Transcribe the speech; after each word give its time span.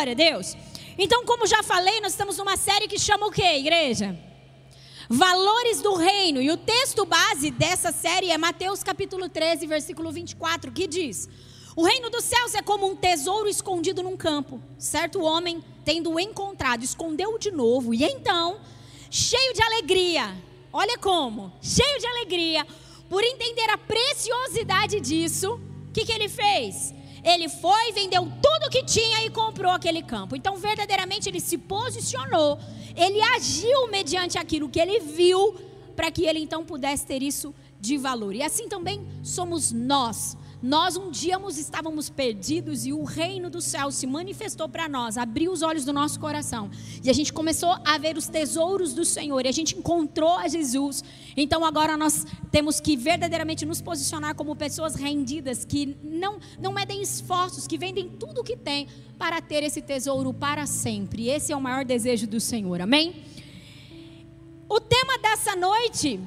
Glória 0.00 0.12
a 0.12 0.16
Deus. 0.16 0.56
Então, 0.96 1.26
como 1.26 1.46
já 1.46 1.62
falei, 1.62 2.00
nós 2.00 2.12
estamos 2.12 2.38
numa 2.38 2.56
série 2.56 2.88
que 2.88 2.98
chama 2.98 3.26
o 3.26 3.30
quê, 3.30 3.58
igreja? 3.58 4.18
Valores 5.10 5.82
do 5.82 5.94
reino. 5.94 6.40
E 6.40 6.50
o 6.50 6.56
texto 6.56 7.04
base 7.04 7.50
dessa 7.50 7.92
série 7.92 8.30
é 8.30 8.38
Mateus 8.38 8.82
capítulo 8.82 9.28
13, 9.28 9.66
versículo 9.66 10.10
24, 10.10 10.72
que 10.72 10.86
diz: 10.86 11.28
O 11.76 11.84
reino 11.84 12.08
dos 12.08 12.24
céus 12.24 12.54
é 12.54 12.62
como 12.62 12.90
um 12.90 12.96
tesouro 12.96 13.46
escondido 13.46 14.02
num 14.02 14.16
campo. 14.16 14.58
Certo 14.78 15.20
homem, 15.20 15.62
tendo 15.84 16.18
encontrado, 16.18 16.82
escondeu 16.82 17.38
de 17.38 17.50
novo, 17.50 17.92
e 17.92 18.02
então, 18.02 18.58
cheio 19.10 19.52
de 19.52 19.62
alegria, 19.62 20.34
olha 20.72 20.96
como, 20.96 21.52
cheio 21.60 21.98
de 22.00 22.06
alegria, 22.06 22.66
por 23.06 23.22
entender 23.22 23.68
a 23.68 23.76
preciosidade 23.76 24.98
disso, 24.98 25.60
o 25.90 25.92
que, 25.92 26.06
que 26.06 26.12
ele 26.12 26.30
fez? 26.30 26.94
Ele 27.22 27.48
foi, 27.48 27.92
vendeu 27.92 28.22
tudo 28.22 28.66
o 28.66 28.70
que 28.70 28.84
tinha 28.84 29.24
e 29.24 29.30
comprou 29.30 29.72
aquele 29.72 30.02
campo. 30.02 30.36
Então, 30.36 30.56
verdadeiramente, 30.56 31.28
ele 31.28 31.40
se 31.40 31.58
posicionou, 31.58 32.58
ele 32.96 33.20
agiu 33.20 33.88
mediante 33.88 34.38
aquilo 34.38 34.68
que 34.68 34.80
ele 34.80 35.00
viu, 35.00 35.54
para 35.94 36.10
que 36.10 36.24
ele 36.24 36.38
então 36.38 36.64
pudesse 36.64 37.06
ter 37.06 37.22
isso 37.22 37.54
de 37.80 37.96
valor. 37.96 38.34
E 38.34 38.42
assim 38.42 38.68
também 38.68 39.06
somos 39.22 39.72
nós. 39.72 40.36
Nós 40.62 40.94
um 40.94 41.10
dia 41.10 41.38
estávamos 41.56 42.10
perdidos 42.10 42.84
e 42.84 42.92
o 42.92 43.02
reino 43.02 43.48
do 43.48 43.62
céu 43.62 43.90
se 43.90 44.06
manifestou 44.06 44.68
para 44.68 44.88
nós, 44.90 45.16
abriu 45.16 45.52
os 45.52 45.62
olhos 45.62 45.86
do 45.86 45.92
nosso 45.92 46.20
coração. 46.20 46.70
E 47.02 47.08
a 47.08 47.12
gente 47.14 47.32
começou 47.32 47.78
a 47.82 47.96
ver 47.96 48.18
os 48.18 48.28
tesouros 48.28 48.92
do 48.92 49.02
Senhor 49.02 49.46
e 49.46 49.48
a 49.48 49.52
gente 49.52 49.78
encontrou 49.78 50.36
a 50.36 50.48
Jesus. 50.48 51.02
Então 51.34 51.64
agora 51.64 51.96
nós 51.96 52.26
temos 52.50 52.78
que 52.78 52.94
verdadeiramente 52.94 53.64
nos 53.64 53.80
posicionar 53.80 54.34
como 54.34 54.54
pessoas 54.54 54.94
rendidas, 54.94 55.64
que 55.64 55.96
não, 56.02 56.38
não 56.60 56.72
medem 56.72 57.00
esforços, 57.00 57.66
que 57.66 57.78
vendem 57.78 58.10
tudo 58.10 58.42
o 58.42 58.44
que 58.44 58.56
têm 58.56 58.86
para 59.18 59.40
ter 59.40 59.62
esse 59.62 59.80
tesouro 59.80 60.34
para 60.34 60.66
sempre. 60.66 61.30
Esse 61.30 61.52
é 61.52 61.56
o 61.56 61.60
maior 61.60 61.86
desejo 61.86 62.26
do 62.26 62.38
Senhor. 62.38 62.82
Amém? 62.82 63.24
O 64.68 64.78
tema 64.78 65.18
dessa 65.18 65.56
noite, 65.56 66.20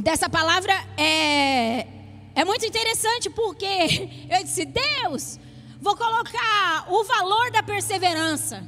dessa 0.00 0.30
palavra 0.30 0.72
é 0.96 1.97
é 2.40 2.44
muito 2.44 2.64
interessante 2.64 3.28
porque 3.28 3.66
eu 4.30 4.44
disse: 4.44 4.64
Deus, 4.64 5.40
vou 5.80 5.96
colocar 5.96 6.86
o 6.88 7.02
valor 7.02 7.50
da 7.50 7.64
perseverança. 7.64 8.64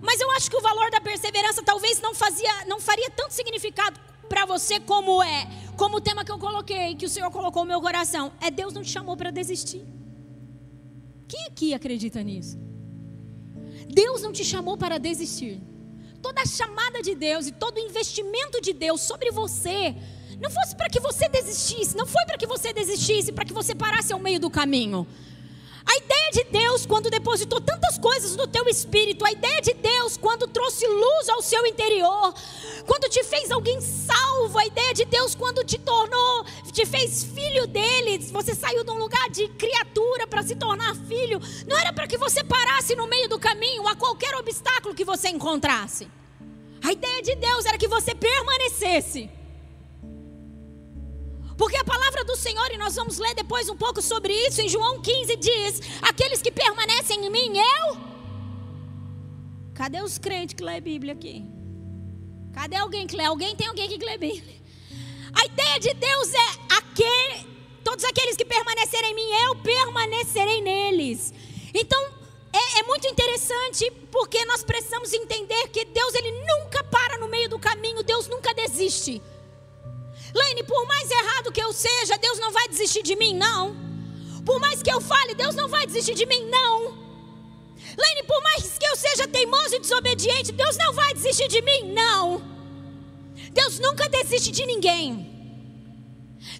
Mas 0.00 0.20
eu 0.20 0.28
acho 0.32 0.50
que 0.50 0.56
o 0.56 0.60
valor 0.60 0.90
da 0.90 1.00
perseverança 1.00 1.62
talvez 1.62 2.00
não, 2.00 2.12
fazia, 2.12 2.52
não 2.66 2.80
faria 2.80 3.08
tanto 3.10 3.32
significado 3.32 3.98
para 4.28 4.44
você 4.44 4.80
como 4.80 5.22
é, 5.22 5.48
como 5.76 5.98
o 5.98 6.00
tema 6.00 6.24
que 6.24 6.32
eu 6.32 6.38
coloquei, 6.38 6.96
que 6.96 7.06
o 7.06 7.08
Senhor 7.08 7.30
colocou 7.30 7.62
no 7.62 7.68
meu 7.68 7.80
coração. 7.80 8.32
É 8.40 8.50
Deus 8.50 8.74
não 8.74 8.82
te 8.82 8.90
chamou 8.90 9.16
para 9.16 9.30
desistir. 9.30 9.84
Quem 11.28 11.46
aqui 11.46 11.72
acredita 11.72 12.20
nisso? 12.20 12.58
Deus 13.88 14.22
não 14.22 14.32
te 14.32 14.44
chamou 14.44 14.76
para 14.76 14.98
desistir. 14.98 15.62
Toda 16.20 16.42
a 16.42 16.46
chamada 16.46 17.00
de 17.00 17.14
Deus 17.14 17.46
e 17.46 17.52
todo 17.52 17.76
o 17.76 17.80
investimento 17.80 18.60
de 18.60 18.72
Deus 18.72 19.02
sobre 19.02 19.30
você 19.30 19.94
não 20.40 20.50
fosse 20.50 20.74
para 20.74 20.88
que 20.88 21.00
você 21.00 21.28
desistisse, 21.28 21.96
não 21.96 22.06
foi 22.06 22.24
para 22.24 22.38
que 22.38 22.46
você 22.46 22.72
desistisse, 22.72 23.32
para 23.32 23.44
que 23.44 23.52
você 23.52 23.74
parasse 23.74 24.12
ao 24.12 24.18
meio 24.18 24.40
do 24.40 24.50
caminho. 24.50 25.06
A 25.86 25.96
ideia 25.98 26.30
de 26.32 26.44
Deus 26.44 26.86
quando 26.86 27.10
depositou 27.10 27.60
tantas 27.60 27.98
coisas 27.98 28.34
no 28.36 28.46
teu 28.46 28.66
espírito, 28.68 29.24
a 29.24 29.30
ideia 29.30 29.60
de 29.60 29.74
Deus 29.74 30.16
quando 30.16 30.48
trouxe 30.48 30.86
luz 30.86 31.28
ao 31.28 31.42
seu 31.42 31.66
interior, 31.66 32.34
quando 32.86 33.10
te 33.10 33.22
fez 33.22 33.50
alguém 33.50 33.80
salvo, 33.82 34.58
a 34.58 34.64
ideia 34.64 34.94
de 34.94 35.04
Deus 35.04 35.34
quando 35.34 35.62
te 35.62 35.78
tornou, 35.78 36.44
te 36.72 36.86
fez 36.86 37.24
filho 37.24 37.66
dele, 37.66 38.18
você 38.32 38.54
saiu 38.54 38.82
de 38.82 38.90
um 38.90 38.98
lugar 38.98 39.28
de 39.28 39.46
criatura 39.48 40.26
para 40.26 40.42
se 40.42 40.56
tornar 40.56 40.96
filho, 40.96 41.38
não 41.66 41.76
era 41.76 41.92
para 41.92 42.06
que 42.06 42.16
você 42.16 42.42
parasse 42.42 42.96
no 42.96 43.06
meio 43.06 43.28
do 43.28 43.38
caminho 43.38 43.86
a 43.86 43.94
qualquer 43.94 44.34
obstáculo 44.36 44.94
que 44.94 45.04
você 45.04 45.28
encontrasse. 45.28 46.08
A 46.82 46.92
ideia 46.92 47.22
de 47.22 47.34
Deus 47.34 47.66
era 47.66 47.78
que 47.78 47.88
você 47.88 48.14
permanecesse. 48.14 49.30
Porque 51.56 51.76
a 51.76 51.84
palavra 51.84 52.24
do 52.24 52.36
Senhor, 52.36 52.70
e 52.72 52.78
nós 52.78 52.96
vamos 52.96 53.18
ler 53.18 53.34
depois 53.34 53.68
um 53.68 53.76
pouco 53.76 54.02
sobre 54.02 54.32
isso, 54.46 54.60
em 54.60 54.68
João 54.68 55.00
15 55.00 55.36
diz: 55.36 55.80
Aqueles 56.02 56.42
que 56.42 56.50
permanecem 56.50 57.24
em 57.24 57.30
mim, 57.30 57.58
eu. 57.58 57.96
Cadê 59.74 60.00
os 60.02 60.18
crentes 60.18 60.54
que 60.54 60.62
lê 60.62 60.80
Bíblia 60.80 61.12
aqui? 61.12 61.44
Cadê 62.52 62.76
alguém 62.76 63.06
que 63.06 63.16
lê? 63.16 63.24
Alguém 63.24 63.56
tem 63.56 63.66
alguém 63.66 63.88
que 63.88 64.04
lê 64.04 64.16
Bíblia? 64.16 64.54
A 65.32 65.44
ideia 65.46 65.80
de 65.80 65.94
Deus 65.94 66.32
é 66.32 66.76
aquele, 66.76 67.46
todos 67.82 68.04
aqueles 68.04 68.36
que 68.36 68.44
permanecerem 68.44 69.10
em 69.10 69.14
mim, 69.14 69.30
eu 69.44 69.56
permanecerei 69.56 70.60
neles. 70.60 71.34
Então, 71.72 72.00
é, 72.52 72.78
é, 72.78 72.82
muito 72.84 73.08
interessante 73.08 73.90
porque 74.12 74.44
nós 74.44 74.62
precisamos 74.62 75.12
entender 75.12 75.68
que 75.70 75.84
Deus 75.86 76.14
ele 76.14 76.30
nunca 76.30 76.84
para 76.84 77.18
no 77.18 77.26
meio 77.26 77.48
do 77.48 77.58
caminho, 77.58 78.04
Deus 78.04 78.28
nunca 78.28 78.54
desiste. 78.54 79.20
Lene, 80.34 80.64
por 80.64 80.86
mais 80.86 81.10
errado 81.10 81.52
que 81.52 81.62
eu 81.62 81.72
seja, 81.72 82.18
Deus 82.18 82.38
não 82.38 82.50
vai 82.50 82.68
desistir 82.68 83.02
de 83.02 83.14
mim, 83.14 83.34
não. 83.34 83.76
Por 84.44 84.58
mais 84.60 84.82
que 84.82 84.92
eu 84.92 85.00
fale, 85.00 85.34
Deus 85.34 85.54
não 85.54 85.68
vai 85.68 85.86
desistir 85.86 86.14
de 86.14 86.26
mim, 86.26 86.44
não. 86.50 87.04
Lene, 87.96 88.22
por 88.26 88.42
mais 88.42 88.76
que 88.76 88.86
eu 88.86 88.96
seja 88.96 89.28
teimoso 89.28 89.76
e 89.76 89.78
desobediente, 89.78 90.52
Deus 90.52 90.76
não 90.76 90.92
vai 90.92 91.14
desistir 91.14 91.48
de 91.48 91.62
mim, 91.62 91.92
não. 91.92 92.42
Deus 93.52 93.78
nunca 93.78 94.08
desiste 94.08 94.50
de 94.50 94.66
ninguém. 94.66 95.30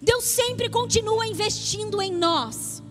Deus 0.01 0.25
sempre 0.25 0.69
continua 0.69 1.27
investindo 1.27 2.01
em 2.01 2.13
nós. 2.13 2.83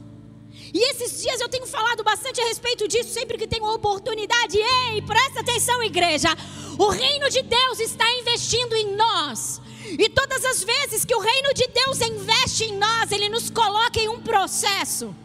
E 0.73 0.91
esses 0.91 1.21
dias 1.21 1.39
eu 1.39 1.47
tenho 1.47 1.67
falado 1.67 2.03
bastante 2.03 2.41
a 2.41 2.45
respeito 2.45 2.87
disso, 2.87 3.13
sempre 3.13 3.37
que 3.37 3.47
tenho 3.47 3.65
oportunidade. 3.73 4.57
Ei, 4.57 5.01
presta 5.03 5.41
atenção, 5.41 5.81
igreja. 5.83 6.29
O 6.77 6.89
reino 6.89 7.29
de 7.29 7.43
Deus 7.43 7.79
está 7.79 8.11
investindo 8.15 8.75
em 8.75 8.95
nós. 8.95 9.61
E 9.97 10.09
todas 10.09 10.43
as 10.45 10.63
vezes 10.63 11.05
que 11.05 11.15
o 11.15 11.19
reino 11.19 11.53
de 11.53 11.67
Deus 11.67 12.01
investe 12.01 12.65
em 12.65 12.77
nós, 12.77 13.11
ele 13.11 13.29
nos 13.29 13.49
coloca 13.49 13.99
em 13.99 14.09
um 14.09 14.21
processo. 14.21 15.15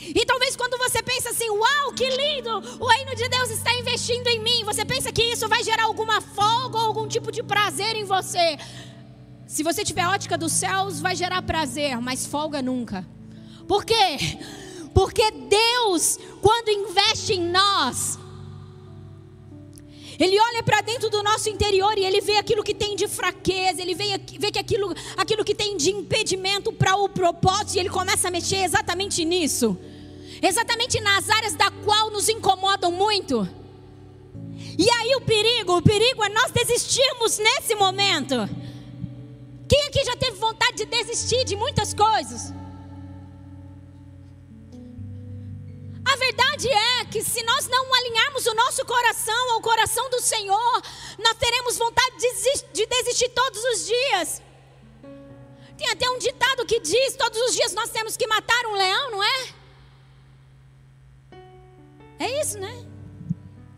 E 0.00 0.24
talvez 0.24 0.56
quando 0.56 0.78
você 0.78 1.02
pensa 1.02 1.30
assim, 1.30 1.50
uau, 1.50 1.92
que 1.92 2.08
lindo, 2.08 2.50
o 2.80 2.86
reino 2.86 3.14
de 3.14 3.28
Deus 3.28 3.50
está 3.50 3.74
investindo 3.74 4.26
em 4.28 4.40
mim, 4.40 4.64
você 4.64 4.84
pensa 4.84 5.12
que 5.12 5.22
isso 5.22 5.48
vai 5.48 5.62
gerar 5.62 5.84
alguma 5.84 6.20
folga 6.20 6.78
ou 6.78 6.86
algum 6.86 7.06
tipo 7.06 7.30
de 7.30 7.42
prazer 7.42 7.94
em 7.96 8.04
você. 8.04 8.56
Se 9.46 9.62
você 9.62 9.84
tiver 9.84 10.06
ótica 10.06 10.38
dos 10.38 10.52
céus, 10.52 11.00
vai 11.00 11.16
gerar 11.16 11.42
prazer, 11.42 12.00
mas 12.00 12.26
folga 12.26 12.62
nunca. 12.62 13.06
Por 13.66 13.84
quê? 13.84 14.16
Porque 14.94 15.30
Deus, 15.30 16.18
quando 16.40 16.70
investe 16.70 17.34
em 17.34 17.50
nós, 17.50 18.18
ele 20.18 20.38
olha 20.38 20.62
para 20.62 20.80
dentro 20.80 21.08
do 21.08 21.22
nosso 21.22 21.48
interior 21.48 21.96
e 21.96 22.04
ele 22.04 22.20
vê 22.20 22.38
aquilo 22.38 22.64
que 22.64 22.74
tem 22.74 22.96
de 22.96 23.06
fraqueza, 23.06 23.80
ele 23.80 23.94
vê, 23.94 24.20
vê 24.38 24.50
que 24.50 24.58
aquilo, 24.58 24.92
aquilo 25.16 25.44
que 25.44 25.54
tem 25.54 25.76
de 25.76 25.90
impedimento 25.90 26.72
para 26.72 26.96
o 26.96 27.08
propósito 27.08 27.76
e 27.76 27.78
ele 27.78 27.88
começa 27.88 28.26
a 28.26 28.30
mexer 28.30 28.64
exatamente 28.64 29.24
nisso. 29.24 29.78
Exatamente 30.42 31.00
nas 31.00 31.28
áreas 31.30 31.54
da 31.54 31.70
qual 31.70 32.10
nos 32.10 32.28
incomodam 32.28 32.90
muito. 32.90 33.48
E 34.76 34.90
aí 34.90 35.14
o 35.16 35.20
perigo, 35.20 35.76
o 35.76 35.82
perigo 35.82 36.24
é 36.24 36.28
nós 36.28 36.50
desistirmos 36.50 37.38
nesse 37.38 37.74
momento. 37.76 38.34
Quem 39.68 39.82
aqui 39.86 40.04
já 40.04 40.16
teve 40.16 40.36
vontade 40.36 40.78
de 40.78 40.86
desistir 40.86 41.44
de 41.44 41.54
muitas 41.54 41.94
coisas? 41.94 42.52
A 46.12 46.16
verdade 46.16 46.68
é 46.68 47.04
que 47.04 47.22
se 47.22 47.42
nós 47.42 47.68
não 47.68 47.94
alinharmos 47.94 48.46
o 48.46 48.54
nosso 48.54 48.84
coração 48.86 49.52
ao 49.52 49.60
coração 49.60 50.08
do 50.08 50.20
Senhor, 50.22 50.82
nós 51.18 51.36
teremos 51.38 51.76
vontade 51.76 52.16
de 52.72 52.86
desistir 52.86 53.28
todos 53.30 53.62
os 53.64 53.86
dias. 53.86 54.42
Tem 55.76 55.88
até 55.90 56.08
um 56.10 56.18
ditado 56.18 56.64
que 56.64 56.80
diz: 56.80 57.14
todos 57.14 57.38
os 57.42 57.54
dias 57.54 57.74
nós 57.74 57.90
temos 57.90 58.16
que 58.16 58.26
matar 58.26 58.66
um 58.66 58.72
leão, 58.72 59.10
não 59.10 59.22
é? 59.22 59.54
É 62.18 62.40
isso, 62.40 62.58
né? 62.58 62.84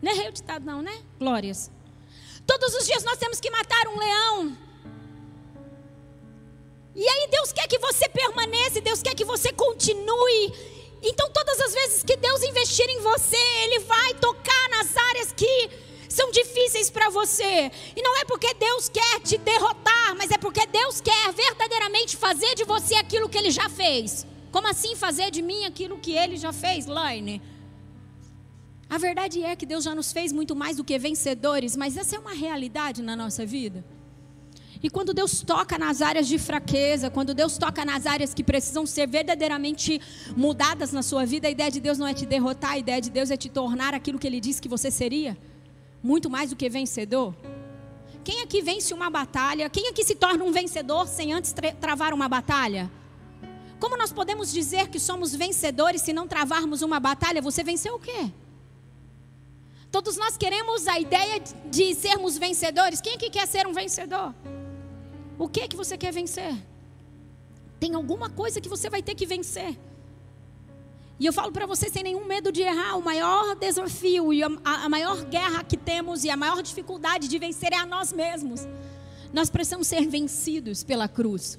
Não 0.01 0.11
é 0.11 0.29
o 0.29 0.31
ditado, 0.31 0.65
não, 0.65 0.81
né? 0.81 1.03
Glórias. 1.19 1.69
Todos 2.47 2.73
os 2.75 2.85
dias 2.85 3.03
nós 3.03 3.17
temos 3.17 3.39
que 3.39 3.51
matar 3.51 3.87
um 3.89 3.99
leão. 3.99 4.57
E 6.95 7.07
aí 7.07 7.27
Deus 7.29 7.51
quer 7.53 7.67
que 7.67 7.77
você 7.77 8.09
permaneça, 8.09 8.81
Deus 8.81 9.01
quer 9.01 9.15
que 9.15 9.23
você 9.23 9.53
continue 9.53 10.53
então, 11.01 11.29
todas 11.31 11.59
as 11.59 11.73
vezes 11.73 12.03
que 12.03 12.15
Deus 12.15 12.43
investir 12.43 12.87
em 12.87 13.01
você, 13.01 13.37
Ele 13.63 13.79
vai 13.79 14.13
tocar 14.15 14.69
nas 14.69 14.95
áreas 14.95 15.31
que 15.31 15.69
são 16.07 16.29
difíceis 16.31 16.89
para 16.89 17.09
você. 17.09 17.71
E 17.95 18.01
não 18.01 18.17
é 18.17 18.25
porque 18.25 18.53
Deus 18.53 18.89
quer 18.89 19.19
te 19.21 19.37
derrotar, 19.37 20.15
mas 20.17 20.29
é 20.29 20.37
porque 20.37 20.65
Deus 20.67 21.01
quer 21.01 21.31
verdadeiramente 21.33 22.17
fazer 22.17 22.53
de 22.53 22.63
você 22.65 22.95
aquilo 22.95 23.29
que 23.29 23.37
Ele 23.37 23.49
já 23.49 23.67
fez. 23.69 24.27
Como 24.51 24.67
assim 24.67 24.95
fazer 24.95 25.31
de 25.31 25.41
mim 25.41 25.65
aquilo 25.65 25.97
que 25.97 26.11
Ele 26.11 26.37
já 26.37 26.53
fez, 26.53 26.85
Laine? 26.85 27.41
A 28.89 28.97
verdade 28.97 29.41
é 29.41 29.55
que 29.55 29.65
Deus 29.65 29.85
já 29.85 29.95
nos 29.95 30.11
fez 30.11 30.33
muito 30.33 30.53
mais 30.53 30.77
do 30.77 30.83
que 30.83 30.99
vencedores, 30.99 31.77
mas 31.77 31.95
essa 31.95 32.17
é 32.17 32.19
uma 32.19 32.33
realidade 32.33 33.01
na 33.01 33.15
nossa 33.15 33.45
vida. 33.45 33.85
E 34.83 34.89
quando 34.89 35.13
Deus 35.13 35.41
toca 35.41 35.77
nas 35.77 36.01
áreas 36.01 36.27
de 36.27 36.39
fraqueza, 36.39 37.09
quando 37.09 37.35
Deus 37.35 37.57
toca 37.57 37.85
nas 37.85 38.07
áreas 38.07 38.33
que 38.33 38.43
precisam 38.43 38.85
ser 38.85 39.07
verdadeiramente 39.07 40.01
mudadas 40.35 40.91
na 40.91 41.03
sua 41.03 41.23
vida, 41.23 41.47
a 41.47 41.51
ideia 41.51 41.69
de 41.69 41.79
Deus 41.79 41.99
não 41.99 42.07
é 42.07 42.13
te 42.13 42.25
derrotar, 42.25 42.71
a 42.71 42.77
ideia 42.79 42.99
de 42.99 43.11
Deus 43.11 43.29
é 43.29 43.37
te 43.37 43.47
tornar 43.47 43.93
aquilo 43.93 44.17
que 44.17 44.25
Ele 44.25 44.39
disse 44.39 44.61
que 44.61 44.67
você 44.67 44.89
seria, 44.89 45.37
muito 46.01 46.31
mais 46.31 46.49
do 46.49 46.55
que 46.55 46.67
vencedor. 46.67 47.35
Quem 48.23 48.41
aqui 48.41 48.61
vence 48.61 48.91
uma 48.93 49.09
batalha? 49.09 49.69
Quem 49.69 49.87
aqui 49.87 50.03
se 50.03 50.15
torna 50.15 50.43
um 50.43 50.51
vencedor 50.51 51.07
sem 51.07 51.31
antes 51.31 51.51
tra 51.53 51.71
travar 51.73 52.13
uma 52.13 52.27
batalha? 52.27 52.89
Como 53.79 53.97
nós 53.97 54.11
podemos 54.11 54.51
dizer 54.51 54.89
que 54.89 54.99
somos 54.99 55.35
vencedores 55.35 56.01
se 56.01 56.13
não 56.13 56.27
travarmos 56.27 56.81
uma 56.81 56.99
batalha? 56.99 57.41
Você 57.41 57.63
venceu 57.63 57.95
o 57.95 57.99
quê? 57.99 58.31
Todos 59.91 60.17
nós 60.17 60.37
queremos 60.37 60.87
a 60.87 60.99
ideia 60.99 61.41
de 61.69 61.93
sermos 61.95 62.37
vencedores. 62.37 63.01
Quem 63.01 63.15
aqui 63.15 63.29
quer 63.29 63.47
ser 63.47 63.67
um 63.67 63.73
vencedor? 63.73 64.33
O 65.43 65.47
que 65.49 65.61
é 65.61 65.67
que 65.67 65.75
você 65.75 65.97
quer 65.97 66.13
vencer? 66.13 66.53
Tem 67.79 67.95
alguma 67.95 68.29
coisa 68.29 68.61
que 68.61 68.69
você 68.69 68.91
vai 68.91 69.01
ter 69.01 69.15
que 69.15 69.25
vencer. 69.25 69.75
E 71.19 71.25
eu 71.25 71.33
falo 71.33 71.51
para 71.51 71.65
você 71.65 71.89
sem 71.89 72.03
nenhum 72.03 72.25
medo 72.25 72.51
de 72.51 72.61
errar, 72.61 72.95
o 72.95 73.01
maior 73.01 73.55
desafio 73.55 74.31
e 74.31 74.43
a, 74.43 74.49
a 74.63 74.87
maior 74.87 75.25
guerra 75.25 75.63
que 75.63 75.75
temos 75.75 76.23
e 76.23 76.29
a 76.29 76.37
maior 76.37 76.61
dificuldade 76.61 77.27
de 77.27 77.39
vencer 77.39 77.73
é 77.73 77.77
a 77.77 77.87
nós 77.87 78.13
mesmos. 78.13 78.67
Nós 79.33 79.49
precisamos 79.49 79.87
ser 79.87 80.05
vencidos 80.05 80.83
pela 80.83 81.07
cruz. 81.07 81.57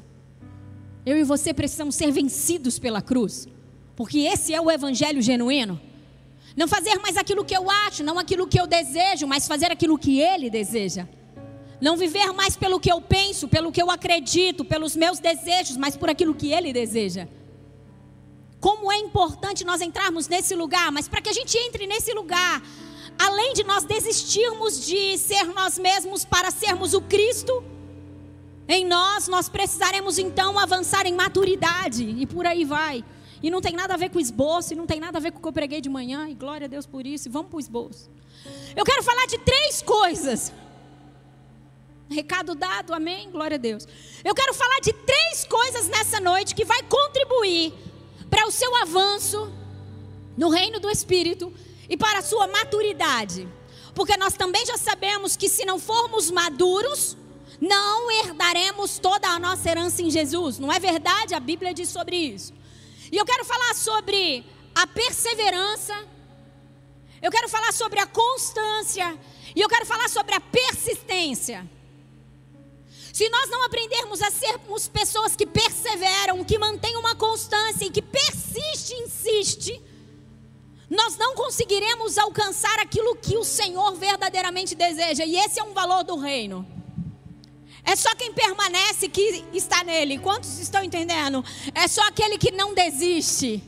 Eu 1.05 1.17
e 1.17 1.25
você 1.25 1.53
precisamos 1.53 1.97
ser 1.97 2.13
vencidos 2.13 2.79
pela 2.79 3.03
cruz. 3.03 3.49
Porque 3.97 4.21
esse 4.21 4.55
é 4.55 4.61
o 4.61 4.71
evangelho 4.71 5.21
genuíno. 5.21 5.81
Não 6.57 6.69
fazer 6.69 7.01
mais 7.01 7.17
aquilo 7.17 7.45
que 7.45 7.57
eu 7.57 7.69
acho, 7.69 8.05
não 8.05 8.17
aquilo 8.17 8.47
que 8.47 8.61
eu 8.61 8.67
desejo, 8.69 9.27
mas 9.27 9.49
fazer 9.49 9.73
aquilo 9.73 9.99
que 9.99 10.21
ele 10.21 10.49
deseja. 10.49 11.09
Não 11.83 11.97
viver 11.97 12.33
mais 12.33 12.55
pelo 12.55 12.79
que 12.79 12.93
eu 12.93 13.01
penso, 13.01 13.49
pelo 13.49 13.73
que 13.73 13.83
eu 13.83 13.91
acredito, 13.91 14.65
pelos 14.65 14.95
meus 14.95 15.19
desejos, 15.19 15.77
mas 15.77 15.97
por 15.97 16.09
aquilo 16.09 16.33
que 16.33 16.53
ele 16.53 16.73
deseja. 16.73 17.27
Como 18.61 18.93
é 18.93 18.99
importante 18.99 19.65
nós 19.65 19.81
entrarmos 19.81 20.29
nesse 20.29 20.55
lugar, 20.55 20.93
mas 20.93 21.09
para 21.09 21.21
que 21.21 21.29
a 21.29 21.33
gente 21.33 21.59
entre 21.59 21.85
nesse 21.85 22.13
lugar, 22.13 22.63
além 23.19 23.53
de 23.53 23.65
nós 23.65 23.83
desistirmos 23.83 24.87
de 24.87 25.19
ser 25.19 25.43
nós 25.47 25.77
mesmos 25.77 26.25
para 26.25 26.53
sermos 26.53 26.95
o 26.95 27.01
Cristo, 27.01 27.65
em 28.69 28.87
nós, 28.87 29.27
nós 29.27 29.49
precisaremos 29.49 30.19
então 30.21 30.57
avançar 30.57 31.05
em 31.05 31.15
maturidade 31.15 32.05
e 32.05 32.25
por 32.29 32.47
aí 32.47 32.65
vai. 32.65 33.05
E 33.43 33.51
não 33.51 33.61
tem 33.61 33.73
nada 33.73 33.95
a 33.95 33.97
ver 33.97 34.11
com 34.11 34.21
esboço, 34.21 34.73
e 34.73 34.77
não 34.77 34.87
tem 34.87 35.01
nada 35.01 35.19
a 35.19 35.21
ver 35.21 35.33
com 35.33 35.41
o 35.41 35.43
que 35.43 35.49
eu 35.49 35.53
preguei 35.53 35.81
de 35.81 35.89
manhã, 35.89 36.29
e 36.29 36.35
glória 36.35 36.67
a 36.67 36.69
Deus 36.69 36.87
por 36.87 37.05
isso, 37.05 37.27
e 37.27 37.29
vamos 37.29 37.49
para 37.49 37.57
o 37.57 37.61
esboço. 37.61 38.09
Eu 38.77 38.85
quero 38.85 39.03
falar 39.03 39.27
de 39.27 39.39
três 39.39 39.83
coisas. 39.83 40.53
Recado 42.13 42.55
dado, 42.55 42.93
amém? 42.93 43.31
Glória 43.31 43.55
a 43.55 43.59
Deus. 43.59 43.89
Eu 44.23 44.35
quero 44.35 44.53
falar 44.53 44.81
de 44.81 44.93
três 44.93 45.45
coisas 45.45 45.89
nessa 45.89 46.21
noite 46.21 46.55
que 46.55 46.65
vai 46.65 46.83
contribuir 46.83 47.73
para 48.29 48.47
o 48.47 48.51
seu 48.51 48.75
avanço 48.77 49.53
no 50.37 50.51
reino 50.51 50.79
do 50.79 50.91
Espírito 50.91 51.53
e 51.89 51.97
para 51.97 52.19
a 52.19 52.23
sua 52.23 52.47
maturidade. 52.47 53.49
Porque 53.95 54.17
nós 54.17 54.35
também 54.35 54.65
já 54.65 54.77
sabemos 54.77 55.37
que 55.37 55.49
se 55.49 55.65
não 55.65 55.79
formos 55.79 56.31
maduros, 56.31 57.17
não 57.61 58.11
herdaremos 58.11 58.99
toda 58.99 59.29
a 59.29 59.39
nossa 59.39 59.71
herança 59.71 60.03
em 60.03 60.11
Jesus. 60.11 60.59
Não 60.59 60.73
é 60.73 60.79
verdade? 60.79 61.35
A 61.35 61.41
Bíblia 61.41 61.73
diz 61.73 61.89
sobre 61.89 62.17
isso. 62.17 62.53
E 63.11 63.17
eu 63.17 63.25
quero 63.25 63.45
falar 63.45 63.75
sobre 63.75 64.45
a 64.75 64.87
perseverança. 64.87 65.95
Eu 67.21 67.31
quero 67.31 67.49
falar 67.49 67.73
sobre 67.73 68.01
a 68.01 68.07
constância. 68.07 69.19
E 69.55 69.61
eu 69.61 69.69
quero 69.69 69.87
falar 69.87 70.09
sobre 70.09 70.35
a 70.35 70.41
persistência. 70.41 71.69
Se 73.23 73.29
nós 73.29 73.49
não 73.49 73.63
aprendermos 73.63 74.21
a 74.21 74.33
sermos 74.33 74.89
pessoas 74.89 75.37
que 75.37 75.47
perseveram, 75.47 76.43
que 76.43 76.59
mantêm 76.59 76.97
uma 76.97 77.15
constância 77.15 77.85
e 77.85 77.91
que 77.91 78.03
persiste, 78.03 78.95
insiste, 78.95 79.81
nós 80.91 81.17
não 81.17 81.33
conseguiremos 81.37 82.19
alcançar 82.19 82.81
aquilo 82.81 83.15
que 83.15 83.37
o 83.37 83.45
Senhor 83.45 83.95
verdadeiramente 83.95 84.75
deseja. 84.75 85.25
E 85.25 85.37
esse 85.37 85.61
é 85.61 85.63
um 85.63 85.73
valor 85.73 86.03
do 86.03 86.17
reino. 86.17 86.67
É 87.85 87.95
só 87.95 88.13
quem 88.17 88.33
permanece 88.33 89.09
que 89.09 89.45
está 89.53 89.85
nele. 89.85 90.19
Quantos 90.19 90.59
estão 90.59 90.83
entendendo? 90.83 91.45
É 91.77 91.87
só 91.87 92.05
aquele 92.09 92.37
que 92.37 92.51
não 92.51 92.75
desiste. 92.75 93.63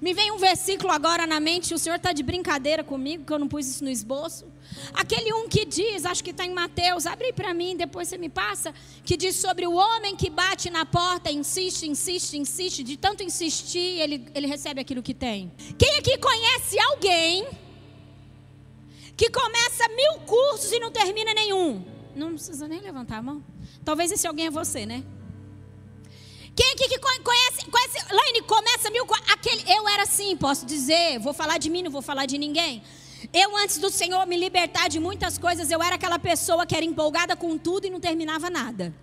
Me 0.00 0.12
vem 0.12 0.32
um 0.32 0.38
versículo 0.38 0.92
agora 0.92 1.26
na 1.26 1.40
mente, 1.40 1.74
o 1.74 1.78
Senhor 1.78 1.96
está 1.96 2.12
de 2.12 2.22
brincadeira 2.22 2.82
comigo, 2.82 3.24
que 3.24 3.32
eu 3.32 3.38
não 3.38 3.48
pus 3.48 3.66
isso 3.66 3.84
no 3.84 3.90
esboço. 3.90 4.46
Aquele 4.92 5.32
um 5.32 5.48
que 5.48 5.64
diz, 5.64 6.04
acho 6.04 6.22
que 6.22 6.30
está 6.30 6.44
em 6.44 6.52
Mateus, 6.52 7.06
abre 7.06 7.32
para 7.32 7.54
mim, 7.54 7.76
depois 7.76 8.08
você 8.08 8.18
me 8.18 8.28
passa, 8.28 8.74
que 9.04 9.16
diz 9.16 9.36
sobre 9.36 9.66
o 9.66 9.74
homem 9.74 10.16
que 10.16 10.28
bate 10.28 10.70
na 10.70 10.84
porta, 10.84 11.30
insiste, 11.30 11.86
insiste, 11.86 12.36
insiste, 12.36 12.82
de 12.82 12.96
tanto 12.96 13.22
insistir, 13.22 14.00
ele, 14.00 14.26
ele 14.34 14.46
recebe 14.46 14.80
aquilo 14.80 15.02
que 15.02 15.14
tem. 15.14 15.52
Quem 15.78 15.96
aqui 15.98 16.18
conhece 16.18 16.78
alguém 16.80 17.46
que 19.16 19.30
começa 19.30 19.88
mil 19.88 20.20
cursos 20.26 20.72
e 20.72 20.80
não 20.80 20.90
termina 20.90 21.32
nenhum? 21.34 21.84
Não 22.16 22.34
precisa 22.34 22.68
nem 22.68 22.80
levantar 22.80 23.18
a 23.18 23.22
mão. 23.22 23.42
Talvez 23.84 24.10
esse 24.10 24.26
alguém 24.26 24.46
é 24.46 24.50
você, 24.50 24.86
né? 24.86 25.04
Quem 26.54 26.72
aqui 26.72 26.88
que 26.88 26.98
conhece, 26.98 27.66
conhece 27.70 28.14
Laine, 28.14 28.42
começa 28.42 28.90
mil. 28.90 29.04
Aquele, 29.32 29.64
eu 29.72 29.88
era 29.88 30.04
assim, 30.04 30.36
posso 30.36 30.64
dizer, 30.64 31.18
vou 31.18 31.32
falar 31.32 31.58
de 31.58 31.68
mim, 31.68 31.82
não 31.82 31.90
vou 31.90 32.02
falar 32.02 32.26
de 32.26 32.38
ninguém. 32.38 32.82
Eu, 33.32 33.56
antes 33.56 33.78
do 33.78 33.90
Senhor 33.90 34.24
me 34.26 34.36
libertar 34.36 34.88
de 34.88 35.00
muitas 35.00 35.38
coisas, 35.38 35.70
eu 35.70 35.82
era 35.82 35.96
aquela 35.96 36.18
pessoa 36.18 36.66
que 36.66 36.76
era 36.76 36.84
empolgada 36.84 37.34
com 37.34 37.56
tudo 37.58 37.86
e 37.86 37.90
não 37.90 37.98
terminava 37.98 38.50
nada. 38.50 38.94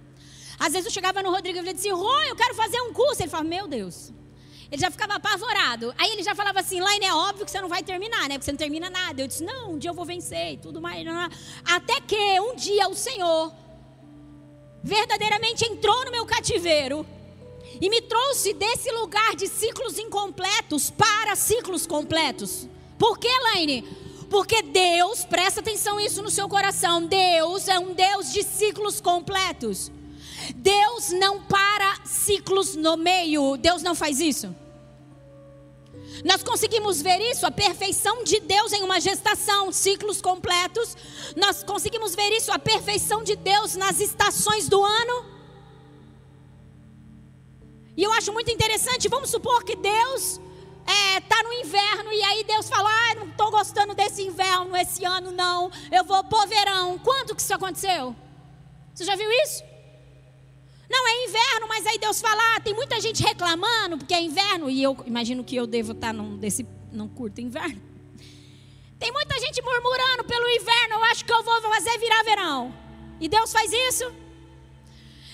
Às 0.60 0.74
vezes 0.74 0.86
eu 0.86 0.92
chegava 0.92 1.24
no 1.24 1.32
Rodrigo 1.32 1.58
e 1.58 1.62
falei 1.62 1.74
assim: 1.74 1.92
Rô, 1.92 2.22
eu 2.22 2.36
quero 2.36 2.54
fazer 2.56 2.80
um 2.82 2.94
curso. 2.94 3.22
Ele 3.22 3.30
falava: 3.30 3.50
Meu 3.50 3.68
Deus. 3.68 4.12
Ele 4.72 4.80
já 4.80 4.90
ficava 4.90 5.16
apavorado. 5.16 5.94
Aí 5.98 6.12
ele 6.12 6.24
já 6.24 6.36
falava 6.36 6.60
assim: 6.60 6.80
Laine, 6.80 7.06
é 7.06 7.14
óbvio 7.14 7.46
que 7.46 7.52
você 7.52 7.60
não 7.60 7.68
vai 7.68 7.84
terminar, 7.84 8.30
né? 8.30 8.36
Porque 8.36 8.46
você 8.46 8.52
não 8.52 8.60
termina 8.60 8.90
nada. 8.90 9.22
Eu 9.22 9.28
disse: 9.28 9.44
Não, 9.44 9.72
um 9.74 9.78
dia 9.78 9.90
eu 9.90 9.94
vou 9.94 10.06
vencer 10.06 10.54
e 10.54 10.58
tudo 10.58 10.80
mais. 10.80 11.04
Até 11.66 12.00
que 12.00 12.40
um 12.40 12.56
dia 12.56 12.88
o 12.88 12.96
Senhor 12.96 13.52
verdadeiramente 14.84 15.66
entrou 15.66 16.06
no 16.06 16.12
meu 16.12 16.26
cativeiro 16.26 17.06
e 17.80 17.90
me 17.90 18.02
trouxe 18.02 18.54
desse 18.54 18.92
lugar 18.92 19.36
de 19.36 19.48
ciclos 19.48 19.98
incompletos 19.98 20.90
para 20.90 21.36
ciclos 21.36 21.86
completos. 21.86 22.68
Por 22.98 23.18
que, 23.18 23.30
Laine? 23.30 23.84
Porque 24.30 24.62
Deus, 24.62 25.26
presta 25.26 25.60
atenção 25.60 26.00
isso 26.00 26.22
no 26.22 26.30
seu 26.30 26.48
coração, 26.48 27.06
Deus 27.06 27.68
é 27.68 27.78
um 27.78 27.94
Deus 27.94 28.32
de 28.32 28.44
ciclos 28.44 29.02
completos. 29.02 29.92
Deus 30.56 31.10
não 31.10 31.42
para 31.44 32.00
ciclos 32.06 32.76
no 32.76 32.98
meio. 32.98 33.58
Deus 33.58 33.82
não 33.82 33.94
faz 33.94 34.20
isso. 34.20 34.56
Nós 36.26 36.44
conseguimos 36.44 37.02
ver 37.02 37.20
isso, 37.32 37.46
a 37.46 37.52
perfeição 37.52 38.24
de 38.24 38.40
Deus 38.40 38.74
em 38.74 38.84
uma 38.84 39.00
gestação, 39.00 39.72
ciclos 39.72 40.22
completos. 40.22 40.96
Nós 41.36 41.64
conseguimos 41.64 42.14
ver 42.14 42.30
isso, 42.32 42.52
a 42.52 42.60
perfeição 42.60 43.24
de 43.24 43.36
Deus 43.36 43.76
nas 43.76 44.00
estações 44.00 44.68
do 44.68 44.84
ano. 44.84 45.31
E 47.96 48.04
eu 48.04 48.12
acho 48.14 48.32
muito 48.32 48.50
interessante, 48.52 49.10
vamos 49.10 49.30
supor 49.30 49.64
que 49.64 49.76
Deus 49.76 50.40
está 50.82 51.16
é, 51.16 51.20
tá 51.22 51.44
no 51.44 51.54
inverno 51.54 52.12
e 52.12 52.24
aí 52.24 52.44
Deus 52.44 52.70
fala: 52.70 52.90
ah, 52.90 53.16
não 53.16 53.28
estou 53.28 53.52
gostando 53.52 53.94
desse 53.94 54.22
inverno 54.24 54.76
esse 54.76 55.06
ano, 55.06 55.32
não. 55.32 55.72
Eu 55.92 56.04
vou 56.04 56.24
pôr 56.24 56.48
verão. 56.48 56.98
Quando 57.00 57.36
que 57.36 57.42
isso 57.42 57.54
aconteceu? 57.54 58.16
Você 58.94 59.04
já 59.04 59.16
viu 59.16 59.30
isso? 59.44 59.64
Não, 60.90 61.08
é 61.08 61.24
inverno, 61.24 61.68
mas 61.70 61.86
aí 61.86 61.98
Deus 61.98 62.20
fala, 62.20 62.42
ah, 62.54 62.60
tem 62.60 62.74
muita 62.74 63.00
gente 63.00 63.24
reclamando 63.24 63.98
porque 63.98 64.14
é 64.14 64.22
inverno, 64.22 64.70
e 64.70 64.84
eu 64.84 64.98
imagino 65.06 65.42
que 65.42 65.56
eu 65.56 65.66
devo 65.66 65.94
estar 65.94 66.14
num, 66.14 66.36
desse, 66.38 66.68
num 66.92 67.08
curto 67.08 67.40
inverno. 67.40 67.82
Tem 69.00 69.10
muita 69.10 69.40
gente 69.40 69.62
murmurando 69.62 70.26
pelo 70.26 70.48
inverno, 70.50 70.96
eu 70.96 71.04
acho 71.06 71.24
que 71.24 71.32
eu 71.32 71.42
vou 71.44 71.62
fazer 71.62 71.98
virar 71.98 72.24
verão. 72.24 72.74
E 73.22 73.30
Deus 73.30 73.54
faz 73.54 73.72
isso? 73.72 74.14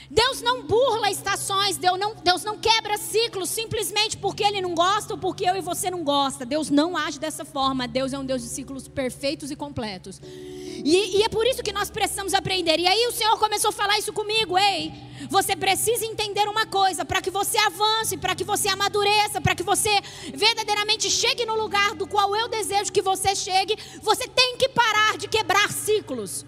Deus 0.10 0.42
não 0.42 0.64
burla 0.64 1.12
estações, 1.12 1.76
Deus 1.76 2.00
não, 2.00 2.16
Deus 2.16 2.44
não 2.44 2.58
quebra 2.58 2.98
ciclos 2.98 3.50
simplesmente 3.50 4.16
porque 4.16 4.44
Ele 4.44 4.62
não 4.62 4.74
gosta 4.74 5.14
ou 5.14 5.20
porque 5.20 5.44
eu 5.44 5.56
e 5.56 5.62
você 5.62 5.92
não 5.92 6.04
gosta. 6.04 6.46
Deus 6.46 6.70
não 6.70 6.96
age 6.96 7.20
dessa 7.20 7.44
forma. 7.44 7.88
Deus 7.88 8.14
é 8.14 8.20
um 8.20 8.26
Deus 8.26 8.42
de 8.42 8.48
ciclos 8.48 8.88
perfeitos 8.88 9.52
e 9.52 9.56
completos. 9.56 10.22
E, 10.24 11.18
e, 11.18 11.24
é 11.24 11.30
por 11.30 11.46
isso 11.46 11.62
que 11.62 11.74
nós 11.74 11.90
precisamos 11.90 12.34
aprender. 12.34 12.80
E 12.80 12.88
aí 12.88 13.08
o 13.08 13.12
Senhor 13.12 13.38
começou 13.38 13.70
a 13.70 13.74
falar 13.74 13.98
isso 13.98 14.14
comigo. 14.14 14.58
Ei, 14.58 14.94
você 15.30 15.56
precisa 15.56 16.06
entender 16.06 16.48
uma 16.48 16.66
coisa: 16.66 17.04
para 17.04 17.22
que 17.22 17.30
você 17.30 17.58
avance, 17.58 18.16
para 18.16 18.34
que 18.34 18.46
você 18.46 18.70
amadureça, 18.70 19.42
para 19.42 19.56
que 19.56 19.64
você 19.64 19.90
verdadeiramente 20.34 21.10
chegue 21.10 21.46
no 21.46 21.56
lugar 21.56 21.96
do 21.96 22.08
qual 22.08 22.34
eu 22.34 22.48
desejo 22.48 22.94
que 22.94 23.02
você 23.02 23.36
chegue, 23.36 23.78
você 24.02 24.26
tem 24.28 24.56
que 24.56 24.70
parar 24.70 25.18
de 25.18 25.28
quebrar 25.28 25.70
ciclos. 25.70 26.46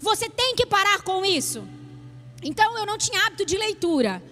Você 0.00 0.28
tem 0.28 0.54
que 0.54 0.66
parar 0.66 1.02
com 1.02 1.24
isso. 1.24 1.66
Então 2.42 2.76
eu 2.76 2.84
não 2.84 2.98
tinha 2.98 3.24
hábito 3.26 3.46
de 3.46 3.56
leitura. 3.56 4.22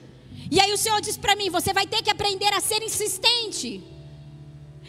E 0.50 0.60
aí 0.60 0.72
o 0.72 0.78
Senhor 0.78 1.00
disse 1.00 1.18
para 1.18 1.36
mim: 1.36 1.48
você 1.50 1.72
vai 1.72 1.86
ter 1.86 2.02
que 2.02 2.10
aprender 2.10 2.52
a 2.52 2.60
ser 2.60 2.82
insistente. 2.82 3.82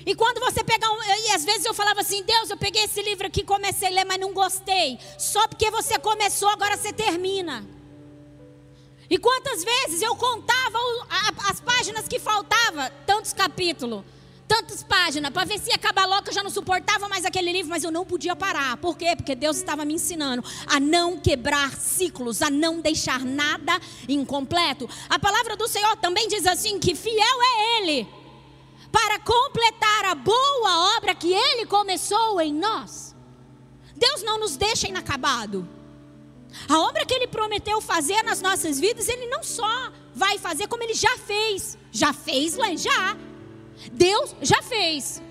E 0.06 0.16
quando 0.16 0.40
você 0.40 0.63
pegar 0.63 0.90
um. 0.90 1.04
E 1.04 1.32
às 1.32 1.46
vezes 1.46 1.66
eu 1.66 1.74
falava 1.74 2.01
assim: 2.01 2.24
Deus, 2.24 2.50
eu 2.50 2.58
peguei 2.58 2.84
esse 2.84 3.01
livro 3.01 3.28
aqui, 3.28 3.44
comecei 3.44 3.90
a 3.90 3.92
ler, 3.92 4.06
mas 4.06 4.20
não 4.20 4.34
gostei. 4.34 4.98
Só 5.18 5.48
porque 5.48 5.70
você 5.70 6.00
começou, 6.00 6.50
agora 6.50 6.75
você 6.75 6.92
termina. 6.92 7.66
E 9.10 9.18
quantas 9.18 9.63
vezes 9.63 10.01
eu 10.01 10.16
contava 10.16 10.78
as 11.50 11.60
páginas 11.60 12.08
que 12.08 12.18
faltava, 12.18 12.90
tantos 13.06 13.34
capítulos, 13.34 14.06
tantas 14.51 14.84
páginas, 14.84 15.31
para 15.31 15.46
ver 15.46 15.58
se 15.58 15.70
ia 15.70 15.75
acabar 15.75 16.05
logo, 16.05 16.27
eu 16.27 16.34
já 16.34 16.43
não 16.43 16.50
suportava 16.50 17.08
mais 17.08 17.24
aquele 17.24 17.53
livro, 17.53 17.70
mas 17.70 17.86
eu 17.86 17.91
não 17.91 18.05
podia 18.05 18.36
parar. 18.36 18.75
Por 18.75 18.98
quê? 18.98 19.15
Porque 19.15 19.34
Deus 19.34 19.55
estava 19.55 19.86
me 19.86 19.93
ensinando 19.93 20.43
a 20.67 20.77
não 20.77 21.17
quebrar 21.17 21.74
ciclos, 21.77 22.41
a 22.41 22.50
não 22.50 22.81
deixar 22.81 23.24
nada 23.24 23.79
incompleto. 24.10 24.89
A 25.08 25.17
palavra 25.17 25.55
do 25.55 25.70
Senhor 25.70 25.96
também 25.96 26.27
diz 26.27 26.46
assim: 26.46 26.79
que 26.79 26.93
fiel 26.93 27.15
é 27.41 27.77
Ele 27.77 28.08
para 28.91 29.20
completar 29.20 30.03
a 30.12 30.15
boa 30.15 30.98
obra 30.98 31.15
que 31.15 31.31
Ele 31.31 31.65
começou 31.65 32.41
em 32.41 32.53
nós. 32.53 33.15
Deus 33.96 34.22
não 34.22 34.38
nos 34.38 34.58
deixa 34.58 34.89
inacabado. 34.89 35.65
A 36.67 36.77
obra 36.77 37.05
que 37.05 37.13
Ele 37.13 37.27
prometeu 37.27 37.79
fazer 37.79 38.22
nas 38.24 38.41
nossas 38.41 38.77
vidas, 38.81 39.08
Ele 39.08 39.27
não 39.27 39.43
só 39.43 39.93
vai 40.13 40.38
fazer, 40.38 40.67
como 40.67 40.84
Ele 40.84 40.93
já 40.93 41.17
fez. 41.20 41.77
Já 41.89 42.12
fez 42.12 42.58
lá, 42.58 42.75
já. 42.75 43.31
Deus 43.92 44.36
já 44.42 44.62
fez. 44.62 45.22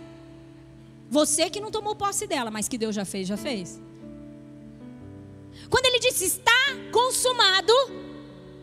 Você 1.11 1.51
que 1.51 1.61
não 1.61 1.71
tomou 1.71 1.95
posse 1.97 2.27
dela, 2.27 2.51
mas 2.51 2.69
que 2.69 2.79
Deus 2.79 2.95
já 2.95 3.05
fez, 3.05 3.27
já 3.27 3.37
fez. 3.37 3.81
Quando 5.69 5.87
Ele 5.87 5.99
disse 5.99 6.25
está 6.25 6.53
consumado, 6.93 7.73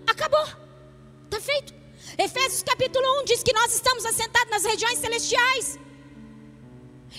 acabou. 0.05 0.48
Está 1.25 1.41
feito. 1.41 1.74
Efésios 2.17 2.63
capítulo 2.63 3.05
1 3.22 3.25
diz 3.25 3.43
que 3.43 3.53
nós 3.53 3.74
estamos 3.74 4.05
assentados 4.05 4.50
nas 4.50 4.63
regiões 4.63 4.98
celestiais. 5.00 5.79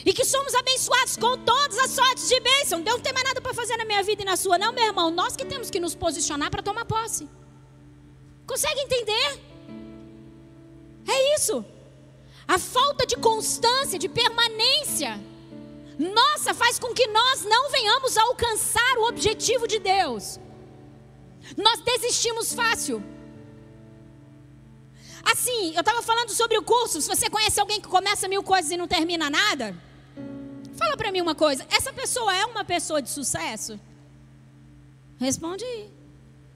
E 0.05 0.13
que 0.13 0.25
somos 0.25 0.55
abençoados 0.55 1.17
com 1.17 1.37
todas 1.39 1.79
as 1.79 1.91
sortes 1.91 2.29
de 2.29 2.41
bênção. 2.41 2.81
Deus 2.81 2.97
não 2.97 3.03
tem 3.03 3.13
mais 3.13 3.27
nada 3.27 3.41
para 3.41 3.55
fazer 3.55 3.77
na 3.77 3.85
minha 3.85 4.03
vida 4.03 4.23
e 4.23 4.25
na 4.25 4.37
sua, 4.37 4.59
não, 4.59 4.73
meu 4.73 4.85
irmão. 4.85 5.11
Nós 5.11 5.37
que 5.37 5.45
temos 5.45 5.71
que 5.71 5.81
nos 5.81 5.95
posicionar 5.95 6.51
para 6.51 6.63
tomar 6.63 6.85
posse. 6.85 7.29
Consegue 8.47 8.81
entender? 8.81 9.41
É 11.07 11.35
isso. 11.35 11.65
A 12.49 12.59
falta 12.59 13.07
de 13.07 13.17
constância, 13.17 13.99
de 13.99 14.09
permanência, 14.09 15.21
nossa, 15.99 16.55
faz 16.55 16.79
com 16.79 16.95
que 16.95 17.07
nós 17.09 17.45
não 17.45 17.71
venhamos 17.71 18.17
a 18.17 18.23
alcançar 18.23 18.99
o 18.99 19.09
objetivo 19.09 19.69
de 19.69 19.79
Deus. 19.79 20.41
Nós 21.57 21.81
desistimos 21.81 22.55
fácil. 22.55 23.03
Assim, 25.25 25.75
eu 25.75 25.81
estava 25.81 26.01
falando 26.03 26.31
sobre 26.31 26.57
o 26.57 26.63
curso. 26.63 27.03
Se 27.03 27.09
você 27.09 27.29
conhece 27.29 27.61
alguém 27.61 27.81
que 27.81 27.89
começa 27.89 28.29
mil 28.29 28.43
coisas 28.43 28.71
e 28.71 28.77
não 28.77 28.89
termina 28.89 29.29
nada, 29.29 29.77
fala 30.77 30.97
para 30.97 31.11
mim 31.13 31.21
uma 31.21 31.35
coisa: 31.35 31.67
essa 31.71 31.93
pessoa 31.93 32.35
é 32.35 32.47
uma 32.47 32.65
pessoa 32.65 33.03
de 33.03 33.11
sucesso? 33.11 33.79
Responde 35.19 35.65
aí. 35.65 35.91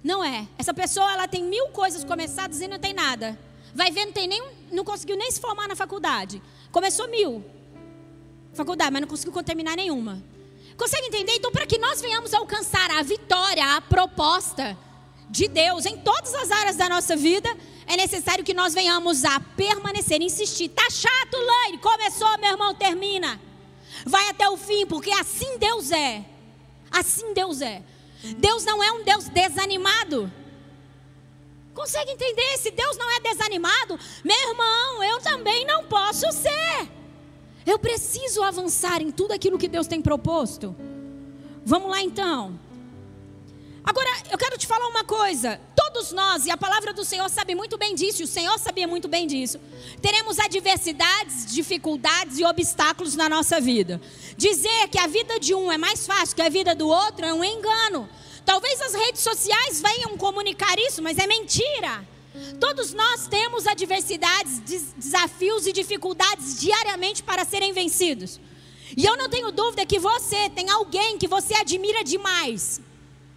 Não 0.02 0.24
é. 0.24 0.46
Essa 0.56 0.72
pessoa 0.72 1.12
ela 1.12 1.28
tem 1.28 1.44
mil 1.44 1.68
coisas 1.68 2.04
começadas 2.04 2.60
e 2.60 2.68
não 2.68 2.78
tem 2.78 2.94
nada. 2.94 3.38
Vai 3.74 3.90
ver, 3.90 4.06
não 4.06 4.12
tem 4.12 4.28
nem, 4.28 4.42
não 4.72 4.84
conseguiu 4.84 5.16
nem 5.16 5.30
se 5.30 5.40
formar 5.40 5.68
na 5.68 5.76
faculdade. 5.76 6.42
Começou 6.70 7.08
mil 7.08 7.44
faculdade, 8.54 8.90
mas 8.90 9.00
não 9.00 9.08
conseguiu 9.08 9.42
terminar 9.42 9.76
nenhuma. 9.76 10.22
Consegue 10.76 11.06
entender? 11.06 11.32
Então, 11.36 11.52
para 11.52 11.66
que 11.66 11.78
nós 11.78 12.00
venhamos 12.00 12.32
alcançar 12.34 12.90
a 12.90 13.02
vitória, 13.02 13.76
a 13.76 13.80
proposta 13.80 14.76
de 15.28 15.48
Deus 15.48 15.86
em 15.86 15.96
todas 15.98 16.34
as 16.34 16.50
áreas 16.50 16.76
da 16.76 16.88
nossa 16.88 17.16
vida, 17.16 17.48
é 17.86 17.96
necessário 17.96 18.44
que 18.44 18.54
nós 18.54 18.74
venhamos 18.74 19.24
a 19.24 19.40
permanecer, 19.40 20.20
insistir. 20.20 20.68
Tá 20.68 20.88
chato, 20.90 21.36
Laine? 21.36 21.78
Começou, 21.78 22.38
meu 22.38 22.50
irmão, 22.50 22.74
termina. 22.74 23.40
Vai 24.04 24.28
até 24.28 24.48
o 24.48 24.56
fim, 24.56 24.86
porque 24.86 25.10
assim 25.10 25.58
Deus 25.58 25.90
é. 25.90 26.24
Assim 26.90 27.32
Deus 27.32 27.60
é. 27.60 27.82
Deus 28.38 28.64
não 28.64 28.82
é 28.82 28.92
um 28.92 29.04
Deus 29.04 29.28
desanimado. 29.28 30.30
Consegue 31.74 32.12
entender? 32.12 32.58
Se 32.58 32.70
Deus 32.70 32.96
não 32.96 33.10
é 33.10 33.20
desanimado, 33.20 33.98
meu 34.22 34.50
irmão, 34.50 35.02
eu 35.02 35.20
também 35.20 35.64
não 35.64 35.84
posso 35.84 36.30
ser. 36.32 36.88
Eu 37.64 37.78
preciso 37.78 38.42
avançar 38.42 39.00
em 39.00 39.10
tudo 39.10 39.32
aquilo 39.32 39.58
que 39.58 39.68
Deus 39.68 39.86
tem 39.86 40.02
proposto. 40.02 40.74
Vamos 41.64 41.90
lá 41.90 42.02
então. 42.02 42.58
Agora, 43.84 44.08
eu 44.30 44.38
quero 44.38 44.56
te 44.56 44.66
falar 44.66 44.86
uma 44.86 45.04
coisa. 45.04 45.60
Todos 45.74 46.12
nós, 46.12 46.46
e 46.46 46.50
a 46.50 46.56
palavra 46.56 46.92
do 46.92 47.04
Senhor 47.04 47.28
sabe 47.28 47.54
muito 47.54 47.76
bem 47.76 47.94
disso, 47.94 48.22
e 48.22 48.24
o 48.24 48.28
Senhor 48.28 48.58
sabia 48.58 48.86
muito 48.86 49.08
bem 49.08 49.26
disso, 49.26 49.60
teremos 50.00 50.38
adversidades, 50.38 51.52
dificuldades 51.52 52.38
e 52.38 52.44
obstáculos 52.44 53.14
na 53.16 53.28
nossa 53.28 53.60
vida. 53.60 54.00
Dizer 54.36 54.88
que 54.88 54.98
a 54.98 55.06
vida 55.06 55.38
de 55.38 55.54
um 55.54 55.70
é 55.70 55.76
mais 55.76 56.06
fácil 56.06 56.36
que 56.36 56.42
a 56.42 56.48
vida 56.48 56.74
do 56.74 56.88
outro 56.88 57.26
é 57.26 57.34
um 57.34 57.44
engano. 57.44 58.08
Talvez 58.44 58.80
as 58.80 58.94
redes 58.94 59.20
sociais 59.20 59.80
venham 59.80 60.16
comunicar 60.16 60.78
isso, 60.78 61.02
mas 61.02 61.18
é 61.18 61.26
mentira. 61.26 62.06
Todos 62.58 62.92
nós 62.92 63.26
temos 63.26 63.66
adversidades, 63.66 64.58
desafios 64.96 65.66
e 65.66 65.72
dificuldades 65.72 66.58
diariamente 66.58 67.22
para 67.22 67.44
serem 67.44 67.72
vencidos. 67.72 68.40
E 68.96 69.04
eu 69.04 69.16
não 69.16 69.28
tenho 69.28 69.52
dúvida 69.52 69.86
que 69.86 69.98
você 69.98 70.48
tem 70.50 70.70
alguém 70.70 71.18
que 71.18 71.28
você 71.28 71.54
admira 71.54 72.02
demais 72.02 72.80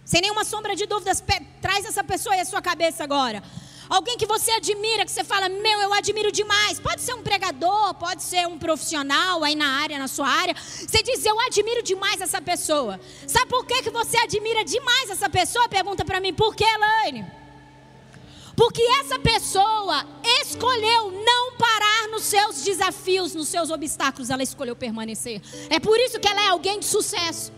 sem 0.06 0.20
nenhuma 0.20 0.44
sombra 0.44 0.76
de 0.76 0.86
dúvidas, 0.86 1.22
traz 1.60 1.84
essa 1.84 2.04
pessoa 2.04 2.32
aí 2.32 2.40
à 2.40 2.44
sua 2.44 2.62
cabeça 2.62 3.02
agora. 3.02 3.42
Alguém 3.88 4.16
que 4.16 4.26
você 4.26 4.50
admira, 4.50 5.04
que 5.04 5.10
você 5.10 5.22
fala, 5.22 5.48
meu, 5.48 5.80
eu 5.80 5.92
admiro 5.92 6.32
demais. 6.32 6.80
Pode 6.80 7.00
ser 7.00 7.14
um 7.14 7.22
pregador, 7.22 7.94
pode 7.94 8.22
ser 8.22 8.46
um 8.46 8.58
profissional 8.58 9.44
aí 9.44 9.54
na 9.54 9.80
área, 9.80 9.98
na 9.98 10.08
sua 10.08 10.28
área. 10.28 10.54
Você 10.54 11.02
diz, 11.02 11.24
eu 11.24 11.38
admiro 11.40 11.82
demais 11.82 12.20
essa 12.20 12.40
pessoa. 12.40 13.00
Sabe 13.26 13.46
por 13.46 13.64
que, 13.64 13.82
que 13.82 13.90
você 13.90 14.16
admira 14.18 14.64
demais 14.64 15.10
essa 15.10 15.28
pessoa? 15.28 15.68
Pergunta 15.68 16.04
para 16.04 16.20
mim, 16.20 16.34
por 16.34 16.54
que, 16.54 16.64
Elaine? 16.64 17.26
Porque 18.56 18.82
essa 19.00 19.18
pessoa 19.18 20.04
escolheu 20.40 21.10
não 21.10 21.52
parar 21.52 22.08
nos 22.10 22.22
seus 22.22 22.64
desafios, 22.64 23.34
nos 23.34 23.48
seus 23.48 23.70
obstáculos, 23.70 24.30
ela 24.30 24.42
escolheu 24.42 24.74
permanecer. 24.74 25.42
É 25.68 25.78
por 25.78 25.98
isso 26.00 26.18
que 26.18 26.26
ela 26.26 26.40
é 26.40 26.48
alguém 26.48 26.80
de 26.80 26.86
sucesso. 26.86 27.52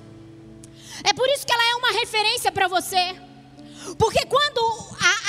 É 1.05 1.13
por 1.13 1.29
isso 1.29 1.47
que 1.47 1.53
ela 1.53 1.71
é 1.71 1.75
uma 1.77 1.93
referência 1.93 2.51
para 2.51 2.67
você. 2.67 3.17
Porque 3.97 4.27
quando 4.27 4.61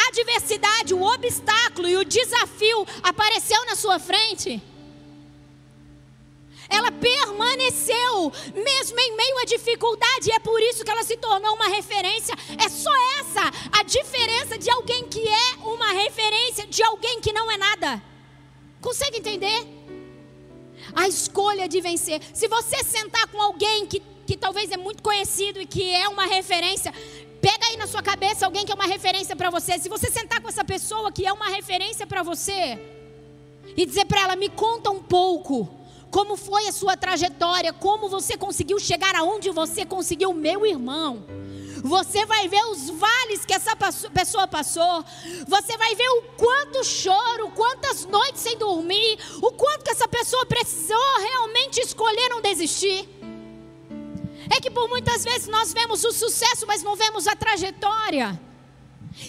adversidade, 0.09 0.93
o 0.93 1.01
obstáculo 1.01 1.87
e 1.87 1.95
o 1.97 2.05
desafio 2.05 2.85
apareceu 3.01 3.65
na 3.65 3.75
sua 3.75 3.97
frente, 3.97 4.61
ela 6.69 6.91
permaneceu, 6.91 8.31
mesmo 8.53 8.99
em 8.99 9.15
meio 9.15 9.39
à 9.39 9.45
dificuldade, 9.45 10.29
e 10.29 10.31
é 10.31 10.39
por 10.39 10.61
isso 10.61 10.83
que 10.83 10.91
ela 10.91 11.03
se 11.03 11.17
tornou 11.17 11.55
uma 11.55 11.67
referência. 11.67 12.35
É 12.63 12.69
só 12.69 12.91
essa 13.19 13.41
a 13.71 13.83
diferença 13.83 14.57
de 14.57 14.69
alguém 14.69 15.07
que 15.07 15.27
é 15.27 15.55
uma 15.63 15.91
referência 15.93 16.67
de 16.67 16.83
alguém 16.83 17.19
que 17.21 17.33
não 17.33 17.49
é 17.49 17.57
nada. 17.57 18.01
Consegue 18.79 19.17
entender? 19.17 19.67
A 20.93 21.07
escolha 21.07 21.67
de 21.67 21.81
vencer. 21.81 22.21
Se 22.33 22.47
você 22.47 22.83
sentar 22.83 23.27
com 23.27 23.41
alguém 23.41 23.87
que 23.87 23.99
que 24.29 24.37
talvez 24.37 24.71
é 24.71 24.77
muito 24.77 25.01
conhecido 25.01 25.59
e 25.59 25.65
que 25.65 25.89
é 25.91 26.07
uma 26.07 26.27
referência, 26.27 26.93
pega 27.41 27.65
aí 27.67 27.77
na 27.77 27.87
sua 27.87 28.01
cabeça 28.01 28.45
alguém 28.45 28.65
que 28.65 28.71
é 28.71 28.75
uma 28.75 28.85
referência 28.85 29.35
para 29.35 29.49
você. 29.49 29.77
Se 29.79 29.89
você 29.89 30.09
sentar 30.11 30.41
com 30.41 30.49
essa 30.49 30.63
pessoa 30.63 31.11
que 31.11 31.25
é 31.25 31.33
uma 31.33 31.47
referência 31.49 32.05
para 32.05 32.23
você 32.23 32.79
e 33.75 33.85
dizer 33.85 34.05
para 34.05 34.21
ela, 34.21 34.35
me 34.35 34.49
conta 34.49 34.89
um 34.89 35.01
pouco 35.01 35.69
como 36.11 36.35
foi 36.35 36.67
a 36.67 36.71
sua 36.71 36.97
trajetória, 36.97 37.71
como 37.71 38.09
você 38.09 38.35
conseguiu 38.37 38.79
chegar 38.79 39.15
aonde 39.15 39.49
você 39.51 39.85
conseguiu, 39.85 40.33
meu 40.33 40.65
irmão. 40.65 41.23
Você 41.83 42.25
vai 42.25 42.47
ver 42.47 42.63
os 42.65 42.89
vales 42.89 43.45
que 43.45 43.53
essa 43.53 43.75
pessoa 44.13 44.47
passou. 44.47 45.05
Você 45.47 45.77
vai 45.77 45.95
ver 45.95 46.09
o 46.09 46.21
quanto 46.35 46.83
choro, 46.83 47.51
quantas 47.55 48.05
noites 48.05 48.41
sem 48.41 48.57
dormir, 48.57 49.17
o 49.41 49.51
quanto 49.51 49.85
que 49.85 49.91
essa 49.91 50.07
pessoa 50.07 50.45
precisou 50.45 51.19
realmente 51.19 51.79
escolher 51.79 52.29
não 52.29 52.41
desistir. 52.41 53.07
É 54.49 54.59
que 54.59 54.71
por 54.71 54.89
muitas 54.89 55.23
vezes 55.23 55.47
nós 55.47 55.73
vemos 55.73 56.03
o 56.03 56.11
sucesso, 56.11 56.65
mas 56.65 56.81
não 56.81 56.95
vemos 56.95 57.27
a 57.27 57.35
trajetória. 57.35 58.39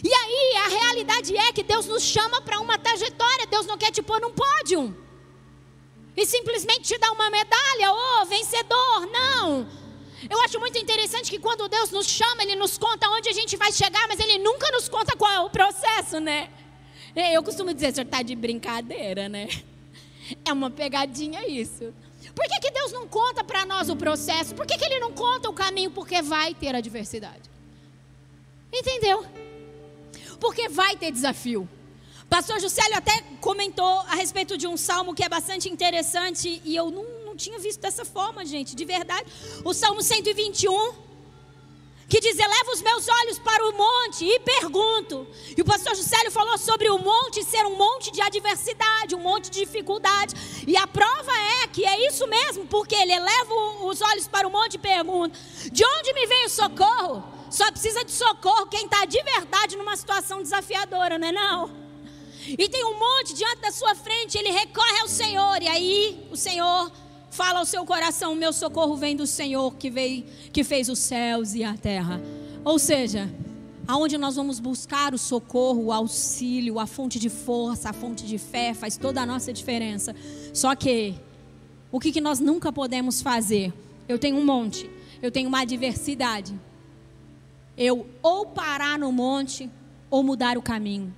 E 0.02 0.12
aí 0.12 0.56
a 0.64 0.68
realidade 0.68 1.36
é 1.36 1.52
que 1.52 1.62
Deus 1.62 1.86
nos 1.86 2.02
chama 2.02 2.40
para 2.40 2.60
uma 2.60 2.78
trajetória, 2.78 3.46
Deus 3.46 3.66
não 3.66 3.76
quer 3.76 3.90
te 3.90 4.02
pôr 4.02 4.20
num 4.20 4.32
pódio. 4.32 4.96
E 6.16 6.26
simplesmente 6.26 6.82
te 6.82 6.98
dar 6.98 7.12
uma 7.12 7.30
medalha, 7.30 7.92
ô 7.92 8.22
oh, 8.22 8.26
vencedor, 8.26 9.06
não. 9.10 9.66
Eu 10.28 10.40
acho 10.42 10.60
muito 10.60 10.78
interessante 10.78 11.30
que 11.30 11.38
quando 11.38 11.68
Deus 11.68 11.90
nos 11.90 12.06
chama, 12.06 12.42
Ele 12.42 12.56
nos 12.56 12.76
conta 12.76 13.08
onde 13.08 13.28
a 13.28 13.32
gente 13.32 13.56
vai 13.56 13.72
chegar, 13.72 14.06
mas 14.08 14.20
Ele 14.20 14.38
nunca 14.38 14.70
nos 14.70 14.88
conta 14.88 15.16
qual 15.16 15.32
é 15.32 15.40
o 15.40 15.50
processo, 15.50 16.20
né? 16.20 16.50
Eu 17.16 17.42
costumo 17.42 17.72
dizer, 17.72 17.90
o 17.90 17.94
senhor 17.94 18.04
está 18.04 18.22
de 18.22 18.36
brincadeira, 18.36 19.28
né? 19.28 19.48
É 20.44 20.52
uma 20.52 20.70
pegadinha 20.70 21.46
isso. 21.48 21.92
Por 22.34 22.46
que, 22.46 22.60
que 22.60 22.70
Deus 22.70 22.92
não 22.92 23.06
conta 23.06 23.42
para 23.42 23.64
nós 23.66 23.88
o 23.88 23.96
processo? 23.96 24.54
Por 24.54 24.66
que, 24.66 24.76
que 24.76 24.84
Ele 24.84 24.98
não 25.00 25.12
conta 25.12 25.48
o 25.48 25.52
caminho? 25.52 25.90
Porque 25.90 26.22
vai 26.22 26.54
ter 26.54 26.74
adversidade. 26.74 27.50
Entendeu? 28.72 29.24
Porque 30.38 30.68
vai 30.68 30.96
ter 30.96 31.10
desafio. 31.10 31.68
Pastor 32.28 32.60
Juscelio 32.60 32.96
até 32.96 33.22
comentou 33.40 34.00
a 34.00 34.14
respeito 34.14 34.56
de 34.56 34.66
um 34.66 34.76
salmo 34.76 35.14
que 35.14 35.24
é 35.24 35.28
bastante 35.28 35.68
interessante 35.68 36.62
e 36.64 36.76
eu 36.76 36.90
não, 36.90 37.04
não 37.26 37.36
tinha 37.36 37.58
visto 37.58 37.80
dessa 37.80 38.04
forma, 38.04 38.46
gente, 38.46 38.76
de 38.76 38.84
verdade. 38.84 39.26
O 39.64 39.74
salmo 39.74 40.00
121 40.00 41.09
que 42.10 42.20
diz: 42.20 42.36
Eleva 42.36 42.72
os 42.72 42.82
meus 42.82 43.08
olhos 43.08 43.38
para 43.38 43.64
o 43.68 43.72
monte 43.72 44.24
e 44.24 44.40
pergunto. 44.40 45.26
E 45.56 45.60
o 45.62 45.64
pastor 45.64 45.94
Juscelio 45.94 46.32
falou 46.32 46.58
sobre 46.58 46.90
o 46.90 46.98
monte 46.98 47.44
ser 47.44 47.64
um 47.64 47.76
monte 47.76 48.10
de 48.10 48.20
adversidade, 48.20 49.14
um 49.14 49.20
monte 49.20 49.48
de 49.48 49.60
dificuldade. 49.60 50.34
E 50.66 50.76
a 50.76 50.86
prova 50.88 51.32
é 51.62 51.68
que 51.68 51.86
é 51.86 52.08
isso 52.08 52.26
mesmo, 52.26 52.66
porque 52.66 52.96
ele 52.96 53.12
eleva 53.12 53.54
os 53.84 54.02
olhos 54.02 54.26
para 54.26 54.48
o 54.48 54.50
monte 54.50 54.74
e 54.74 54.78
pergunta: 54.78 55.38
De 55.70 55.84
onde 55.86 56.12
me 56.12 56.26
vem 56.26 56.46
o 56.46 56.50
socorro? 56.50 57.22
Só 57.48 57.70
precisa 57.70 58.04
de 58.04 58.12
socorro 58.12 58.66
quem 58.66 58.84
está 58.84 59.04
de 59.04 59.22
verdade 59.22 59.76
numa 59.76 59.96
situação 59.96 60.42
desafiadora, 60.42 61.16
não 61.16 61.28
é 61.28 61.32
não? 61.32 61.70
E 62.46 62.68
tem 62.68 62.84
um 62.84 62.98
monte 62.98 63.34
diante 63.34 63.60
da 63.60 63.70
sua 63.70 63.94
frente, 63.94 64.36
ele 64.36 64.50
recorre 64.50 65.00
ao 65.00 65.08
Senhor, 65.08 65.62
e 65.62 65.68
aí 65.68 66.28
o 66.30 66.36
Senhor 66.36 66.90
Fala 67.40 67.60
ao 67.60 67.64
seu 67.64 67.86
coração: 67.86 68.34
meu 68.34 68.52
socorro 68.52 68.94
vem 68.96 69.16
do 69.16 69.26
Senhor 69.26 69.74
que 69.76 69.88
veio, 69.88 70.26
que 70.52 70.62
fez 70.62 70.90
os 70.90 70.98
céus 70.98 71.54
e 71.54 71.64
a 71.64 71.74
terra. 71.74 72.20
Ou 72.62 72.78
seja, 72.78 73.30
aonde 73.88 74.18
nós 74.18 74.36
vamos 74.36 74.60
buscar 74.60 75.14
o 75.14 75.18
socorro, 75.18 75.84
o 75.84 75.90
auxílio, 75.90 76.78
a 76.78 76.86
fonte 76.86 77.18
de 77.18 77.30
força, 77.30 77.88
a 77.88 77.92
fonte 77.94 78.26
de 78.26 78.36
fé, 78.36 78.74
faz 78.74 78.98
toda 78.98 79.22
a 79.22 79.26
nossa 79.26 79.54
diferença. 79.54 80.14
Só 80.52 80.74
que 80.74 81.14
o 81.90 81.98
que, 81.98 82.12
que 82.12 82.20
nós 82.20 82.40
nunca 82.40 82.70
podemos 82.70 83.22
fazer? 83.22 83.72
Eu 84.06 84.18
tenho 84.18 84.36
um 84.36 84.44
monte, 84.44 84.90
eu 85.22 85.30
tenho 85.30 85.48
uma 85.48 85.62
adversidade. 85.62 86.52
Eu 87.74 88.06
ou 88.22 88.44
parar 88.44 88.98
no 88.98 89.10
monte 89.10 89.70
ou 90.10 90.22
mudar 90.22 90.58
o 90.58 90.62
caminho. 90.62 91.10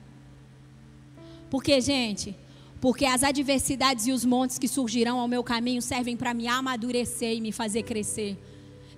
Porque, 1.50 1.80
gente, 1.80 2.36
porque 2.82 3.06
as 3.06 3.22
adversidades 3.22 4.08
e 4.08 4.12
os 4.12 4.24
montes 4.24 4.58
que 4.58 4.66
surgirão 4.66 5.20
ao 5.20 5.28
meu 5.28 5.44
caminho 5.44 5.80
servem 5.80 6.16
para 6.16 6.34
me 6.34 6.48
amadurecer 6.48 7.36
e 7.36 7.40
me 7.40 7.52
fazer 7.52 7.84
crescer. 7.84 8.36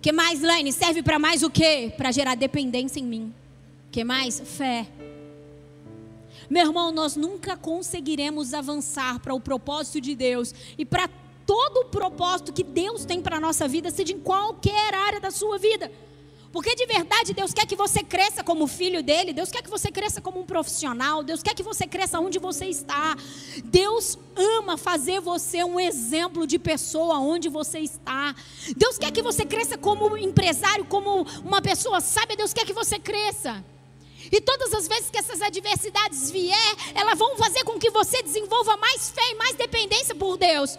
Que 0.01 0.11
mais, 0.11 0.41
Laine? 0.41 0.73
Serve 0.73 1.03
para 1.03 1.19
mais 1.19 1.43
o 1.43 1.51
quê? 1.51 1.93
Para 1.95 2.11
gerar 2.11 2.35
dependência 2.35 2.99
em 2.99 3.05
mim. 3.05 3.35
Que 3.93 4.03
mais? 4.03 4.41
Fé. 4.41 4.87
Meu 6.49 6.67
irmão, 6.67 6.93
nós 6.93 7.15
nunca 7.15 7.59
conseguiremos 7.59 8.55
avançar 8.55 9.21
para 9.21 9.35
o 9.35 9.41
propósito 9.41 10.01
de 10.01 10.15
Deus 10.15 10.55
e 10.79 10.87
para 10.87 11.07
todo 11.47 11.81
o 11.81 11.85
propósito 11.91 12.55
que 12.55 12.65
Deus 12.65 13.05
tem 13.05 13.21
para 13.21 13.37
a 13.37 13.41
nossa 13.41 13.69
vida, 13.69 13.91
seja 13.91 14.15
em 14.15 14.19
qualquer 14.19 14.95
área 14.95 15.21
da 15.21 15.31
sua 15.31 15.59
vida. 15.59 15.93
Porque 16.55 16.77
de 16.77 16.87
verdade 16.87 17.35
Deus 17.35 17.53
quer 17.53 17.67
que 17.67 17.75
você 17.75 18.01
cresça 18.01 18.45
como 18.45 18.69
filho 18.69 19.03
dele, 19.03 19.33
Deus 19.33 19.51
quer 19.51 19.61
que 19.61 19.69
você 19.69 19.91
cresça 19.91 20.21
como 20.21 20.39
um 20.39 20.47
profissional, 20.47 21.25
Deus 21.25 21.43
quer 21.43 21.53
que 21.53 21.65
você 21.65 21.85
cresça 21.85 22.21
onde 22.21 22.39
você 22.39 22.67
está. 22.67 23.17
Deus 23.65 24.17
ama 24.37 24.79
fazer 24.79 25.21
você 25.21 25.65
um 25.65 25.81
exemplo 25.81 26.47
de 26.47 26.57
pessoa 26.57 27.19
onde 27.19 27.49
você 27.49 27.81
está. 27.81 28.33
Deus 28.77 28.97
quer 28.97 29.11
que 29.11 29.21
você 29.21 29.45
cresça 29.45 29.77
como 29.77 30.17
empresário, 30.17 30.85
como 30.85 31.27
uma 31.45 31.61
pessoa 31.61 32.01
sábia, 32.01 32.37
Deus 32.37 32.53
quer 32.53 32.65
que 32.65 32.73
você 32.73 33.01
cresça. 33.01 33.65
E 34.31 34.41
todas 34.41 34.73
as 34.75 34.87
vezes 34.87 35.11
que 35.11 35.19
essas 35.19 35.43
adversidades 35.43 36.31
vier, 36.31 36.77
elas 36.95 37.19
vão 37.19 37.37
fazer 37.37 37.65
com 37.65 37.81
que 37.81 37.91
você 37.91 38.23
desenvolva 38.23 38.77
mais 38.77 39.11
fé 39.11 39.29
e 39.33 39.35
mais 39.35 39.57
dependência 39.57 40.15
por 40.15 40.37
Deus. 40.37 40.79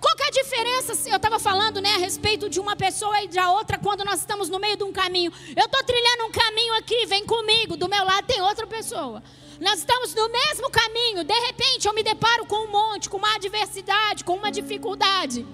Qual 0.00 0.16
que 0.16 0.22
é 0.22 0.28
a 0.28 0.30
diferença? 0.30 1.10
Eu 1.10 1.16
estava 1.16 1.38
falando 1.38 1.80
né, 1.80 1.94
a 1.94 1.98
respeito 1.98 2.48
de 2.48 2.58
uma 2.58 2.74
pessoa 2.74 3.22
e 3.22 3.28
da 3.28 3.52
outra 3.52 3.76
quando 3.76 4.02
nós 4.02 4.20
estamos 4.20 4.48
no 4.48 4.58
meio 4.58 4.76
de 4.76 4.82
um 4.82 4.92
caminho. 4.92 5.30
Eu 5.54 5.66
estou 5.66 5.84
trilhando 5.84 6.24
um 6.24 6.32
caminho 6.32 6.74
aqui, 6.74 7.04
vem 7.06 7.26
comigo. 7.26 7.76
Do 7.76 7.88
meu 7.88 8.02
lado 8.02 8.26
tem 8.26 8.40
outra 8.40 8.66
pessoa. 8.66 9.22
Nós 9.60 9.80
estamos 9.80 10.14
no 10.14 10.26
mesmo 10.30 10.70
caminho. 10.70 11.22
De 11.22 11.38
repente 11.46 11.86
eu 11.86 11.92
me 11.92 12.02
deparo 12.02 12.46
com 12.46 12.64
um 12.64 12.70
monte, 12.70 13.10
com 13.10 13.18
uma 13.18 13.34
adversidade, 13.34 14.24
com 14.24 14.36
uma 14.36 14.50
dificuldade. 14.50 15.46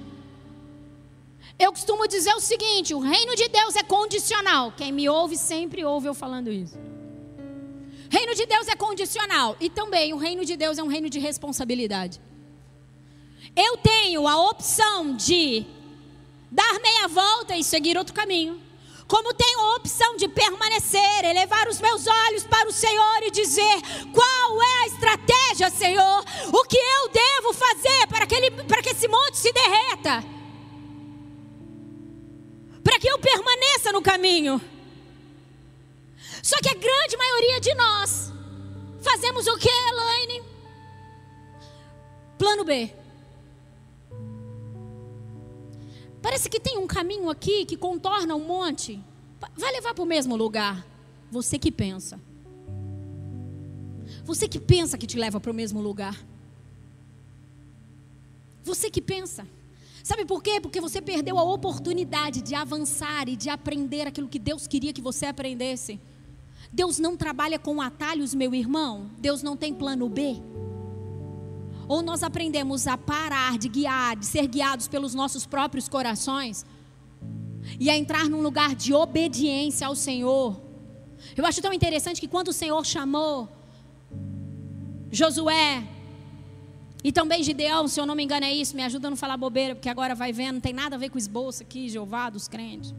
Eu 1.58 1.72
costumo 1.72 2.06
dizer 2.06 2.34
o 2.34 2.40
seguinte: 2.40 2.94
o 2.94 3.00
reino 3.00 3.34
de 3.34 3.48
Deus 3.48 3.74
é 3.74 3.82
condicional. 3.82 4.72
Quem 4.76 4.92
me 4.92 5.08
ouve 5.08 5.36
sempre 5.36 5.84
ouve 5.84 6.06
eu 6.06 6.14
falando 6.14 6.52
isso. 6.52 6.78
Reino 8.08 8.32
de 8.36 8.46
Deus 8.46 8.68
é 8.68 8.76
condicional. 8.76 9.56
E 9.58 9.68
também 9.68 10.14
o 10.14 10.16
reino 10.16 10.44
de 10.44 10.56
Deus 10.56 10.78
é 10.78 10.82
um 10.84 10.86
reino 10.86 11.10
de 11.10 11.18
responsabilidade 11.18 12.20
eu 13.56 13.76
tenho 13.78 14.28
a 14.28 14.50
opção 14.50 15.16
de 15.16 15.64
dar 16.50 16.78
meia 16.80 17.08
volta 17.08 17.56
e 17.56 17.64
seguir 17.64 17.96
outro 17.96 18.14
caminho. 18.14 18.60
Como 19.08 19.32
tenho 19.32 19.60
a 19.60 19.76
opção 19.76 20.16
de 20.16 20.28
permanecer, 20.28 21.24
elevar 21.24 21.68
os 21.68 21.80
meus 21.80 22.06
olhos 22.06 22.44
para 22.44 22.68
o 22.68 22.72
Senhor 22.72 23.22
e 23.22 23.30
dizer: 23.30 23.80
qual 24.12 24.62
é 24.62 24.82
a 24.82 24.86
estratégia, 24.88 25.70
Senhor? 25.70 26.24
O 26.52 26.64
que 26.64 26.76
eu 26.76 27.08
devo 27.08 27.52
fazer 27.52 28.06
para 28.08 28.26
que, 28.26 28.34
ele, 28.34 28.50
para 28.64 28.82
que 28.82 28.90
esse 28.90 29.08
monte 29.08 29.38
se 29.38 29.52
derreta? 29.52 30.24
Para 32.82 32.98
que 32.98 33.08
eu 33.08 33.18
permaneça 33.18 33.92
no 33.92 34.02
caminho. 34.02 34.60
Só 36.42 36.56
que 36.58 36.68
a 36.68 36.74
grande 36.74 37.16
maioria 37.16 37.60
de 37.60 37.74
nós 37.74 38.32
fazemos 39.02 39.46
o 39.46 39.56
que, 39.56 39.68
Elaine? 39.68 40.42
Plano 42.38 42.64
B. 42.64 43.05
Parece 46.26 46.50
que 46.50 46.58
tem 46.58 46.76
um 46.76 46.88
caminho 46.88 47.30
aqui 47.30 47.64
que 47.64 47.76
contorna 47.76 48.34
um 48.34 48.44
monte. 48.44 49.00
Vai 49.56 49.70
levar 49.70 49.94
para 49.94 50.02
o 50.02 50.06
mesmo 50.06 50.34
lugar. 50.34 50.84
Você 51.30 51.56
que 51.56 51.70
pensa. 51.70 52.20
Você 54.24 54.48
que 54.48 54.58
pensa 54.58 54.98
que 54.98 55.06
te 55.06 55.16
leva 55.16 55.38
para 55.38 55.52
o 55.52 55.54
mesmo 55.54 55.80
lugar. 55.80 56.20
Você 58.64 58.90
que 58.90 59.00
pensa. 59.00 59.46
Sabe 60.02 60.24
por 60.24 60.42
quê? 60.42 60.60
Porque 60.60 60.80
você 60.80 61.00
perdeu 61.00 61.38
a 61.38 61.44
oportunidade 61.44 62.42
de 62.42 62.56
avançar 62.56 63.28
e 63.28 63.36
de 63.36 63.48
aprender 63.48 64.08
aquilo 64.08 64.26
que 64.26 64.40
Deus 64.40 64.66
queria 64.66 64.92
que 64.92 65.00
você 65.00 65.26
aprendesse. 65.26 66.00
Deus 66.72 66.98
não 66.98 67.16
trabalha 67.16 67.56
com 67.56 67.80
atalhos, 67.80 68.34
meu 68.34 68.52
irmão. 68.52 69.08
Deus 69.16 69.44
não 69.44 69.56
tem 69.56 69.72
plano 69.72 70.08
B. 70.08 70.42
Ou 71.88 72.02
nós 72.02 72.22
aprendemos 72.22 72.86
a 72.86 72.98
parar 72.98 73.58
de 73.58 73.68
guiar, 73.68 74.16
de 74.16 74.26
ser 74.26 74.46
guiados 74.46 74.88
pelos 74.88 75.14
nossos 75.14 75.46
próprios 75.46 75.88
corações 75.88 76.64
e 77.78 77.88
a 77.90 77.96
entrar 77.96 78.28
num 78.28 78.40
lugar 78.40 78.74
de 78.74 78.92
obediência 78.92 79.86
ao 79.86 79.94
Senhor. 79.94 80.60
Eu 81.36 81.44
acho 81.46 81.60
tão 81.60 81.72
interessante 81.72 82.20
que 82.20 82.28
quando 82.28 82.48
o 82.48 82.52
Senhor 82.52 82.84
chamou 82.84 83.48
Josué 85.10 85.84
e 87.02 87.12
também 87.12 87.42
Gideão, 87.42 87.86
se 87.86 88.00
eu 88.00 88.06
não 88.06 88.14
me 88.14 88.24
engano 88.24 88.46
é 88.46 88.52
isso, 88.52 88.74
me 88.74 88.82
ajuda 88.82 89.06
a 89.06 89.10
não 89.10 89.16
falar 89.16 89.36
bobeira, 89.36 89.74
porque 89.74 89.88
agora 89.88 90.14
vai 90.14 90.32
vendo, 90.32 90.54
não 90.54 90.60
tem 90.60 90.72
nada 90.72 90.96
a 90.96 90.98
ver 90.98 91.10
com 91.10 91.18
esboço 91.18 91.62
aqui, 91.62 91.88
Jeová 91.88 92.30
dos 92.30 92.48
crentes. 92.48 92.94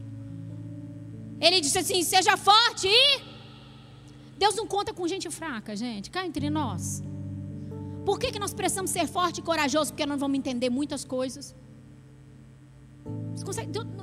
Ele 1.40 1.60
disse 1.60 1.78
assim: 1.78 2.02
seja 2.02 2.36
forte 2.36 2.88
e. 2.88 3.20
Deus 4.38 4.54
não 4.54 4.66
conta 4.66 4.94
com 4.94 5.06
gente 5.06 5.28
fraca, 5.30 5.74
gente, 5.74 6.10
cá 6.10 6.24
entre 6.24 6.48
nós. 6.48 7.02
Por 8.08 8.18
que, 8.18 8.32
que 8.32 8.38
nós 8.38 8.54
precisamos 8.54 8.90
ser 8.90 9.06
forte 9.06 9.38
e 9.40 9.42
corajoso? 9.42 9.92
Porque 9.92 10.06
nós 10.06 10.18
vamos 10.18 10.38
entender 10.38 10.70
muitas 10.70 11.04
coisas. 11.04 11.54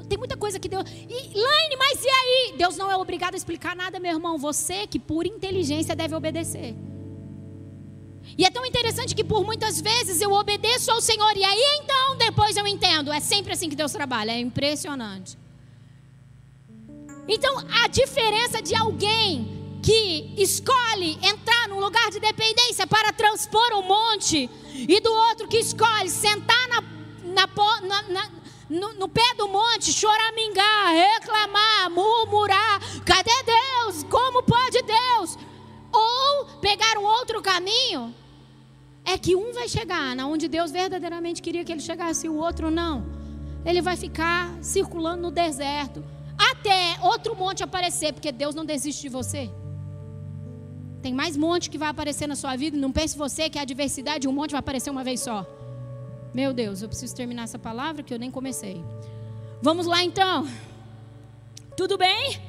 tem 0.07 0.15
muita 0.15 0.37
coisa 0.37 0.59
que 0.59 0.69
Deus. 0.69 0.87
E, 1.09 1.17
Laine, 1.45 1.75
mas 1.75 2.03
e 2.03 2.07
aí? 2.07 2.53
Deus 2.55 2.77
não 2.77 2.91
é 2.91 2.95
obrigado 2.95 3.33
a 3.33 3.37
explicar 3.37 3.75
nada, 3.75 3.99
meu 3.99 4.11
irmão. 4.11 4.37
Você 4.37 4.85
que 4.85 4.99
por 4.99 5.25
inteligência 5.25 5.95
deve 5.95 6.13
obedecer. 6.13 6.75
E 8.37 8.45
é 8.45 8.51
tão 8.51 8.63
interessante 8.63 9.15
que 9.15 9.23
por 9.23 9.43
muitas 9.43 9.81
vezes 9.81 10.21
eu 10.21 10.31
obedeço 10.33 10.91
ao 10.91 11.01
Senhor 11.01 11.35
e 11.35 11.43
aí 11.43 11.79
então 11.81 12.15
depois 12.15 12.55
eu 12.55 12.67
entendo. 12.67 13.11
É 13.11 13.19
sempre 13.19 13.53
assim 13.53 13.69
que 13.69 13.75
Deus 13.75 13.91
trabalha. 13.91 14.33
É 14.33 14.39
impressionante. 14.39 15.35
Então 17.27 17.57
a 17.83 17.87
diferença 17.87 18.61
de 18.61 18.75
alguém 18.75 19.64
que 19.85 20.33
escolhe 20.35 21.11
entrar 21.21 21.69
num 21.69 21.79
lugar 21.79 22.09
de 22.09 22.19
dependência 22.19 22.87
para 22.87 23.13
transpor 23.13 23.71
um 23.75 23.83
monte, 23.83 24.49
e 24.73 24.99
do 24.99 25.13
outro 25.13 25.47
que 25.47 25.59
escolhe 25.59 26.09
sentar 26.09 26.67
na, 26.67 26.81
na, 27.23 28.01
na, 28.09 28.31
no, 28.67 28.93
no, 28.95 29.07
pé 29.07 29.35
do 29.37 29.47
monte, 29.47 29.93
choramingar, 29.93 30.91
reclamar, 30.91 31.91
murmurar: 31.91 32.79
cadê 33.05 33.43
Deus? 33.43 34.03
Como 34.09 34.41
pode 34.41 34.81
Deus? 34.81 35.37
Ou 35.93 36.45
pegar 36.59 36.97
um 36.97 37.03
outro 37.03 37.39
caminho, 37.43 38.11
é 39.05 39.19
que 39.19 39.35
um 39.35 39.53
vai 39.53 39.69
chegar 39.69 40.15
na 40.15 40.25
onde 40.25 40.47
Deus 40.47 40.71
verdadeiramente 40.71 41.43
queria 41.43 41.63
que 41.63 41.71
ele 41.71 41.79
chegasse, 41.79 42.25
e 42.25 42.29
o 42.29 42.37
outro 42.37 42.71
não. 42.71 43.05
Ele 43.63 43.83
vai 43.83 43.95
ficar 43.95 44.51
circulando 44.63 45.21
no 45.21 45.29
deserto 45.29 46.03
até 46.35 46.97
outro 47.03 47.35
monte 47.35 47.63
aparecer, 47.63 48.13
porque 48.13 48.31
Deus 48.31 48.55
não 48.55 48.65
desiste 48.65 49.03
de 49.03 49.09
você. 49.09 49.47
Tem 51.05 51.13
mais 51.13 51.37
monte 51.37 51.69
que 51.69 51.77
vai 51.77 51.89
aparecer 51.89 52.25
na 52.25 52.35
sua 52.35 52.55
vida. 52.55 52.75
Não 52.75 52.91
pense 52.91 53.15
você 53.15 53.47
que 53.47 53.59
a 53.59 53.61
adversidade, 53.61 54.27
um 54.27 54.31
monte 54.31 54.53
vai 54.53 54.59
aparecer 54.59 54.89
uma 54.89 55.03
vez 55.03 55.19
só. 55.19 55.45
Meu 56.33 56.51
Deus, 56.51 56.81
eu 56.81 56.87
preciso 56.87 57.15
terminar 57.15 57.43
essa 57.43 57.59
palavra 57.59 58.01
que 58.01 58.11
eu 58.11 58.17
nem 58.17 58.31
comecei. 58.31 58.83
Vamos 59.61 59.85
lá 59.85 60.03
então. 60.03 60.49
Tudo 61.77 61.95
bem? 61.95 62.41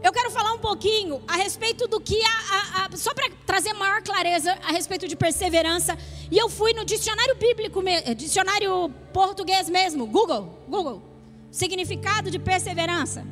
Eu 0.00 0.12
quero 0.12 0.30
falar 0.30 0.52
um 0.52 0.60
pouquinho 0.60 1.20
a 1.26 1.34
respeito 1.34 1.88
do 1.88 2.00
que, 2.00 2.22
a, 2.24 2.28
a, 2.28 2.86
a, 2.86 2.96
só 2.96 3.12
para 3.12 3.28
trazer 3.44 3.72
maior 3.72 4.00
clareza 4.00 4.56
a 4.62 4.70
respeito 4.70 5.08
de 5.08 5.16
perseverança. 5.16 5.98
E 6.30 6.38
eu 6.38 6.48
fui 6.48 6.72
no 6.72 6.84
dicionário 6.84 7.34
bíblico, 7.34 7.82
dicionário 8.16 8.94
português 9.12 9.68
mesmo, 9.68 10.06
Google, 10.06 10.56
Google, 10.68 11.02
significado 11.50 12.30
de 12.30 12.38
perseverança. 12.38 13.26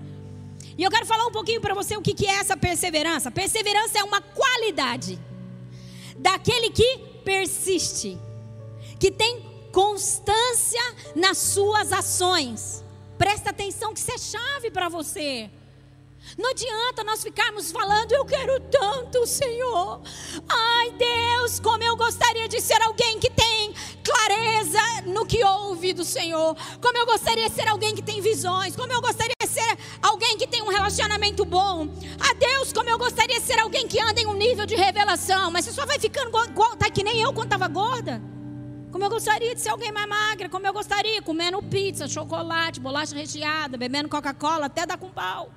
E 0.78 0.84
eu 0.84 0.90
quero 0.90 1.04
falar 1.04 1.26
um 1.26 1.32
pouquinho 1.32 1.60
para 1.60 1.74
você 1.74 1.96
o 1.96 2.00
que 2.00 2.24
é 2.24 2.36
essa 2.36 2.56
perseverança. 2.56 3.32
Perseverança 3.32 3.98
é 3.98 4.04
uma 4.04 4.22
qualidade 4.22 5.18
daquele 6.16 6.70
que 6.70 6.98
persiste, 7.24 8.16
que 9.00 9.10
tem 9.10 9.42
constância 9.72 10.80
nas 11.16 11.36
suas 11.36 11.92
ações. 11.92 12.84
Presta 13.18 13.50
atenção 13.50 13.92
que 13.92 13.98
isso 13.98 14.12
é 14.12 14.18
chave 14.18 14.70
para 14.70 14.88
você. 14.88 15.50
Não 16.36 16.50
adianta 16.50 17.04
nós 17.04 17.22
ficarmos 17.22 17.72
falando, 17.72 18.12
eu 18.12 18.24
quero 18.24 18.60
tanto, 18.60 19.26
Senhor. 19.26 20.00
Ai, 20.48 20.90
Deus, 20.92 21.60
como 21.60 21.82
eu 21.82 21.96
gostaria 21.96 22.48
de 22.48 22.60
ser 22.60 22.80
alguém 22.82 23.18
que 23.18 23.30
tem 23.30 23.74
clareza 24.04 24.80
no 25.06 25.26
que 25.26 25.44
ouve 25.44 25.92
do 25.92 26.04
Senhor. 26.04 26.56
Como 26.80 26.96
eu 26.98 27.06
gostaria 27.06 27.48
de 27.48 27.54
ser 27.54 27.68
alguém 27.68 27.94
que 27.94 28.02
tem 28.02 28.20
visões. 28.20 28.74
Como 28.74 28.92
eu 28.92 29.00
gostaria 29.00 29.34
de 29.40 29.48
ser 29.48 29.78
alguém 30.02 30.36
que 30.36 30.46
tem 30.46 30.62
um 30.62 30.68
relacionamento 30.68 31.44
bom. 31.44 31.88
Ah, 32.18 32.34
Deus, 32.34 32.72
como 32.72 32.88
eu 32.88 32.98
gostaria 32.98 33.38
de 33.38 33.46
ser 33.46 33.58
alguém 33.58 33.86
que 33.86 34.00
anda 34.00 34.20
em 34.20 34.26
um 34.26 34.34
nível 34.34 34.66
de 34.66 34.74
revelação. 34.74 35.50
Mas 35.50 35.64
você 35.64 35.72
só 35.72 35.86
vai 35.86 35.98
ficando 35.98 36.28
igual, 36.44 36.76
tá 36.76 36.90
que 36.90 37.04
nem 37.04 37.20
eu 37.20 37.32
quando 37.32 37.52
estava 37.52 37.68
gorda. 37.68 38.22
Como 38.90 39.04
eu 39.04 39.10
gostaria 39.10 39.54
de 39.54 39.60
ser 39.60 39.68
alguém 39.68 39.92
mais 39.92 40.08
magra, 40.08 40.48
como 40.48 40.66
eu 40.66 40.72
gostaria, 40.72 41.20
comendo 41.20 41.62
pizza, 41.62 42.08
chocolate, 42.08 42.80
bolacha 42.80 43.14
recheada, 43.14 43.76
bebendo 43.76 44.08
Coca-Cola, 44.08 44.66
até 44.66 44.86
dar 44.86 44.96
com 44.96 45.10
pau. 45.10 45.50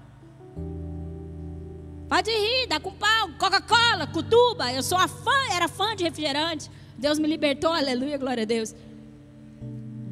Pode 2.11 2.29
rir, 2.29 2.67
dá 2.67 2.77
com 2.77 2.91
pau, 2.91 3.29
Coca-Cola, 3.39 4.05
cutuba. 4.05 4.69
Eu 4.73 4.83
sou 4.83 4.97
a 4.97 5.07
fã, 5.07 5.55
era 5.55 5.69
fã 5.69 5.95
de 5.95 6.03
refrigerante. 6.03 6.69
Deus 6.97 7.17
me 7.17 7.25
libertou, 7.25 7.71
aleluia, 7.71 8.17
glória 8.17 8.43
a 8.43 8.45
Deus. 8.45 8.75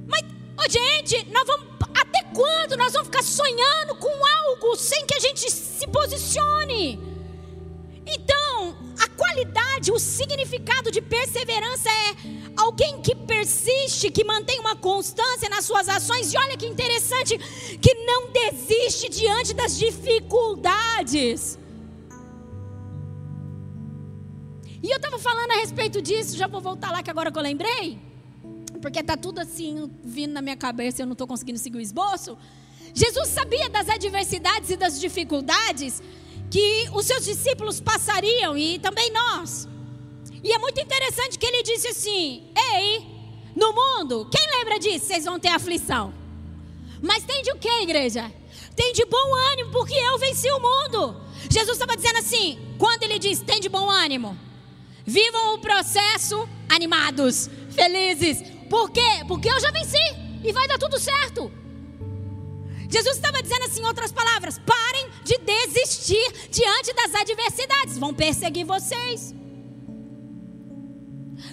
Mas, 0.07 0.21
oh, 0.57 0.71
gente, 0.71 1.29
nós 1.29 1.45
vamos 1.45 1.67
até 1.93 2.23
quando 2.33 2.77
nós 2.77 2.93
vamos 2.93 3.09
ficar 3.09 3.21
sonhando 3.21 3.95
com 3.95 4.07
algo 4.07 4.77
sem 4.77 5.05
que 5.05 5.13
a 5.13 5.19
gente 5.19 5.51
se 5.51 5.85
posicione? 5.87 6.97
Então, 8.05 8.77
a 8.97 9.07
qualidade, 9.09 9.91
o 9.91 9.99
significado 9.99 10.91
de 10.91 11.01
perseverança 11.01 11.89
é 11.89 12.15
alguém 12.55 13.01
que 13.01 13.13
persiste, 13.13 14.09
que 14.09 14.23
mantém 14.23 14.57
uma 14.61 14.77
constância 14.77 15.49
nas 15.49 15.65
suas 15.65 15.89
ações. 15.89 16.33
E 16.33 16.37
olha 16.37 16.55
que 16.55 16.65
interessante, 16.65 17.37
que 17.77 17.93
não 18.05 18.31
desiste 18.31 19.09
diante 19.09 19.53
das 19.53 19.77
dificuldades. 19.77 21.58
E 24.81 24.89
eu 24.89 24.97
estava 24.97 25.19
falando 25.19 25.51
a 25.51 25.55
respeito 25.55 26.01
disso, 26.01 26.37
já 26.37 26.47
vou 26.47 26.61
voltar 26.61 26.91
lá 26.91 27.03
que 27.03 27.09
agora 27.09 27.31
que 27.31 27.37
eu 27.37 27.43
lembrei, 27.43 27.99
porque 28.81 28.99
está 28.99 29.17
tudo 29.17 29.39
assim 29.39 29.91
vindo 30.03 30.31
na 30.31 30.41
minha 30.41 30.55
cabeça 30.55 31.01
e 31.01 31.03
eu 31.03 31.05
não 31.05 31.13
estou 31.13 31.27
conseguindo 31.27 31.59
seguir 31.59 31.77
o 31.77 31.81
esboço. 31.81 32.37
Jesus 32.93 33.27
sabia 33.29 33.69
das 33.69 33.89
adversidades 33.89 34.69
e 34.69 34.77
das 34.77 34.99
dificuldades 34.99 36.01
que 36.49 36.89
os 36.93 37.05
seus 37.05 37.25
discípulos 37.25 37.79
passariam 37.79 38.57
e 38.57 38.79
também 38.79 39.11
nós. 39.11 39.67
E 40.43 40.51
é 40.51 40.57
muito 40.57 40.79
interessante 40.79 41.37
que 41.37 41.45
ele 41.45 41.61
disse 41.61 41.89
assim: 41.89 42.43
Ei, 42.73 43.05
no 43.55 43.73
mundo, 43.73 44.27
quem 44.31 44.57
lembra 44.57 44.79
disso? 44.79 45.05
Vocês 45.05 45.25
vão 45.25 45.39
ter 45.39 45.49
aflição. 45.49 46.13
Mas 47.01 47.23
tem 47.23 47.41
de 47.43 47.51
o 47.51 47.57
que, 47.57 47.69
igreja? 47.81 48.31
Tem 48.75 48.93
de 48.93 49.05
bom 49.05 49.35
ânimo, 49.51 49.71
porque 49.71 49.93
eu 49.93 50.17
venci 50.17 50.49
o 50.51 50.59
mundo. 50.59 51.21
Jesus 51.49 51.75
estava 51.75 51.95
dizendo 51.95 52.17
assim, 52.17 52.57
quando 52.77 53.03
ele 53.03 53.19
diz 53.19 53.41
tem 53.41 53.59
de 53.59 53.69
bom 53.69 53.89
ânimo, 53.89 54.37
Vivam 55.09 55.55
o 55.55 55.57
processo 55.57 56.47
animados, 56.69 57.49
felizes. 57.71 58.43
Por 58.69 58.91
quê? 58.91 59.25
Porque 59.27 59.49
eu 59.49 59.59
já 59.59 59.71
venci 59.71 59.97
e 60.43 60.53
vai 60.53 60.67
dar 60.67 60.77
tudo 60.77 60.99
certo. 60.99 61.51
Jesus 62.87 63.15
estava 63.15 63.41
dizendo 63.41 63.65
assim, 63.65 63.81
em 63.81 63.87
outras 63.87 64.11
palavras: 64.11 64.59
parem 64.59 65.09
de 65.23 65.35
desistir 65.39 66.49
diante 66.51 66.93
das 66.93 67.15
adversidades. 67.15 67.97
Vão 67.97 68.13
perseguir 68.13 68.65
vocês. 68.67 69.33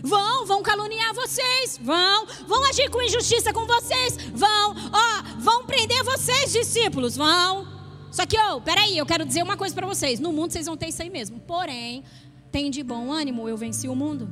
Vão, 0.02 0.44
vão 0.44 0.62
caluniar 0.62 1.14
vocês, 1.14 1.78
vão, 1.80 2.26
vão 2.46 2.62
agir 2.66 2.90
com 2.90 3.00
injustiça 3.00 3.52
com 3.52 3.66
vocês, 3.66 4.18
vão, 4.34 4.74
ó, 4.92 5.22
vão 5.38 5.64
prender 5.64 6.02
vocês, 6.04 6.52
discípulos, 6.52 7.16
vão. 7.16 7.66
Só 8.10 8.26
que, 8.26 8.38
ó, 8.38 8.56
oh, 8.56 8.60
peraí, 8.60 8.98
eu 8.98 9.06
quero 9.06 9.24
dizer 9.24 9.42
uma 9.42 9.56
coisa 9.56 9.74
para 9.74 9.86
vocês: 9.86 10.20
no 10.20 10.32
mundo 10.32 10.52
vocês 10.52 10.66
vão 10.66 10.76
ter 10.76 10.88
isso 10.88 11.02
aí 11.02 11.08
mesmo. 11.08 11.40
Porém, 11.40 12.04
tem 12.50 12.70
de 12.70 12.82
bom 12.82 13.12
ânimo, 13.12 13.48
eu 13.48 13.56
venci 13.56 13.88
o 13.88 13.94
mundo. 13.94 14.28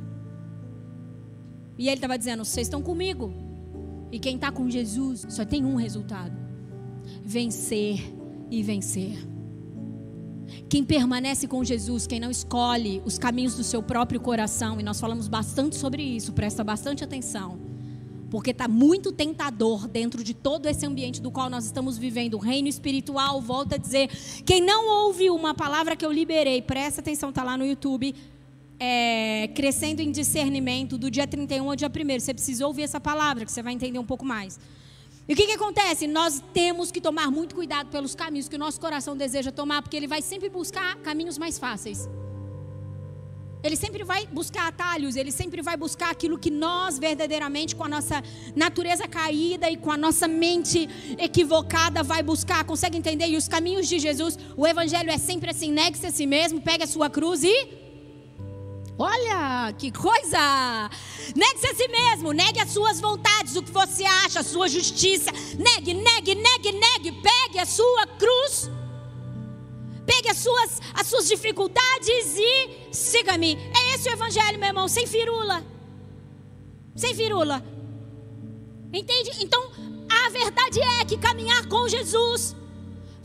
E 1.77 1.87
ele 1.87 1.95
estava 1.95 2.17
dizendo: 2.17 2.45
vocês 2.45 2.67
estão 2.67 2.81
comigo. 2.81 3.33
E 4.11 4.19
quem 4.19 4.35
está 4.35 4.51
com 4.51 4.69
Jesus 4.69 5.25
só 5.29 5.43
tem 5.43 5.65
um 5.65 5.75
resultado: 5.75 6.37
vencer 7.23 7.99
e 8.49 8.63
vencer. 8.63 9.17
Quem 10.69 10.83
permanece 10.83 11.47
com 11.47 11.63
Jesus, 11.63 12.05
quem 12.05 12.19
não 12.19 12.29
escolhe 12.29 13.01
os 13.03 13.17
caminhos 13.17 13.55
do 13.55 13.63
seu 13.63 13.81
próprio 13.81 14.19
coração, 14.19 14.79
e 14.79 14.83
nós 14.83 14.99
falamos 14.99 15.27
bastante 15.27 15.75
sobre 15.75 16.03
isso, 16.03 16.33
presta 16.33 16.63
bastante 16.63 17.03
atenção 17.03 17.64
porque 18.29 18.51
está 18.51 18.67
muito 18.67 19.11
tentador 19.11 19.87
dentro 19.87 20.23
de 20.23 20.33
todo 20.33 20.67
esse 20.67 20.85
ambiente 20.85 21.21
do 21.21 21.31
qual 21.31 21.49
nós 21.49 21.65
estamos 21.65 21.97
vivendo. 21.97 22.35
O 22.35 22.39
reino 22.39 22.67
espiritual, 22.67 23.41
volta 23.41 23.75
a 23.75 23.77
dizer. 23.77 24.09
Quem 24.45 24.61
não 24.61 25.05
ouve 25.05 25.29
uma 25.29 25.53
palavra 25.53 25.95
que 25.95 26.05
eu 26.05 26.11
liberei, 26.11 26.61
presta 26.61 27.01
atenção, 27.01 27.29
está 27.29 27.43
lá 27.43 27.57
no 27.57 27.65
YouTube. 27.65 28.15
É, 28.77 29.49
crescendo 29.55 30.01
em 30.01 30.11
discernimento 30.11 30.97
do 30.97 31.09
dia 31.09 31.25
31 31.25 31.69
ao 31.69 31.75
dia 31.75 31.89
1. 31.89 32.19
Você 32.19 32.33
precisa 32.33 32.67
ouvir 32.67 32.83
essa 32.83 32.99
palavra, 32.99 33.45
que 33.45 33.51
você 33.51 33.63
vai 33.63 33.73
entender 33.73 33.99
um 33.99 34.05
pouco 34.05 34.25
mais. 34.25 34.59
E 35.27 35.33
o 35.33 35.35
que, 35.35 35.47
que 35.47 35.53
acontece? 35.53 36.05
Nós 36.07 36.43
temos 36.53 36.91
que 36.91 37.01
tomar 37.01 37.31
muito 37.31 37.55
cuidado 37.55 37.89
pelos 37.89 38.13
caminhos 38.13 38.47
que 38.47 38.55
o 38.55 38.59
nosso 38.59 38.79
coração 38.79 39.17
deseja 39.17 39.51
tomar, 39.51 39.81
porque 39.81 39.97
ele 39.97 40.07
vai 40.07 40.21
sempre 40.21 40.49
buscar 40.49 40.97
caminhos 40.97 41.37
mais 41.37 41.57
fáceis. 41.57 42.07
Ele 43.65 43.75
sempre 43.75 44.03
vai 44.03 44.27
buscar 44.27 44.67
atalhos, 44.67 45.15
ele 45.15 45.31
sempre 45.31 45.59
vai 45.59 45.75
buscar 45.75 46.11
aquilo 46.11 46.37
que 46.37 46.51
nós 46.51 46.99
verdadeiramente, 46.99 47.75
com 47.75 47.83
a 47.83 47.89
nossa 47.89 48.23
natureza 48.55 49.07
caída 49.07 49.67
e 49.71 49.75
com 49.75 49.91
a 49.91 49.97
nossa 49.97 50.27
mente 50.27 50.87
equivocada, 51.17 52.03
vai 52.03 52.21
buscar. 52.21 52.63
Consegue 52.63 52.95
entender? 52.95 53.27
E 53.27 53.35
os 53.35 53.47
caminhos 53.47 53.87
de 53.87 53.97
Jesus, 53.97 54.37
o 54.55 54.67
evangelho 54.67 55.09
é 55.09 55.17
sempre 55.17 55.49
assim: 55.49 55.71
negue-se 55.71 56.05
a 56.05 56.11
si 56.11 56.27
mesmo, 56.27 56.61
pegue 56.61 56.83
a 56.83 56.87
sua 56.87 57.09
cruz 57.09 57.43
e. 57.43 57.57
Olha, 58.99 59.73
que 59.73 59.91
coisa! 59.91 60.89
Negue-se 61.35 61.67
a 61.67 61.73
si 61.73 61.87
mesmo, 61.87 62.31
negue 62.33 62.59
as 62.59 62.69
suas 62.69 63.01
vontades, 63.01 63.55
o 63.55 63.63
que 63.63 63.71
você 63.71 64.05
acha, 64.05 64.41
a 64.41 64.43
sua 64.43 64.67
justiça. 64.67 65.31
Negue, 65.57 65.95
negue, 65.95 66.35
negue, 66.35 66.71
negue, 66.71 67.11
pegue 67.13 67.57
a 67.57 67.65
sua 67.65 68.05
cruz 68.19 68.69
Pegue 70.05 70.29
as 70.29 70.37
suas, 70.37 70.81
as 70.93 71.07
suas 71.07 71.27
dificuldades 71.27 72.37
e 72.37 72.93
siga-me. 72.93 73.57
É 73.75 73.95
esse 73.95 74.07
o 74.09 74.11
evangelho, 74.11 74.59
meu 74.59 74.67
irmão, 74.67 74.87
sem 74.87 75.07
firula. 75.07 75.63
Sem 76.95 77.13
firula. 77.15 77.63
Entende? 78.93 79.31
Então, 79.41 79.71
a 80.09 80.29
verdade 80.29 80.79
é 80.79 81.05
que 81.05 81.17
caminhar 81.17 81.65
com 81.67 81.87
Jesus 81.87 82.55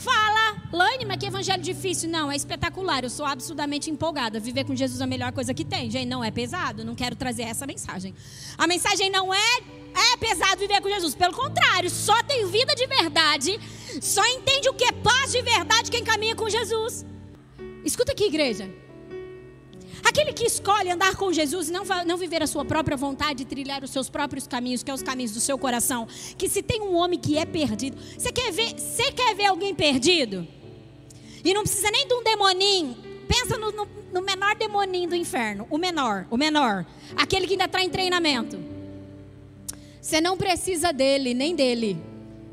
fala, 0.00 0.56
Laine, 0.72 1.04
mas 1.04 1.18
que 1.18 1.26
evangelho 1.26 1.62
difícil. 1.62 2.08
Não, 2.08 2.32
é 2.32 2.36
espetacular. 2.36 3.04
Eu 3.04 3.10
sou 3.10 3.26
absurdamente 3.26 3.90
empolgada. 3.90 4.40
Viver 4.40 4.64
com 4.64 4.74
Jesus 4.74 5.00
é 5.00 5.04
a 5.04 5.06
melhor 5.06 5.32
coisa 5.32 5.52
que 5.52 5.64
tem. 5.64 5.90
Gente, 5.90 6.08
não 6.08 6.24
é 6.24 6.30
pesado. 6.30 6.84
Não 6.84 6.94
quero 6.94 7.14
trazer 7.14 7.42
essa 7.42 7.66
mensagem. 7.66 8.14
A 8.56 8.66
mensagem 8.66 9.10
não 9.10 9.32
é 9.32 9.60
é 9.94 10.16
pesado 10.16 10.60
viver 10.60 10.80
com 10.80 10.88
Jesus. 10.88 11.14
Pelo 11.14 11.34
contrário, 11.34 11.90
só 11.90 12.22
tem 12.22 12.46
vida 12.46 12.74
de 12.74 12.86
verdade. 12.86 13.58
Só 14.00 14.24
entende 14.26 14.68
o 14.68 14.74
que 14.74 14.84
é 14.84 14.92
paz 14.92 15.32
de 15.32 15.42
verdade 15.42 15.90
quem 15.90 16.04
caminha 16.04 16.34
com 16.34 16.48
Jesus. 16.48 17.04
Escuta 17.84 18.12
aqui, 18.12 18.24
igreja. 18.24 18.70
Aquele 20.04 20.32
que 20.32 20.44
escolhe 20.44 20.90
andar 20.90 21.14
com 21.16 21.32
Jesus 21.32 21.68
e 21.68 21.72
não, 21.72 21.84
não 22.06 22.16
viver 22.16 22.42
a 22.42 22.46
sua 22.46 22.64
própria 22.64 22.96
vontade 22.96 23.44
trilhar 23.44 23.84
os 23.84 23.90
seus 23.90 24.08
próprios 24.08 24.46
caminhos, 24.46 24.82
que 24.82 24.90
é 24.90 24.94
os 24.94 25.02
caminhos 25.02 25.32
do 25.32 25.40
seu 25.40 25.58
coração. 25.58 26.06
Que 26.38 26.48
se 26.48 26.62
tem 26.62 26.80
um 26.80 26.94
homem 26.94 27.18
que 27.18 27.36
é 27.36 27.44
perdido. 27.44 27.98
Você 28.16 28.32
quer 28.32 28.50
ver, 28.50 28.78
você 28.78 29.12
quer 29.12 29.34
ver 29.34 29.46
alguém 29.46 29.74
perdido? 29.74 30.46
E 31.44 31.54
não 31.54 31.62
precisa 31.62 31.90
nem 31.90 32.06
de 32.06 32.14
um 32.14 32.22
demoninho. 32.22 32.96
Pensa 33.28 33.56
no, 33.56 33.70
no, 33.70 33.88
no 34.12 34.22
menor 34.22 34.56
demoninho 34.56 35.10
do 35.10 35.16
inferno. 35.16 35.66
O 35.70 35.78
menor, 35.78 36.26
o 36.30 36.36
menor. 36.36 36.86
Aquele 37.16 37.46
que 37.46 37.52
ainda 37.52 37.66
está 37.66 37.82
em 37.82 37.88
treinamento. 37.88 38.69
Você 40.00 40.20
não 40.20 40.36
precisa 40.36 40.92
dele, 40.92 41.34
nem 41.34 41.54
dele. 41.54 42.02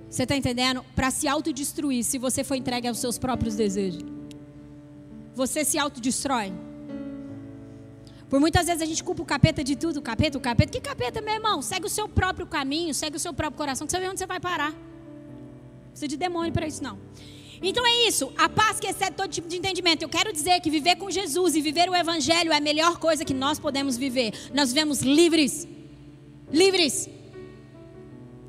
Você 0.09 0.23
está 0.23 0.35
entendendo? 0.35 0.83
Para 0.95 1.11
se 1.11 1.27
autodestruir, 1.27 2.03
se 2.03 2.17
você 2.17 2.43
for 2.43 2.55
entregue 2.55 2.87
aos 2.87 2.99
seus 2.99 3.17
próprios 3.17 3.55
desejos. 3.55 4.03
Você 5.33 5.63
se 5.63 5.77
autodestrói. 5.77 6.53
Por 8.29 8.39
muitas 8.39 8.67
vezes 8.67 8.81
a 8.81 8.85
gente 8.85 9.03
culpa 9.03 9.21
o 9.21 9.25
capeta 9.25 9.63
de 9.63 9.75
tudo, 9.75 9.97
o 9.97 10.01
capeta, 10.01 10.37
o 10.37 10.41
capeta. 10.41 10.71
Que 10.71 10.81
capeta, 10.81 11.21
meu 11.21 11.33
irmão? 11.33 11.61
Segue 11.61 11.85
o 11.85 11.89
seu 11.89 12.09
próprio 12.09 12.45
caminho, 12.45 12.93
segue 12.93 13.15
o 13.15 13.19
seu 13.19 13.33
próprio 13.33 13.57
coração, 13.57 13.87
que 13.87 13.91
você 13.91 13.99
vê 13.99 14.07
onde 14.07 14.19
você 14.19 14.25
vai 14.25 14.39
parar. 14.39 14.71
Não 14.71 15.91
precisa 15.91 16.07
de 16.07 16.17
demônio 16.17 16.51
para 16.51 16.67
isso, 16.67 16.83
não. 16.83 16.99
Então 17.61 17.85
é 17.87 18.07
isso, 18.07 18.31
a 18.37 18.47
paz 18.47 18.79
que 18.79 18.87
excede 18.87 19.15
todo 19.15 19.29
tipo 19.29 19.47
de 19.47 19.57
entendimento. 19.57 20.03
Eu 20.03 20.09
quero 20.09 20.31
dizer 20.31 20.59
que 20.59 20.69
viver 20.69 20.95
com 20.95 21.09
Jesus 21.09 21.55
e 21.55 21.61
viver 21.61 21.89
o 21.89 21.95
Evangelho 21.95 22.51
é 22.51 22.57
a 22.57 22.61
melhor 22.61 22.97
coisa 22.99 23.25
que 23.25 23.33
nós 23.33 23.57
podemos 23.59 23.97
viver. 23.97 24.33
Nós 24.53 24.69
vivemos 24.69 25.01
livres. 25.01 25.67
Livres. 26.51 27.09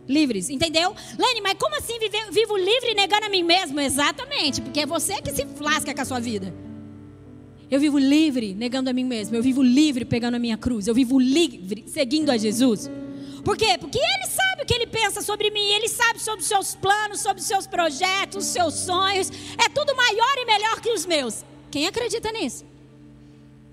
Livres, 0.08 0.48
entendeu? 0.48 0.94
Lene, 1.18 1.40
mas 1.42 1.54
como 1.58 1.76
assim 1.76 1.98
vive, 1.98 2.18
vivo 2.30 2.56
livre 2.56 2.94
negando 2.94 3.26
a 3.26 3.28
mim 3.28 3.42
mesmo? 3.42 3.78
Exatamente, 3.78 4.60
porque 4.60 4.80
é 4.80 4.86
você 4.86 5.20
que 5.20 5.30
se 5.32 5.46
lasca 5.60 5.94
com 5.94 6.00
a 6.00 6.04
sua 6.04 6.18
vida. 6.18 6.52
Eu 7.70 7.78
vivo 7.78 7.98
livre 7.98 8.54
negando 8.54 8.88
a 8.88 8.92
mim 8.92 9.04
mesmo. 9.04 9.36
Eu 9.36 9.42
vivo 9.42 9.62
livre 9.62 10.04
pegando 10.04 10.36
a 10.36 10.38
minha 10.38 10.56
cruz. 10.56 10.86
Eu 10.86 10.94
vivo 10.94 11.18
livre 11.18 11.84
seguindo 11.86 12.30
a 12.30 12.36
Jesus. 12.36 12.90
Por 13.44 13.56
quê? 13.56 13.76
Porque 13.78 13.98
Ele 13.98 14.26
sabe 14.26 14.62
o 14.62 14.66
que 14.66 14.74
Ele 14.74 14.86
pensa 14.86 15.20
sobre 15.20 15.50
mim. 15.50 15.72
Ele 15.72 15.88
sabe 15.88 16.18
sobre 16.18 16.40
os 16.40 16.46
seus 16.46 16.74
planos, 16.74 17.20
sobre 17.20 17.40
os 17.40 17.46
seus 17.46 17.66
projetos, 17.66 18.46
os 18.46 18.52
seus 18.52 18.74
sonhos. 18.74 19.30
É 19.62 19.68
tudo 19.68 19.94
maior 19.94 20.34
e 20.38 20.46
melhor 20.46 20.80
que 20.80 20.90
os 20.90 21.04
meus. 21.04 21.44
Quem 21.70 21.86
acredita 21.86 22.32
nisso? 22.32 22.64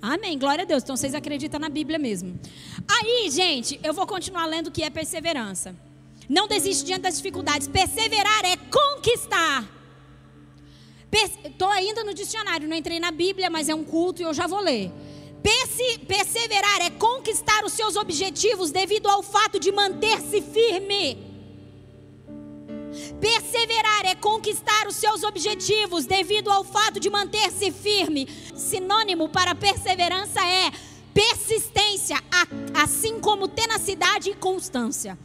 Amém. 0.02 0.38
Glória 0.38 0.64
a 0.64 0.66
Deus. 0.66 0.84
Então 0.84 0.98
vocês 0.98 1.16
acreditam 1.16 1.60
na 1.60 1.70
Bíblia 1.70 1.98
mesmo. 1.98 2.38
Aí, 2.88 3.30
gente, 3.32 3.80
eu 3.82 3.94
vou 3.94 4.06
continuar 4.06 4.46
lendo 4.46 4.68
o 4.68 4.72
que 4.72 4.84
é 4.84 4.90
perseverança. 4.90 5.74
Não 6.28 6.48
desiste 6.48 6.86
diante 6.86 7.02
das 7.02 7.18
dificuldades. 7.18 7.68
Perseverar 7.68 8.46
é 8.46 8.58
conquistar. 8.58 9.70
Estou 11.46 11.70
ainda 11.70 12.04
no 12.04 12.14
dicionário, 12.14 12.68
não 12.68 12.76
entrei 12.76 13.00
na 13.00 13.10
Bíblia, 13.10 13.50
mas 13.50 13.70
é 13.70 13.76
um 13.76 13.84
culto 13.84 14.22
e 14.22 14.26
eu 14.26 14.34
já 14.34 14.48
vou 14.48 14.60
ler. 14.60 14.92
Perse 15.42 16.00
perseverar 16.00 16.82
é 16.82 16.90
conquistar 16.90 17.64
os 17.64 17.72
seus 17.72 17.96
objetivos 17.96 18.72
devido 18.72 19.08
ao 19.08 19.24
fato 19.24 19.60
de 19.60 19.72
manter-se 19.72 20.42
firme. 20.42 21.18
Perseverar 23.22 24.06
é 24.06 24.16
conquistar 24.16 24.88
os 24.88 24.96
seus 24.96 25.24
objetivos 25.24 26.06
devido 26.06 26.50
ao 26.52 26.64
fato 26.64 27.00
de 27.00 27.10
manter-se 27.10 27.72
firme. 27.72 28.28
Sinônimo 28.56 29.30
para 29.30 29.54
perseverança 29.54 30.42
é 30.46 30.72
persistência, 31.14 32.18
assim 32.74 33.20
como 33.20 33.48
tenacidade 33.48 34.32
e 34.32 34.36
constância. 34.36 35.18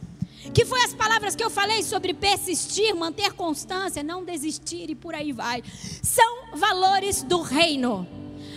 Que 0.53 0.65
foi 0.65 0.81
as 0.83 0.93
palavras 0.93 1.35
que 1.35 1.43
eu 1.43 1.49
falei 1.49 1.83
sobre 1.83 2.13
persistir, 2.13 2.95
manter 2.95 3.33
constância, 3.33 4.01
não 4.01 4.25
desistir 4.25 4.89
e 4.89 4.95
por 4.95 5.13
aí 5.13 5.31
vai. 5.31 5.63
São 6.01 6.55
valores 6.55 7.21
do 7.21 7.41
reino. 7.41 8.07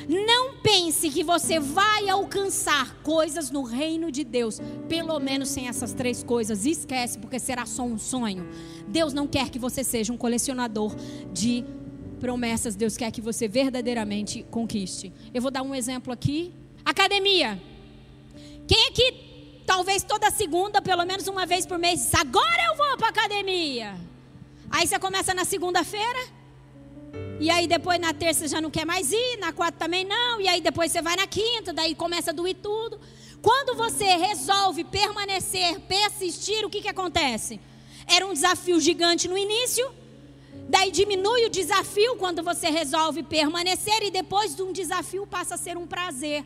Não 0.08 0.56
pense 0.56 1.10
que 1.10 1.22
você 1.22 1.58
vai 1.58 2.08
alcançar 2.08 2.96
coisas 3.02 3.50
no 3.50 3.62
reino 3.62 4.10
de 4.10 4.22
Deus, 4.24 4.60
pelo 4.88 5.18
menos 5.18 5.48
sem 5.48 5.68
essas 5.68 5.92
três 5.92 6.22
coisas. 6.22 6.66
Esquece, 6.66 7.18
porque 7.18 7.38
será 7.38 7.64
só 7.64 7.82
um 7.82 7.98
sonho. 7.98 8.48
Deus 8.86 9.12
não 9.12 9.26
quer 9.26 9.50
que 9.50 9.58
você 9.58 9.82
seja 9.82 10.12
um 10.12 10.16
colecionador 10.16 10.94
de 11.32 11.64
promessas. 12.20 12.76
Deus 12.76 12.96
quer 12.96 13.10
que 13.10 13.20
você 13.20 13.48
verdadeiramente 13.48 14.44
conquiste. 14.50 15.12
Eu 15.32 15.40
vou 15.42 15.50
dar 15.50 15.62
um 15.62 15.74
exemplo 15.74 16.12
aqui. 16.12 16.52
Academia. 16.84 17.60
Quem 18.66 18.88
aqui 18.88 19.33
talvez 19.66 20.02
toda 20.02 20.30
segunda, 20.30 20.80
pelo 20.80 21.04
menos 21.04 21.26
uma 21.26 21.46
vez 21.46 21.66
por 21.66 21.78
mês, 21.78 22.00
diz, 22.00 22.14
agora 22.14 22.62
eu 22.70 22.76
vou 22.76 22.96
para 22.96 23.08
academia. 23.08 23.94
Aí 24.70 24.86
você 24.86 24.98
começa 24.98 25.32
na 25.32 25.44
segunda-feira, 25.44 26.28
e 27.40 27.50
aí 27.50 27.66
depois 27.66 27.98
na 28.00 28.12
terça 28.12 28.46
já 28.48 28.60
não 28.60 28.70
quer 28.70 28.84
mais 28.84 29.12
ir, 29.12 29.38
na 29.38 29.52
quarta 29.52 29.78
também 29.78 30.04
não, 30.04 30.40
e 30.40 30.48
aí 30.48 30.60
depois 30.60 30.90
você 30.90 31.00
vai 31.00 31.16
na 31.16 31.26
quinta, 31.26 31.72
daí 31.72 31.94
começa 31.94 32.30
a 32.30 32.34
doer 32.34 32.56
tudo. 32.62 33.00
Quando 33.40 33.76
você 33.76 34.04
resolve 34.16 34.84
permanecer, 34.84 35.78
persistir, 35.80 36.64
o 36.64 36.70
que, 36.70 36.80
que 36.80 36.88
acontece? 36.88 37.60
Era 38.06 38.26
um 38.26 38.32
desafio 38.32 38.80
gigante 38.80 39.28
no 39.28 39.36
início, 39.36 39.90
daí 40.68 40.90
diminui 40.90 41.46
o 41.46 41.50
desafio 41.50 42.16
quando 42.16 42.42
você 42.42 42.68
resolve 42.68 43.22
permanecer, 43.22 44.02
e 44.02 44.10
depois 44.10 44.54
de 44.56 44.62
um 44.62 44.72
desafio 44.72 45.26
passa 45.26 45.54
a 45.54 45.58
ser 45.58 45.76
um 45.76 45.86
prazer. 45.86 46.44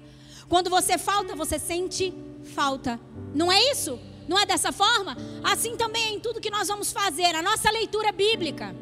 Quando 0.49 0.71
você 0.71 0.97
falta, 0.97 1.37
você 1.37 1.59
sente 1.59 2.13
falta. 2.49 2.99
Não 3.35 3.51
é 3.53 3.71
isso? 3.71 3.99
Não 4.27 4.39
é 4.39 4.45
dessa 4.45 4.73
forma? 4.73 5.17
Assim 5.43 5.77
também 5.77 6.05
é 6.05 6.11
em 6.11 6.21
tudo 6.21 6.41
que 6.41 6.51
nós 6.51 6.69
vamos 6.69 6.93
fazer. 6.93 7.35
A 7.35 7.43
nossa 7.43 7.71
leitura 7.71 8.13
bíblica. 8.13 8.75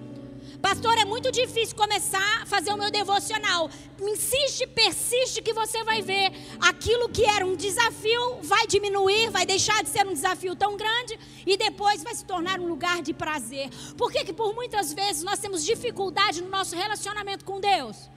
Pastor, 0.61 0.97
é 0.99 1.05
muito 1.05 1.31
difícil 1.31 1.77
começar 1.77 2.43
a 2.43 2.47
fazer 2.47 2.73
o 2.73 2.77
meu 2.77 2.91
devocional. 2.91 3.71
Insiste, 4.01 4.67
persiste 4.67 5.43
que 5.43 5.53
você 5.53 5.85
vai 5.85 6.03
ver. 6.03 6.33
Aquilo 6.61 7.09
que 7.09 7.25
era 7.25 7.47
um 7.47 7.55
desafio 7.55 8.39
vai 8.43 8.67
diminuir, 8.67 9.31
vai 9.31 9.47
deixar 9.47 9.83
de 9.83 9.91
ser 9.91 10.07
um 10.07 10.13
desafio 10.13 10.57
tão 10.57 10.77
grande 10.77 11.19
e 11.47 11.57
depois 11.57 12.03
vai 12.03 12.15
se 12.15 12.25
tornar 12.25 12.59
um 12.59 12.67
lugar 12.67 13.03
de 13.03 13.13
prazer. 13.13 13.69
Por 13.97 14.11
que, 14.11 14.25
que 14.25 14.33
por 14.33 14.55
muitas 14.55 14.93
vezes 14.93 15.23
nós 15.23 15.39
temos 15.39 15.65
dificuldade 15.65 16.43
no 16.43 16.49
nosso 16.49 16.75
relacionamento 16.75 17.45
com 17.45 17.61
Deus? 17.61 18.11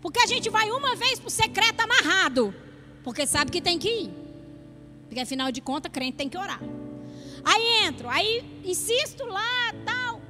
Porque 0.00 0.20
a 0.20 0.26
gente 0.26 0.48
vai 0.48 0.70
uma 0.70 0.96
vez 0.96 1.18
para 1.18 1.28
o 1.28 1.30
secreto 1.30 1.80
amarrado, 1.80 2.54
porque 3.04 3.26
sabe 3.26 3.50
que 3.50 3.60
tem 3.60 3.78
que 3.78 3.88
ir. 3.88 4.19
Porque 5.10 5.18
afinal 5.18 5.50
de 5.50 5.60
contas, 5.60 5.90
crente 5.90 6.18
tem 6.18 6.28
que 6.28 6.38
orar. 6.38 6.60
Aí 7.44 7.84
entro, 7.84 8.08
aí 8.08 8.62
insisto 8.64 9.26
lá, 9.26 9.74
tal, 9.84 10.22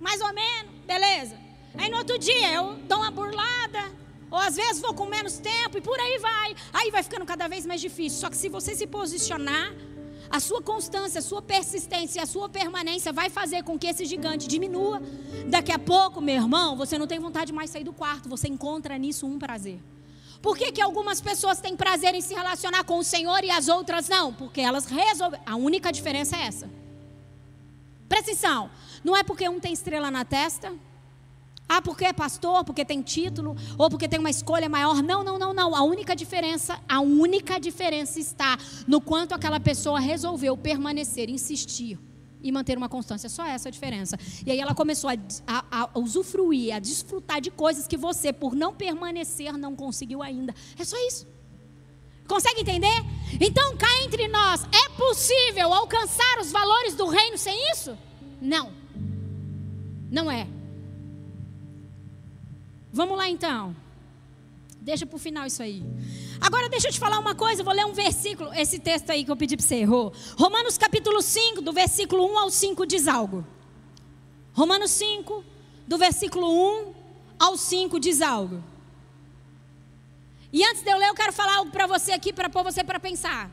mais 0.00 0.20
ou 0.20 0.34
menos, 0.34 0.72
beleza. 0.84 1.38
Aí 1.78 1.88
no 1.88 1.98
outro 1.98 2.18
dia 2.18 2.54
eu 2.54 2.74
dou 2.88 2.98
uma 2.98 3.12
burlada, 3.12 3.92
ou 4.32 4.38
às 4.38 4.56
vezes 4.56 4.82
vou 4.82 4.94
com 4.94 5.06
menos 5.06 5.38
tempo 5.38 5.78
e 5.78 5.80
por 5.80 5.96
aí 5.96 6.18
vai. 6.18 6.56
Aí 6.72 6.90
vai 6.90 7.04
ficando 7.04 7.24
cada 7.24 7.46
vez 7.46 7.64
mais 7.64 7.80
difícil. 7.80 8.18
Só 8.18 8.28
que 8.28 8.36
se 8.36 8.48
você 8.48 8.74
se 8.74 8.84
posicionar, 8.84 9.72
a 10.28 10.40
sua 10.40 10.60
constância, 10.60 11.20
a 11.20 11.22
sua 11.22 11.40
persistência, 11.40 12.20
a 12.20 12.26
sua 12.26 12.48
permanência 12.48 13.12
vai 13.12 13.30
fazer 13.30 13.62
com 13.62 13.78
que 13.78 13.86
esse 13.86 14.04
gigante 14.04 14.48
diminua. 14.48 15.00
Daqui 15.48 15.70
a 15.70 15.78
pouco, 15.78 16.20
meu 16.20 16.34
irmão, 16.34 16.76
você 16.76 16.98
não 16.98 17.06
tem 17.06 17.20
vontade 17.20 17.52
mais 17.52 17.70
de 17.70 17.74
sair 17.74 17.84
do 17.84 17.92
quarto, 17.92 18.28
você 18.28 18.48
encontra 18.48 18.98
nisso 18.98 19.24
um 19.24 19.38
prazer. 19.38 19.78
Por 20.44 20.58
que, 20.58 20.70
que 20.72 20.82
algumas 20.82 21.22
pessoas 21.22 21.58
têm 21.58 21.74
prazer 21.74 22.14
em 22.14 22.20
se 22.20 22.34
relacionar 22.34 22.84
com 22.84 22.98
o 22.98 23.02
Senhor 23.02 23.42
e 23.42 23.50
as 23.50 23.66
outras 23.66 24.10
não? 24.10 24.30
Porque 24.30 24.60
elas 24.60 24.84
resolvem. 24.84 25.40
A 25.46 25.56
única 25.56 25.90
diferença 25.90 26.36
é 26.36 26.42
essa. 26.42 26.68
Precisão. 28.06 28.70
Não 29.02 29.16
é 29.16 29.22
porque 29.22 29.48
um 29.48 29.58
tem 29.58 29.72
estrela 29.72 30.10
na 30.10 30.22
testa. 30.22 30.70
Ah, 31.66 31.80
porque 31.80 32.04
é 32.04 32.12
pastor, 32.12 32.62
porque 32.62 32.84
tem 32.84 33.00
título, 33.00 33.56
ou 33.78 33.88
porque 33.88 34.06
tem 34.06 34.18
uma 34.18 34.28
escolha 34.28 34.68
maior. 34.68 35.02
Não, 35.02 35.24
não, 35.24 35.38
não, 35.38 35.54
não. 35.54 35.74
A 35.74 35.82
única 35.82 36.14
diferença, 36.14 36.78
a 36.86 37.00
única 37.00 37.58
diferença 37.58 38.20
está 38.20 38.58
no 38.86 39.00
quanto 39.00 39.32
aquela 39.32 39.58
pessoa 39.58 39.98
resolveu 39.98 40.58
permanecer, 40.58 41.30
insistir 41.30 41.98
e 42.44 42.52
manter 42.52 42.76
uma 42.76 42.88
constância. 42.88 43.28
Só 43.28 43.44
essa 43.44 43.68
a 43.70 43.72
diferença. 43.72 44.18
E 44.44 44.50
aí 44.52 44.60
ela 44.60 44.74
começou 44.74 45.08
a, 45.08 45.14
a, 45.46 45.64
a, 45.82 45.98
usufruir, 45.98 46.76
a 46.76 46.78
desfrutar 46.78 47.40
de 47.40 47.50
coisas 47.50 47.88
que 47.88 47.96
você, 47.96 48.32
por 48.32 48.54
não 48.54 48.74
permanecer, 48.74 49.56
não 49.56 49.74
conseguiu 49.74 50.22
ainda. 50.22 50.54
É 50.78 50.84
só 50.84 50.96
isso. 51.08 51.26
Consegue 52.28 52.60
entender? 52.60 53.04
Então, 53.40 53.76
cá 53.76 53.88
entre 54.04 54.28
nós, 54.28 54.64
é 54.64 54.88
possível 54.90 55.72
alcançar 55.72 56.38
os 56.40 56.52
valores 56.52 56.94
do 56.94 57.06
reino 57.06 57.38
sem 57.38 57.70
isso? 57.72 57.96
Não. 58.40 58.72
Não 60.10 60.30
é. 60.30 60.46
Vamos 62.92 63.16
lá 63.16 63.28
então. 63.28 63.74
Deixa 64.80 65.06
para 65.06 65.16
o 65.16 65.18
final 65.18 65.46
isso 65.46 65.62
aí. 65.62 65.82
Agora 66.40 66.68
deixa 66.68 66.88
eu 66.88 66.92
te 66.92 66.98
falar 66.98 67.18
uma 67.18 67.34
coisa, 67.34 67.60
eu 67.60 67.64
vou 67.64 67.74
ler 67.74 67.84
um 67.84 67.92
versículo, 67.92 68.52
esse 68.54 68.78
texto 68.78 69.10
aí 69.10 69.24
que 69.24 69.30
eu 69.30 69.36
pedi 69.36 69.56
para 69.56 69.66
você 69.66 69.76
errou. 69.76 70.12
Romanos 70.36 70.76
capítulo 70.76 71.22
5, 71.22 71.60
do 71.62 71.72
versículo 71.72 72.26
1 72.26 72.38
ao 72.38 72.50
5 72.50 72.86
diz 72.86 73.08
algo. 73.08 73.46
Romanos 74.52 74.90
5, 74.92 75.44
do 75.86 75.98
versículo 75.98 76.48
1 76.48 76.94
ao 77.38 77.56
5 77.56 77.98
diz 78.00 78.20
algo. 78.22 78.62
E 80.52 80.64
antes 80.64 80.82
de 80.82 80.90
eu 80.90 80.96
ler, 80.96 81.08
eu 81.08 81.14
quero 81.14 81.32
falar 81.32 81.56
algo 81.56 81.70
para 81.70 81.86
você 81.86 82.12
aqui, 82.12 82.32
para 82.32 82.48
pôr 82.48 82.62
você 82.62 82.84
para 82.84 83.00
pensar. 83.00 83.50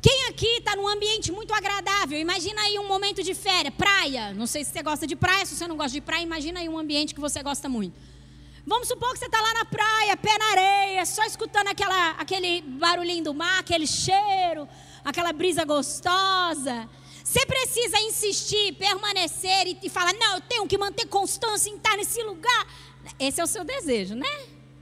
Quem 0.00 0.28
aqui 0.28 0.58
está 0.58 0.76
num 0.76 0.86
ambiente 0.86 1.32
muito 1.32 1.52
agradável? 1.52 2.18
Imagina 2.18 2.60
aí 2.62 2.78
um 2.78 2.86
momento 2.86 3.22
de 3.22 3.34
férias, 3.34 3.74
praia. 3.74 4.32
Não 4.34 4.46
sei 4.46 4.62
se 4.64 4.70
você 4.70 4.82
gosta 4.82 5.06
de 5.06 5.16
praia, 5.16 5.44
se 5.44 5.56
você 5.56 5.66
não 5.66 5.76
gosta 5.76 5.92
de 5.92 6.00
praia, 6.00 6.22
imagina 6.22 6.60
aí 6.60 6.68
um 6.68 6.78
ambiente 6.78 7.14
que 7.14 7.20
você 7.20 7.42
gosta 7.42 7.68
muito. 7.68 7.98
Vamos 8.68 8.86
supor 8.86 9.14
que 9.14 9.18
você 9.18 9.24
está 9.24 9.40
lá 9.40 9.54
na 9.54 9.64
praia, 9.64 10.14
pé 10.14 10.36
na 10.38 10.50
areia, 10.50 11.06
só 11.06 11.24
escutando 11.24 11.68
aquela, 11.68 12.10
aquele 12.10 12.60
barulhinho 12.60 13.24
do 13.24 13.32
mar, 13.32 13.60
aquele 13.60 13.86
cheiro, 13.86 14.68
aquela 15.02 15.32
brisa 15.32 15.64
gostosa. 15.64 16.86
Você 17.24 17.46
precisa 17.46 17.98
insistir, 18.00 18.74
permanecer 18.74 19.68
e, 19.68 19.78
e 19.84 19.88
falar: 19.88 20.12
não, 20.12 20.34
eu 20.34 20.40
tenho 20.42 20.66
que 20.66 20.76
manter 20.76 21.06
constância 21.06 21.70
em 21.70 21.76
estar 21.76 21.96
nesse 21.96 22.22
lugar. 22.22 22.66
Esse 23.18 23.40
é 23.40 23.44
o 23.44 23.46
seu 23.46 23.64
desejo, 23.64 24.14
né? 24.14 24.28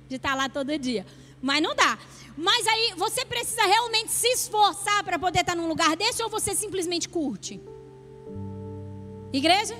De 0.08 0.16
estar 0.16 0.34
lá 0.34 0.48
todo 0.48 0.76
dia. 0.76 1.06
Mas 1.40 1.62
não 1.62 1.72
dá. 1.76 1.96
Mas 2.36 2.66
aí 2.66 2.92
você 2.96 3.24
precisa 3.24 3.64
realmente 3.66 4.10
se 4.10 4.26
esforçar 4.32 5.04
para 5.04 5.16
poder 5.16 5.42
estar 5.42 5.54
num 5.54 5.68
lugar 5.68 5.94
desse 5.94 6.20
ou 6.24 6.28
você 6.28 6.56
simplesmente 6.56 7.08
curte? 7.08 7.60
Igreja? 9.32 9.76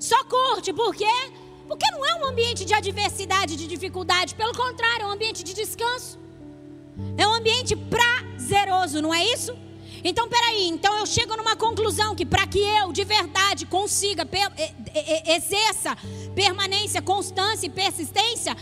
Só 0.00 0.24
curte, 0.24 0.72
por 0.72 0.94
quê? 0.94 1.04
Porque 1.68 1.86
não 1.92 2.04
é 2.04 2.14
um 2.14 2.26
ambiente 2.26 2.64
de 2.64 2.74
adversidade, 2.74 3.54
de 3.54 3.66
dificuldade. 3.66 4.34
Pelo 4.34 4.54
contrário, 4.54 5.02
é 5.02 5.06
um 5.06 5.12
ambiente 5.12 5.44
de 5.44 5.52
descanso. 5.52 6.18
É 7.16 7.26
um 7.26 7.34
ambiente 7.34 7.76
prazeroso, 7.76 9.00
não 9.00 9.14
é 9.14 9.24
isso? 9.24 9.56
Então, 10.02 10.28
peraí, 10.28 10.68
então 10.68 10.96
eu 10.98 11.06
chego 11.06 11.36
numa 11.36 11.56
conclusão 11.56 12.14
que 12.14 12.24
para 12.24 12.46
que 12.46 12.58
eu 12.58 12.92
de 12.92 13.04
verdade 13.04 13.66
consiga, 13.66 14.28
exerça 15.26 15.96
permanência, 16.34 17.02
constância 17.02 17.66
e 17.66 17.70
persistência, 17.70 18.56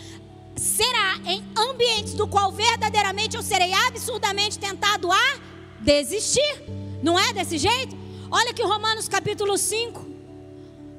será 0.57 1.19
em 1.27 1.45
ambientes 1.57 2.15
do 2.15 2.27
qual 2.27 2.51
verdadeiramente 2.51 3.37
eu 3.37 3.43
serei 3.43 3.73
absurdamente 3.87 4.59
tentado 4.59 5.13
a 5.13 5.39
desistir. 5.81 6.63
Não 7.03 7.19
é 7.19 7.33
desse 7.35 7.59
jeito? 7.59 7.97
Olha 8.31 8.55
que 8.55 8.63
Romanos 8.63 9.07
capítulo 9.09 9.59
5, 9.59 10.07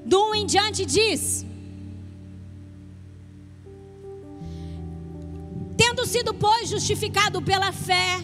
do 0.05 0.29
1 0.29 0.35
em 0.35 0.45
diante 0.45 0.85
diz: 0.85 1.46
Tendo 5.77 6.05
sido, 6.07 6.33
pois, 6.33 6.69
justificado 6.69 7.41
pela 7.41 7.71
fé, 7.71 8.19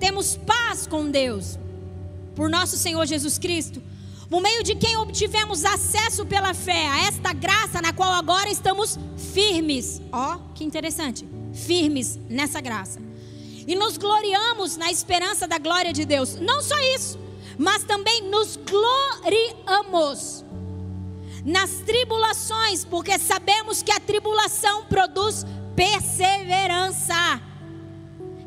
temos 0.00 0.36
paz 0.36 0.86
com 0.86 1.08
Deus, 1.08 1.58
por 2.34 2.50
nosso 2.50 2.76
Senhor 2.76 3.06
Jesus 3.06 3.38
Cristo, 3.38 3.80
por 4.28 4.40
meio 4.40 4.62
de 4.64 4.74
quem 4.74 4.96
obtivemos 4.96 5.64
acesso 5.64 6.26
pela 6.26 6.52
fé 6.52 6.88
a 6.88 7.06
esta 7.06 7.32
graça 7.32 7.80
na 7.80 7.92
qual 7.92 8.12
agora 8.12 8.50
estamos 8.50 8.98
firmes. 9.32 10.02
Ó, 10.12 10.34
oh, 10.34 10.52
que 10.54 10.64
interessante. 10.64 11.28
Firmes 11.52 12.18
nessa 12.28 12.60
graça. 12.60 13.00
E 13.66 13.74
nos 13.74 13.96
gloriamos 13.96 14.76
na 14.76 14.90
esperança 14.90 15.46
da 15.46 15.58
glória 15.58 15.92
de 15.92 16.04
Deus. 16.04 16.36
Não 16.36 16.62
só 16.62 16.78
isso, 16.96 17.18
mas 17.58 17.84
também 17.84 18.22
nos 18.28 18.56
gloriamos 18.56 20.44
nas 21.44 21.70
tribulações, 21.86 22.84
porque 22.84 23.18
sabemos 23.18 23.82
que 23.82 23.92
a 23.92 24.00
tribulação 24.00 24.84
produz 24.84 25.44
perseverança. 25.80 27.40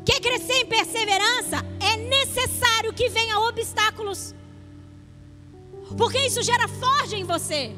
Quer 0.06 0.20
crescer 0.20 0.58
em 0.60 0.66
perseverança? 0.66 1.56
É 1.80 1.96
necessário 1.96 2.92
que 2.92 3.08
venha 3.08 3.40
obstáculos. 3.40 4.32
Porque 5.98 6.18
isso 6.18 6.42
gera 6.42 6.68
forja 6.68 7.16
em 7.16 7.24
você. 7.24 7.74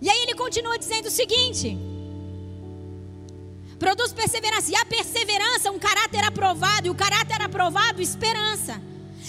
E 0.00 0.08
aí 0.08 0.20
ele 0.22 0.34
continua 0.34 0.78
dizendo 0.78 1.06
o 1.06 1.10
seguinte: 1.10 1.76
produz 3.80 4.12
perseverança. 4.12 4.70
E 4.70 4.76
a 4.76 4.84
perseverança, 4.84 5.72
um 5.72 5.78
caráter 5.78 6.22
aprovado. 6.22 6.86
E 6.86 6.90
o 6.90 6.94
caráter 6.94 7.42
aprovado, 7.42 8.00
esperança. 8.00 8.80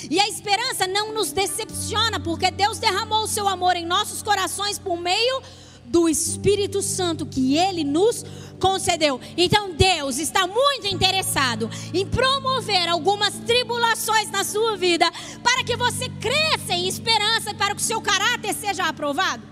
E 0.09 0.19
a 0.19 0.29
esperança 0.29 0.85
não 0.85 1.11
nos 1.11 1.31
decepciona, 1.31 2.19
porque 2.19 2.51
Deus 2.51 2.77
derramou 2.77 3.23
o 3.23 3.27
seu 3.27 3.47
amor 3.47 3.75
em 3.75 3.85
nossos 3.85 4.21
corações 4.21 4.77
por 4.77 4.95
meio 4.95 5.41
do 5.89 6.07
Espírito 6.07 6.83
Santo 6.83 7.25
que 7.25 7.57
ele 7.57 7.83
nos 7.83 8.23
concedeu. 8.59 9.19
Então 9.37 9.73
Deus 9.73 10.17
está 10.17 10.45
muito 10.45 10.87
interessado 10.87 11.69
em 11.93 12.05
promover 12.05 12.89
algumas 12.89 13.33
tribulações 13.35 14.29
na 14.29 14.43
sua 14.43 14.75
vida 14.75 15.09
para 15.43 15.63
que 15.63 15.75
você 15.75 16.09
cresça 16.09 16.73
em 16.73 16.87
esperança 16.87 17.53
para 17.53 17.73
que 17.73 17.81
o 17.81 17.85
seu 17.85 18.01
caráter 18.01 18.53
seja 18.53 18.83
aprovado. 18.83 19.49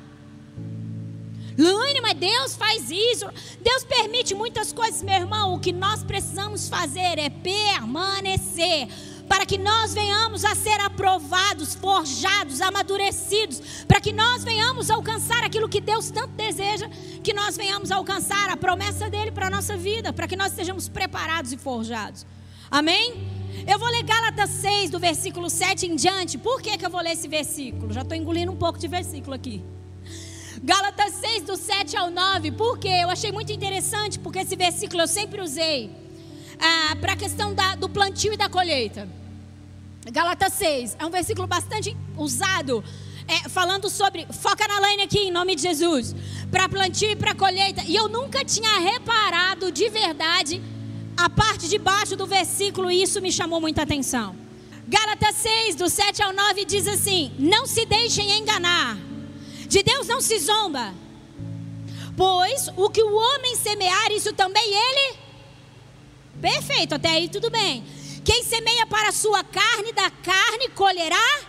Luane, 1.57 1.99
mas 2.01 2.13
Deus 2.13 2.55
faz 2.55 2.91
isso. 2.91 3.25
Deus 3.61 3.83
permite 3.83 4.35
muitas 4.35 4.71
coisas, 4.71 5.01
meu 5.01 5.15
irmão. 5.15 5.55
O 5.55 5.59
que 5.59 5.73
nós 5.73 6.03
precisamos 6.03 6.69
fazer 6.69 7.17
é 7.17 7.29
permanecer 7.29 8.87
para 9.27 9.45
que 9.45 9.57
nós 9.57 9.93
venhamos 9.93 10.45
a 10.45 10.55
ser 10.55 10.79
aprovados, 10.81 11.75
forjados, 11.75 12.61
amadurecidos, 12.61 13.83
para 13.87 13.99
que 13.99 14.13
nós 14.13 14.43
venhamos 14.43 14.89
alcançar 14.89 15.43
aquilo 15.43 15.67
que 15.67 15.81
Deus 15.81 16.09
tanto 16.09 16.33
deseja, 16.33 16.89
que 17.23 17.33
nós 17.33 17.57
venhamos 17.57 17.91
alcançar 17.91 18.49
a 18.49 18.57
promessa 18.57 19.09
dele 19.09 19.31
para 19.31 19.47
a 19.47 19.49
nossa 19.49 19.75
vida, 19.75 20.13
para 20.13 20.27
que 20.27 20.35
nós 20.35 20.51
estejamos 20.51 20.87
preparados 20.87 21.51
e 21.51 21.57
forjados. 21.57 22.25
Amém? 22.71 23.37
Eu 23.67 23.77
vou 23.79 23.89
ler 23.89 24.03
Gálatas 24.03 24.49
6, 24.49 24.89
do 24.91 24.99
versículo 24.99 25.49
7 25.49 25.87
em 25.87 25.95
diante. 25.95 26.37
Por 26.37 26.61
que, 26.61 26.77
que 26.77 26.85
eu 26.85 26.89
vou 26.89 27.01
ler 27.01 27.11
esse 27.11 27.27
versículo? 27.27 27.91
Já 27.91 28.01
estou 28.01 28.17
engolindo 28.17 28.51
um 28.51 28.55
pouco 28.55 28.79
de 28.79 28.87
versículo 28.87 29.35
aqui. 29.35 29.63
Gálatas 30.63 31.13
6, 31.15 31.43
do 31.43 31.55
7 31.55 31.97
ao 31.97 32.09
9. 32.09 32.51
Por 32.51 32.77
quê? 32.77 32.99
Eu 33.03 33.09
achei 33.09 33.31
muito 33.31 33.51
interessante, 33.51 34.19
porque 34.19 34.39
esse 34.39 34.55
versículo 34.55 35.01
eu 35.01 35.07
sempre 35.07 35.41
usei 35.41 36.06
ah, 36.59 36.95
para 36.99 37.13
a 37.13 37.15
questão 37.15 37.53
da, 37.53 37.75
do 37.75 37.89
plantio 37.89 38.33
e 38.33 38.37
da 38.37 38.49
colheita. 38.49 39.07
Gálatas 40.11 40.53
6 40.53 40.95
é 40.99 41.05
um 41.05 41.09
versículo 41.09 41.47
bastante 41.47 41.95
usado, 42.15 42.83
é, 43.27 43.49
falando 43.49 43.89
sobre, 43.89 44.25
foca 44.31 44.67
na 44.67 44.79
lane 44.79 45.03
aqui 45.03 45.19
em 45.19 45.31
nome 45.31 45.55
de 45.55 45.61
Jesus, 45.61 46.15
para 46.49 46.69
plantio 46.69 47.11
e 47.11 47.15
para 47.15 47.35
colheita. 47.35 47.83
E 47.85 47.95
eu 47.95 48.07
nunca 48.07 48.43
tinha 48.45 48.79
reparado 48.79 49.71
de 49.71 49.89
verdade 49.89 50.61
a 51.17 51.29
parte 51.29 51.67
de 51.67 51.77
baixo 51.77 52.15
do 52.15 52.25
versículo 52.25 52.89
e 52.89 53.01
isso 53.01 53.21
me 53.21 53.31
chamou 53.31 53.59
muita 53.59 53.81
atenção. 53.81 54.35
Gálatas 54.87 55.35
6, 55.35 55.75
do 55.75 55.89
7 55.89 56.23
ao 56.23 56.31
9, 56.31 56.63
diz 56.63 56.87
assim: 56.87 57.33
Não 57.37 57.65
se 57.65 57.85
deixem 57.85 58.39
enganar, 58.39 58.97
de 59.67 59.83
Deus 59.83 60.07
não 60.07 60.21
se 60.21 60.39
zomba, 60.39 60.93
pois 62.15 62.69
o 62.77 62.89
que 62.89 63.03
o 63.03 63.13
homem 63.13 63.57
semear, 63.57 64.11
isso 64.13 64.31
também 64.31 64.63
ele 64.63 65.26
Perfeito, 66.41 66.95
até 66.95 67.09
aí 67.09 67.29
tudo 67.29 67.49
bem. 67.49 67.83
Quem 68.23 68.43
semeia 68.43 68.85
para 68.85 69.09
a 69.09 69.13
sua 69.13 69.43
carne, 69.43 69.93
da 69.93 70.09
carne 70.09 70.69
colherá. 70.75 71.39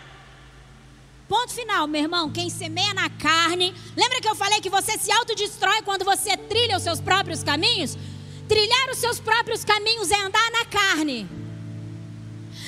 Ponto 1.29 1.53
final, 1.53 1.87
meu 1.87 2.03
irmão. 2.03 2.31
Quem 2.31 2.48
semeia 2.48 2.94
na 2.94 3.11
carne. 3.11 3.74
Lembra 3.96 4.20
que 4.20 4.29
eu 4.29 4.35
falei 4.35 4.61
que 4.61 4.70
você 4.70 4.96
se 4.96 5.12
autodestrói 5.12 5.83
quando 5.83 6.05
você 6.05 6.37
trilha 6.37 6.77
os 6.77 6.83
seus 6.83 7.01
próprios 7.01 7.42
caminhos? 7.42 7.98
Trilhar 8.48 8.90
os 8.90 8.98
seus 8.98 9.20
próprios 9.20 9.62
caminhos 9.62 10.11
é 10.11 10.16
andar 10.20 10.51
na 10.53 10.64
carne. 10.64 11.29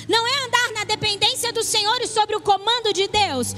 Não 0.07 0.27
é 0.27 0.45
andar 0.45 0.71
na 0.73 0.83
dependência 0.83 1.51
do 1.51 1.63
Senhor 1.63 1.99
e 2.01 2.07
sobre 2.07 2.35
o 2.35 2.41
comando 2.41 2.93
de 2.93 3.07
Deus. 3.07 3.55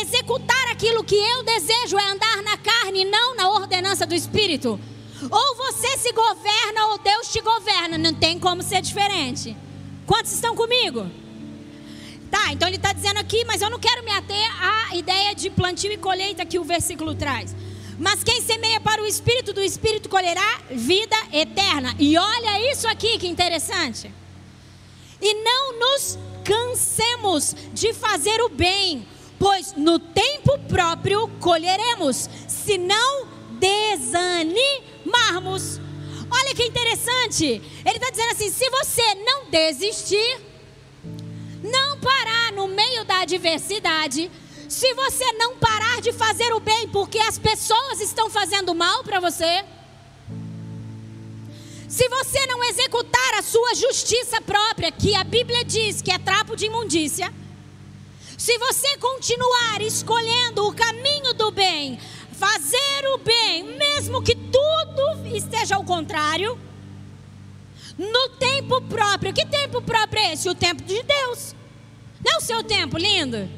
Executar 0.00 0.68
aquilo 0.70 1.04
que 1.04 1.16
eu 1.16 1.42
desejo 1.42 1.98
é 1.98 2.06
andar 2.06 2.42
na 2.42 2.56
carne, 2.56 3.04
não 3.04 3.34
na 3.34 3.50
ordenança 3.50 4.06
do 4.06 4.14
Espírito. 4.14 4.80
Ou 5.22 5.56
você 5.56 5.98
se 5.98 6.12
governa 6.12 6.86
ou 6.88 6.98
Deus 6.98 7.32
te 7.32 7.40
governa. 7.40 7.98
Não 7.98 8.12
tem 8.12 8.38
como 8.38 8.62
ser 8.62 8.80
diferente. 8.82 9.56
Quantos 10.06 10.32
estão 10.32 10.54
comigo? 10.54 11.10
Tá, 12.30 12.52
então 12.52 12.68
ele 12.68 12.76
está 12.76 12.92
dizendo 12.92 13.18
aqui, 13.18 13.44
mas 13.44 13.62
eu 13.62 13.70
não 13.70 13.78
quero 13.78 14.04
me 14.04 14.10
ater 14.10 14.62
à 14.62 14.96
ideia 14.96 15.34
de 15.34 15.48
plantio 15.48 15.92
e 15.92 15.96
colheita 15.96 16.44
que 16.44 16.58
o 16.58 16.64
versículo 16.64 17.14
traz. 17.14 17.54
Mas 17.98 18.22
quem 18.22 18.42
semeia 18.42 18.80
para 18.80 19.02
o 19.02 19.06
Espírito, 19.06 19.52
do 19.52 19.62
Espírito 19.62 20.08
colherá 20.08 20.60
vida 20.70 21.16
eterna. 21.32 21.94
E 21.98 22.16
olha 22.18 22.70
isso 22.70 22.86
aqui 22.86 23.18
que 23.18 23.26
interessante. 23.26 24.12
E 25.20 25.34
não 25.42 25.78
nos 25.78 26.18
cansemos 26.44 27.54
de 27.72 27.92
fazer 27.94 28.40
o 28.42 28.48
bem, 28.48 29.06
pois 29.38 29.72
no 29.74 29.98
tempo 29.98 30.58
próprio 30.68 31.26
colheremos, 31.40 32.28
se 32.46 32.76
não 32.76 33.35
desanimarmos. 33.58 35.80
Olha 36.30 36.54
que 36.54 36.64
interessante. 36.64 37.44
Ele 37.44 37.96
está 37.96 38.10
dizendo 38.10 38.32
assim: 38.32 38.50
se 38.50 38.68
você 38.70 39.14
não 39.14 39.50
desistir, 39.50 40.40
não 41.62 41.98
parar 41.98 42.52
no 42.52 42.68
meio 42.68 43.04
da 43.04 43.20
adversidade, 43.20 44.30
se 44.68 44.94
você 44.94 45.32
não 45.32 45.56
parar 45.56 46.00
de 46.00 46.12
fazer 46.12 46.52
o 46.52 46.60
bem 46.60 46.88
porque 46.88 47.18
as 47.18 47.38
pessoas 47.38 48.00
estão 48.00 48.28
fazendo 48.28 48.74
mal 48.74 49.04
para 49.04 49.20
você, 49.20 49.64
se 51.88 52.08
você 52.08 52.46
não 52.46 52.62
executar 52.64 53.34
a 53.38 53.42
sua 53.42 53.74
justiça 53.74 54.40
própria, 54.40 54.90
que 54.90 55.14
a 55.14 55.22
Bíblia 55.22 55.64
diz 55.64 56.02
que 56.02 56.10
é 56.10 56.18
trapo 56.18 56.56
de 56.56 56.66
imundícia, 56.66 57.32
se 58.36 58.58
você 58.58 58.98
continuar 58.98 59.80
escolhendo 59.80 60.66
o 60.66 60.74
caminho 60.74 61.32
do 61.32 61.50
bem, 61.50 61.98
fazer 62.38 63.06
o 63.14 63.18
bem, 63.18 63.76
mesmo 63.76 64.22
que 64.22 64.34
tudo 64.34 65.36
esteja 65.36 65.76
ao 65.76 65.84
contrário, 65.84 66.58
no 67.98 68.28
tempo 68.38 68.80
próprio. 68.82 69.32
Que 69.32 69.46
tempo 69.46 69.80
próprio 69.82 70.20
é 70.20 70.32
esse? 70.32 70.48
O 70.48 70.54
tempo 70.54 70.82
de 70.82 71.02
Deus. 71.02 71.54
Não 72.24 72.38
o 72.38 72.40
seu 72.40 72.62
tempo, 72.62 72.98
lindo. 72.98 73.48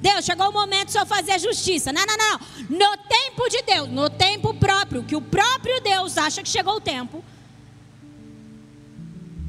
Deus, 0.00 0.24
chegou 0.24 0.48
o 0.48 0.52
momento 0.52 0.86
de 0.86 0.92
só 0.92 1.04
fazer 1.04 1.38
justiça. 1.40 1.92
Não, 1.92 2.06
não, 2.06 2.16
não. 2.16 2.40
No 2.68 2.96
tempo 3.08 3.48
de 3.48 3.62
Deus, 3.62 3.88
no 3.88 4.08
tempo 4.08 4.54
próprio, 4.54 5.02
que 5.02 5.16
o 5.16 5.20
próprio 5.20 5.80
Deus 5.80 6.16
acha 6.16 6.42
que 6.42 6.48
chegou 6.48 6.76
o 6.76 6.80
tempo, 6.80 7.24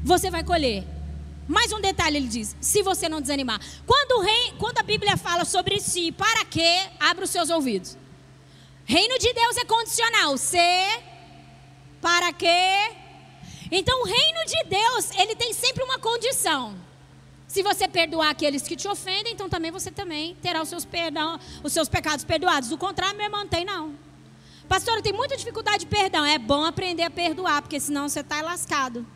você 0.02 0.28
vai 0.28 0.42
colher. 0.42 0.84
Mais 1.46 1.72
um 1.72 1.80
detalhe 1.80 2.16
ele 2.16 2.28
diz: 2.28 2.56
se 2.60 2.82
você 2.82 3.08
não 3.08 3.20
desanimar. 3.20 3.60
Quando, 3.86 4.22
rei, 4.22 4.52
quando 4.58 4.78
a 4.78 4.82
Bíblia 4.82 5.16
fala 5.16 5.44
sobre 5.44 5.78
si, 5.80 6.10
para 6.10 6.44
quê? 6.44 6.80
Abra 6.98 7.24
os 7.24 7.30
seus 7.30 7.50
ouvidos. 7.50 7.96
Reino 8.90 9.16
de 9.20 9.32
Deus 9.32 9.56
é 9.56 9.64
condicional. 9.64 10.36
Se, 10.36 10.58
para 12.00 12.32
quê? 12.32 12.90
Então, 13.70 14.02
o 14.02 14.04
reino 14.04 14.44
de 14.44 14.64
Deus, 14.64 15.12
ele 15.16 15.36
tem 15.36 15.52
sempre 15.52 15.84
uma 15.84 15.96
condição. 15.96 16.76
Se 17.46 17.62
você 17.62 17.86
perdoar 17.86 18.30
aqueles 18.30 18.64
que 18.64 18.74
te 18.74 18.88
ofendem, 18.88 19.32
então 19.32 19.48
também 19.48 19.70
você 19.70 19.92
também 19.92 20.34
terá 20.42 20.60
os 20.60 20.68
seus, 20.68 20.84
perdão, 20.84 21.38
os 21.62 21.72
seus 21.72 21.88
pecados 21.88 22.24
perdoados. 22.24 22.72
O 22.72 22.78
contrário, 22.78 23.16
meu 23.16 23.26
irmão, 23.26 23.42
não 23.42 23.48
tem 23.48 23.64
não. 23.64 23.94
Pastor, 24.68 24.96
eu 24.96 25.02
tenho 25.02 25.16
muita 25.16 25.36
dificuldade 25.36 25.84
de 25.84 25.86
perdão. 25.86 26.26
É 26.26 26.36
bom 26.36 26.64
aprender 26.64 27.04
a 27.04 27.10
perdoar, 27.10 27.62
porque 27.62 27.78
senão 27.78 28.08
você 28.08 28.18
está 28.18 28.42
lascado. 28.42 29.06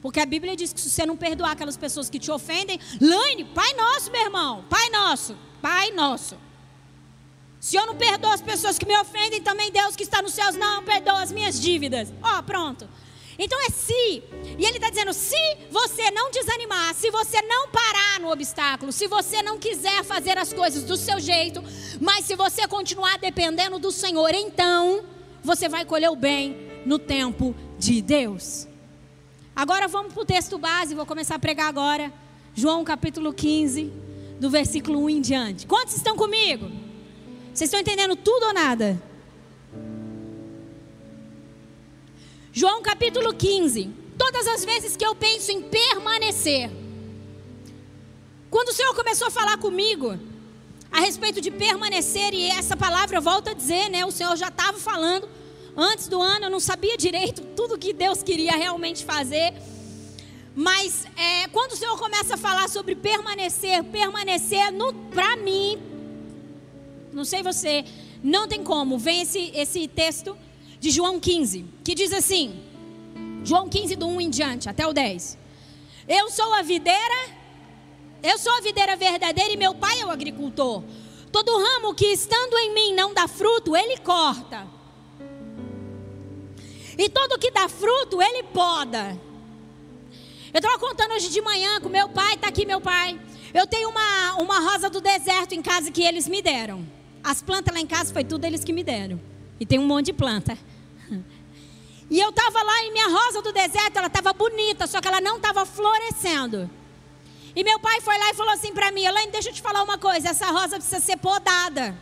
Porque 0.00 0.18
a 0.18 0.24
Bíblia 0.24 0.56
diz 0.56 0.72
que 0.72 0.80
se 0.80 0.88
você 0.88 1.04
não 1.04 1.14
perdoar 1.14 1.50
aquelas 1.50 1.76
pessoas 1.76 2.08
que 2.08 2.18
te 2.18 2.30
ofendem, 2.30 2.80
Laine, 2.98 3.44
Pai 3.44 3.70
Nosso, 3.74 4.10
meu 4.10 4.22
irmão, 4.22 4.64
Pai 4.70 4.88
Nosso, 4.88 5.36
Pai 5.60 5.90
Nosso. 5.90 6.47
Se 7.60 7.76
eu 7.76 7.86
não 7.86 7.96
perdoo 7.96 8.30
as 8.30 8.40
pessoas 8.40 8.78
que 8.78 8.86
me 8.86 8.96
ofendem, 8.98 9.42
também 9.42 9.72
Deus 9.72 9.96
que 9.96 10.04
está 10.04 10.22
nos 10.22 10.32
céus 10.32 10.54
não 10.54 10.84
perdoa 10.84 11.22
as 11.22 11.32
minhas 11.32 11.60
dívidas. 11.60 12.12
Ó, 12.22 12.38
oh, 12.38 12.42
pronto. 12.42 12.88
Então 13.38 13.58
é 13.66 13.70
se. 13.70 14.22
E 14.58 14.64
ele 14.64 14.78
está 14.78 14.90
dizendo: 14.90 15.12
se 15.12 15.36
você 15.70 16.10
não 16.10 16.30
desanimar, 16.30 16.94
se 16.94 17.10
você 17.10 17.40
não 17.42 17.68
parar 17.68 18.20
no 18.20 18.30
obstáculo, 18.30 18.90
se 18.90 19.06
você 19.06 19.42
não 19.42 19.58
quiser 19.58 20.02
fazer 20.04 20.36
as 20.36 20.52
coisas 20.52 20.82
do 20.82 20.96
seu 20.96 21.20
jeito, 21.20 21.62
mas 22.00 22.24
se 22.24 22.34
você 22.34 22.66
continuar 22.66 23.18
dependendo 23.18 23.78
do 23.78 23.92
Senhor, 23.92 24.34
então 24.34 25.04
você 25.42 25.68
vai 25.68 25.84
colher 25.84 26.10
o 26.10 26.16
bem 26.16 26.56
no 26.84 26.98
tempo 26.98 27.54
de 27.78 28.02
Deus. 28.02 28.66
Agora 29.54 29.86
vamos 29.86 30.12
para 30.12 30.22
o 30.22 30.26
texto 30.26 30.58
base, 30.58 30.94
vou 30.94 31.06
começar 31.06 31.36
a 31.36 31.38
pregar 31.38 31.68
agora. 31.68 32.12
João 32.54 32.82
capítulo 32.82 33.32
15, 33.32 33.92
do 34.40 34.50
versículo 34.50 35.04
1 35.04 35.10
em 35.10 35.20
diante. 35.20 35.66
Quantos 35.66 35.94
estão 35.94 36.16
comigo? 36.16 36.87
Vocês 37.58 37.70
estão 37.70 37.80
entendendo 37.80 38.14
tudo 38.14 38.46
ou 38.46 38.54
nada? 38.54 39.02
João 42.52 42.80
capítulo 42.80 43.34
15. 43.34 43.90
Todas 44.16 44.46
as 44.46 44.64
vezes 44.64 44.96
que 44.96 45.04
eu 45.04 45.12
penso 45.16 45.50
em 45.50 45.62
permanecer, 45.62 46.70
quando 48.48 48.68
o 48.68 48.72
Senhor 48.72 48.94
começou 48.94 49.26
a 49.26 49.30
falar 49.32 49.58
comigo 49.58 50.16
a 50.88 51.00
respeito 51.00 51.40
de 51.40 51.50
permanecer, 51.50 52.32
e 52.32 52.48
essa 52.48 52.76
palavra 52.76 53.20
volta 53.20 53.50
a 53.50 53.54
dizer, 53.54 53.90
né? 53.90 54.06
O 54.06 54.12
Senhor 54.12 54.36
já 54.36 54.46
estava 54.46 54.78
falando 54.78 55.28
antes 55.76 56.06
do 56.06 56.22
ano, 56.22 56.44
eu 56.44 56.50
não 56.50 56.60
sabia 56.60 56.96
direito 56.96 57.42
tudo 57.56 57.76
que 57.76 57.92
Deus 57.92 58.22
queria 58.22 58.52
realmente 58.52 59.04
fazer. 59.04 59.52
Mas 60.54 61.06
é, 61.16 61.48
quando 61.48 61.72
o 61.72 61.76
Senhor 61.76 61.98
começa 61.98 62.34
a 62.34 62.38
falar 62.38 62.68
sobre 62.68 62.94
permanecer, 62.94 63.82
permanecer, 63.82 64.72
para 65.12 65.36
mim, 65.38 65.97
não 67.12 67.24
sei 67.24 67.42
você, 67.42 67.84
não 68.22 68.46
tem 68.48 68.62
como. 68.62 68.98
Vem 68.98 69.22
esse, 69.22 69.50
esse 69.54 69.88
texto 69.88 70.36
de 70.80 70.90
João 70.90 71.18
15, 71.18 71.64
que 71.84 71.94
diz 71.94 72.12
assim: 72.12 72.62
João 73.44 73.68
15, 73.68 73.96
do 73.96 74.06
1 74.06 74.20
em 74.20 74.30
diante, 74.30 74.68
até 74.68 74.86
o 74.86 74.92
10. 74.92 75.38
Eu 76.08 76.30
sou 76.30 76.54
a 76.54 76.62
videira, 76.62 77.30
eu 78.22 78.38
sou 78.38 78.52
a 78.56 78.60
videira 78.60 78.96
verdadeira 78.96 79.52
e 79.52 79.56
meu 79.56 79.74
pai 79.74 80.00
é 80.00 80.06
o 80.06 80.10
agricultor. 80.10 80.82
Todo 81.30 81.58
ramo 81.58 81.94
que 81.94 82.06
estando 82.06 82.56
em 82.58 82.74
mim 82.74 82.94
não 82.94 83.12
dá 83.12 83.28
fruto, 83.28 83.76
ele 83.76 83.98
corta. 83.98 84.66
E 86.96 87.08
todo 87.08 87.38
que 87.38 87.50
dá 87.50 87.68
fruto, 87.68 88.20
ele 88.20 88.42
poda. 88.44 89.18
Eu 90.52 90.58
estava 90.58 90.78
contando 90.78 91.12
hoje 91.12 91.28
de 91.28 91.40
manhã 91.40 91.80
com 91.80 91.88
meu 91.88 92.08
pai, 92.08 92.34
está 92.34 92.48
aqui 92.48 92.64
meu 92.64 92.80
pai. 92.80 93.20
Eu 93.52 93.66
tenho 93.66 93.90
uma, 93.90 94.34
uma 94.36 94.58
rosa 94.60 94.88
do 94.90 95.00
deserto 95.00 95.54
em 95.54 95.62
casa 95.62 95.90
que 95.90 96.02
eles 96.02 96.26
me 96.26 96.42
deram. 96.42 96.97
As 97.28 97.42
plantas 97.42 97.74
lá 97.74 97.78
em 97.78 97.86
casa 97.86 98.10
foi 98.10 98.24
tudo 98.24 98.46
eles 98.46 98.64
que 98.64 98.72
me 98.72 98.82
deram. 98.82 99.20
E 99.60 99.66
tem 99.66 99.78
um 99.78 99.86
monte 99.86 100.06
de 100.06 100.12
planta. 100.14 100.56
E 102.10 102.18
eu 102.18 102.30
estava 102.30 102.62
lá 102.62 102.84
e 102.84 102.90
minha 102.90 103.06
rosa 103.06 103.42
do 103.42 103.52
deserto, 103.52 103.98
ela 103.98 104.06
estava 104.06 104.32
bonita, 104.32 104.86
só 104.86 104.98
que 104.98 105.06
ela 105.06 105.20
não 105.20 105.36
estava 105.36 105.66
florescendo. 105.66 106.70
E 107.54 107.62
meu 107.62 107.78
pai 107.78 108.00
foi 108.00 108.16
lá 108.16 108.30
e 108.30 108.34
falou 108.34 108.54
assim 108.54 108.72
para 108.72 108.90
mim: 108.90 109.04
Elaine, 109.04 109.30
deixa 109.30 109.50
eu 109.50 109.52
te 109.52 109.60
falar 109.60 109.82
uma 109.82 109.98
coisa, 109.98 110.30
essa 110.30 110.46
rosa 110.46 110.76
precisa 110.76 111.00
ser 111.00 111.18
podada. 111.18 111.94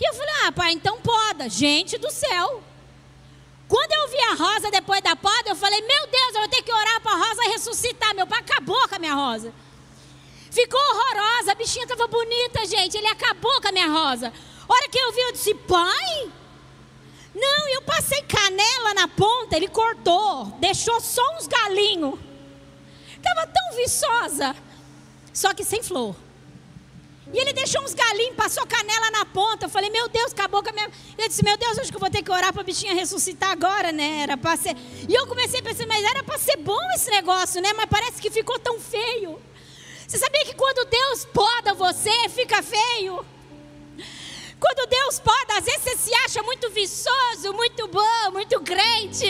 E 0.00 0.08
eu 0.08 0.14
falei: 0.14 0.34
Ah, 0.46 0.52
pai, 0.52 0.72
então 0.72 0.98
poda. 1.02 1.46
Gente 1.50 1.98
do 1.98 2.10
céu. 2.10 2.62
Quando 3.68 3.92
eu 3.92 4.08
vi 4.08 4.20
a 4.20 4.34
rosa 4.42 4.70
depois 4.70 5.02
da 5.02 5.14
poda, 5.14 5.50
eu 5.50 5.56
falei: 5.56 5.82
Meu 5.82 6.06
Deus, 6.06 6.34
eu 6.34 6.40
vou 6.40 6.48
ter 6.48 6.62
que 6.62 6.72
orar 6.72 6.98
para 7.02 7.12
a 7.12 7.28
rosa 7.28 7.42
ressuscitar. 7.52 8.14
Meu 8.14 8.26
pai 8.26 8.40
acabou 8.40 8.88
com 8.88 8.94
a 8.94 8.98
minha 8.98 9.14
rosa. 9.14 9.52
Ficou 10.54 10.78
horrorosa, 10.80 11.50
a 11.50 11.54
bichinha 11.56 11.84
estava 11.84 12.06
bonita, 12.06 12.64
gente. 12.64 12.96
Ele 12.96 13.08
acabou 13.08 13.60
com 13.60 13.68
a 13.68 13.72
minha 13.72 13.88
rosa. 13.88 14.32
A 14.68 14.72
hora 14.72 14.88
que 14.88 14.96
eu 14.96 15.12
vi, 15.12 15.20
eu 15.20 15.32
disse: 15.32 15.52
Pai, 15.52 16.30
não, 17.34 17.68
eu 17.70 17.82
passei 17.82 18.22
canela 18.22 18.94
na 18.94 19.08
ponta, 19.08 19.56
ele 19.56 19.66
cortou, 19.66 20.46
deixou 20.60 21.00
só 21.00 21.22
uns 21.36 21.48
galinhos. 21.48 22.20
Estava 23.16 23.48
tão 23.48 23.76
viçosa, 23.76 24.54
só 25.32 25.52
que 25.52 25.64
sem 25.64 25.82
flor. 25.82 26.14
E 27.32 27.38
ele 27.38 27.52
deixou 27.52 27.82
uns 27.82 27.94
galinhos, 27.94 28.36
passou 28.36 28.64
canela 28.64 29.10
na 29.10 29.24
ponta. 29.24 29.66
Eu 29.66 29.70
falei, 29.70 29.90
meu 29.90 30.08
Deus, 30.08 30.30
acabou 30.30 30.62
com 30.62 30.68
a 30.68 30.72
minha. 30.72 30.88
Eu 31.18 31.26
disse, 31.26 31.42
meu 31.42 31.56
Deus, 31.56 31.78
acho 31.78 31.90
que 31.90 31.96
eu 31.96 32.00
vou 32.00 32.10
ter 32.10 32.22
que 32.22 32.30
orar 32.30 32.52
para 32.52 32.62
a 32.62 32.64
bichinha 32.64 32.94
ressuscitar 32.94 33.50
agora, 33.50 33.90
né? 33.90 34.20
Era 34.20 34.36
para 34.36 34.56
ser. 34.56 34.76
E 35.08 35.12
eu 35.12 35.26
comecei 35.26 35.58
a 35.58 35.62
pensar, 35.64 35.84
mas 35.86 36.04
era 36.04 36.22
para 36.22 36.38
ser 36.38 36.58
bom 36.58 36.78
esse 36.94 37.10
negócio, 37.10 37.60
né? 37.60 37.72
Mas 37.72 37.86
parece 37.86 38.22
que 38.22 38.30
ficou 38.30 38.56
tão 38.60 38.78
feio. 38.78 39.42
Você 40.06 40.18
sabia 40.18 40.43
quando 40.84 40.90
Deus 40.90 41.24
poda 41.26 41.74
você, 41.74 42.28
fica 42.28 42.62
feio? 42.62 43.24
Quando 44.60 44.88
Deus 44.88 45.18
poda, 45.18 45.58
às 45.58 45.64
vezes 45.64 45.82
você 45.82 45.96
se 45.96 46.14
acha 46.14 46.42
muito 46.42 46.70
viçoso, 46.70 47.52
muito 47.54 47.88
bom, 47.88 48.30
muito 48.32 48.60
crente. 48.60 49.26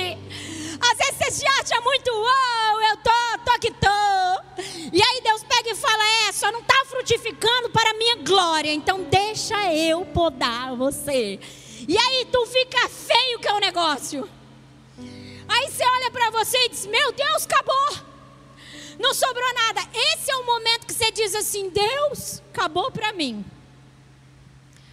Às 0.81 0.99
vezes 0.99 1.17
você 1.17 1.31
se 1.31 1.47
acha 1.47 1.81
muito, 1.81 2.11
oh, 2.11 2.81
eu 2.83 2.97
tô, 2.99 3.51
tô 3.51 3.59
que 3.59 3.71
tô. 3.73 4.93
E 4.93 5.03
aí 5.03 5.21
Deus 5.23 5.43
pega 5.45 5.71
e 5.71 5.75
fala: 5.75 6.29
É, 6.29 6.33
só 6.33 6.51
não 6.53 6.61
está 6.61 6.85
frutificando 6.87 7.71
para 7.71 7.91
a 7.91 7.95
minha 7.95 8.17
glória, 8.17 8.73
então 8.73 9.03
deixa 9.05 9.73
eu 9.73 10.05
podar 10.07 10.75
você. 10.77 11.39
E 11.87 11.99
aí 11.99 12.29
tu 12.31 12.47
fica 12.47 12.89
feio 12.89 13.39
que 13.39 13.49
é 13.49 13.53
o 13.53 13.61
negócio. 13.61 14.29
Aí 15.49 15.71
você 15.71 15.85
olha 15.85 16.11
para 16.11 16.31
você 16.31 16.59
e 16.59 16.69
diz: 16.69 16.87
Meu 16.87 17.13
Deus, 17.13 17.45
acabou. 17.45 18.04
Não 18.99 19.15
sobrou 19.15 19.55
nada. 19.55 19.81
Esse 20.13 20.31
é 20.31 20.37
o 20.37 20.47
momento 20.47 20.87
que 20.87 20.95
você 20.95 21.11
diz 21.11 21.35
assim: 21.35 21.71
Deus, 21.71 22.43
acabou 22.53 22.91
para 22.91 23.13
mim. 23.13 23.45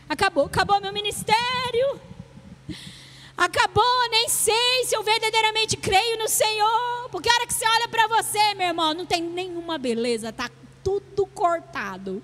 Acabou, 0.08 0.46
acabou 0.46 0.82
meu 0.82 0.92
ministério. 0.92 2.02
Acabou, 3.38 4.10
nem 4.10 4.30
sei 4.30 4.84
se 4.86 4.96
eu 4.96 5.02
verdadeiramente 5.04 5.78
creio 5.78 6.18
no 6.20 6.28
Senhor. 6.28 7.10
Porque 7.12 7.30
a 7.30 7.34
hora 7.34 7.48
que 7.48 7.54
você 7.54 7.66
olha 7.66 7.88
para 7.88 8.08
você, 8.08 8.54
meu 8.54 8.68
irmão, 8.68 8.94
não 8.94 9.06
tem 9.06 9.22
nenhuma 9.22 9.78
beleza, 9.78 10.32
tá 10.32 10.50
tudo 10.84 11.26
cortado. 11.28 12.24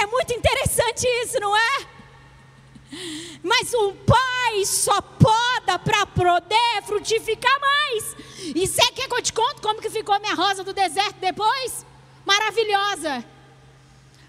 É 0.00 0.06
muito 0.06 0.32
interessante 0.32 1.06
isso, 1.22 1.38
não 1.40 1.56
é? 1.56 1.97
Mas 3.42 3.72
o 3.74 3.92
Pai 3.92 4.64
só 4.64 5.00
poda 5.00 5.78
para 5.78 6.06
poder 6.06 6.82
frutificar 6.84 7.60
mais. 7.60 8.16
E 8.38 8.66
você 8.66 8.82
quer 8.92 9.08
que 9.08 9.14
eu 9.14 9.22
te 9.22 9.32
conte 9.32 9.60
como 9.60 9.80
que 9.80 9.90
ficou 9.90 10.18
minha 10.20 10.34
rosa 10.34 10.64
do 10.64 10.72
deserto 10.72 11.16
depois? 11.20 11.84
Maravilhosa. 12.24 13.24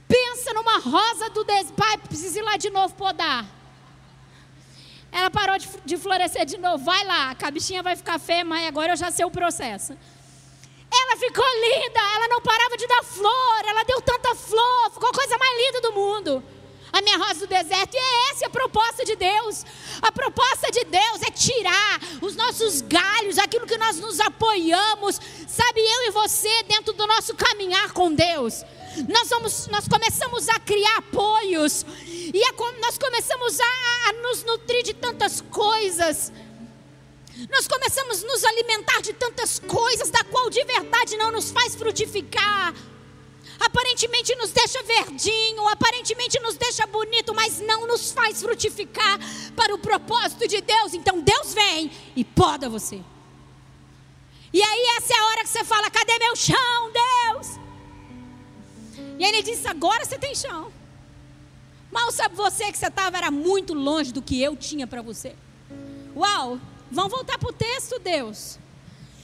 Pensa 0.08 0.54
numa 0.54 0.80
rosa 0.80 1.30
do 1.30 1.44
deserto. 1.44 1.74
Pai, 1.74 1.98
precisa 1.98 2.40
ir 2.40 2.42
lá 2.42 2.58
de 2.58 2.70
novo 2.70 2.94
podar. 2.96 3.46
Ela 5.12 5.30
parou 5.30 5.58
de, 5.58 5.68
de 5.86 5.98
florescer 5.98 6.46
de 6.46 6.58
novo. 6.58 6.84
Vai 6.84 7.04
lá, 7.06 7.36
a 7.42 7.52
bichinha 7.52 7.82
vai 7.82 7.96
ficar 7.96 8.20
feia, 8.20 8.46
mas 8.46 8.68
agora 8.68 8.94
eu 8.94 8.98
já 8.98 9.10
sei 9.10 9.26
o 9.26 9.32
processo. 9.32 9.98
Ela 10.92 11.18
ficou 11.18 11.46
linda, 11.46 12.00
ela 12.16 12.28
não 12.28 12.42
parava 12.42 12.76
de 12.76 12.88
dar 12.88 13.04
flor, 13.04 13.62
ela 13.68 13.84
deu 13.84 14.02
tanta 14.02 14.36
flor, 14.36 14.92
ficou 14.92 15.10
a 15.10 15.14
coisa 15.14 15.38
mais 15.38 15.58
linda 15.58 15.82
do 15.82 15.94
mundo. 15.94 16.44
A 16.92 17.02
minha 17.02 17.18
rosa 17.18 17.42
do 17.42 17.48
deserto, 17.48 17.94
e 17.94 17.98
é 17.98 18.32
essa 18.32 18.48
a 18.48 18.50
proposta 18.50 19.06
de 19.06 19.16
Deus. 19.16 19.66
A 20.02 20.12
proposta 20.12 20.72
de 20.72 20.84
Deus 20.86 21.22
é 21.22 21.32
tirar 21.32 22.00
os 22.22 22.36
nossos 22.36 22.82
galhos, 22.82 23.38
aquilo 23.38 23.68
que 23.68 23.78
nós 23.78 23.98
nos 23.98 24.20
apoiamos, 24.20 25.20
sabe, 25.48 25.82
eu 25.82 26.08
e 26.08 26.12
você, 26.12 26.64
dentro 26.64 26.94
do 26.94 27.06
nosso 27.06 27.36
caminhar 27.36 27.92
com 27.92 28.14
Deus. 28.14 28.64
Nós, 29.08 29.30
vamos, 29.30 29.68
nós 29.68 29.88
começamos 29.88 30.50
a 30.50 30.60
criar 30.60 30.98
apoios, 30.98 31.86
e 32.08 32.44
a, 32.44 32.54
nós 32.80 32.98
começamos 32.98 33.60
a, 33.60 34.10
a 34.10 34.14
nos 34.14 34.44
nutrir 34.44 34.84
de 34.84 34.94
tantas 34.94 35.42
coisas. 35.42 36.32
Nós 37.50 37.68
começamos 37.68 38.24
a 38.24 38.28
nos 38.28 38.44
alimentar 38.44 39.02
de 39.02 39.14
tantas 39.14 39.60
coisas, 39.60 40.10
da 40.10 40.24
qual 40.26 40.50
de 40.50 40.64
verdade 40.66 41.16
não 41.18 41.32
nos 41.32 41.52
faz 41.52 41.76
frutificar. 41.76 42.74
Aparentemente 43.60 44.36
nos 44.36 44.52
deixa 44.52 44.82
verdinho, 44.84 45.68
aparentemente 45.68 46.40
nos 46.40 46.56
deixa 46.56 46.88
bonito, 46.88 47.34
mas 47.34 47.60
não 47.60 47.86
nos 47.88 48.12
faz 48.12 48.42
frutificar 48.42 49.20
para 49.56 49.76
o 49.76 49.80
propósito 49.80 50.48
de 50.48 50.62
Deus. 50.62 50.94
Então 50.94 51.20
Deus 51.20 51.54
vem 51.54 51.92
e 52.16 52.24
poda 52.24 52.70
você. 52.70 53.02
E 54.52 54.62
aí 54.62 54.84
essa 54.98 55.14
é 55.14 55.18
a 55.18 55.26
hora 55.26 55.44
que 55.44 55.50
você 55.50 55.64
fala: 55.64 55.92
cadê 55.92 56.18
meu 56.20 56.36
chão, 56.36 56.92
Deus? 56.92 57.48
E 59.20 59.24
ele 59.24 59.44
disse: 59.44 59.68
agora 59.68 60.06
você 60.06 60.18
tem 60.18 60.34
chão. 60.34 60.72
Mal 61.92 62.12
sabe 62.12 62.36
você 62.36 62.72
que 62.72 62.78
você 62.78 62.88
estava 62.88 63.18
era 63.18 63.32
muito 63.32 63.74
longe 63.74 64.14
do 64.14 64.22
que 64.22 64.42
eu 64.42 64.56
tinha 64.56 64.88
para 64.88 65.02
você. 65.02 65.36
Uau! 66.16 66.60
Vamos 66.92 67.12
voltar 67.12 67.38
para 67.38 67.50
o 67.50 67.54
texto, 67.54 68.00
Deus. 68.00 68.58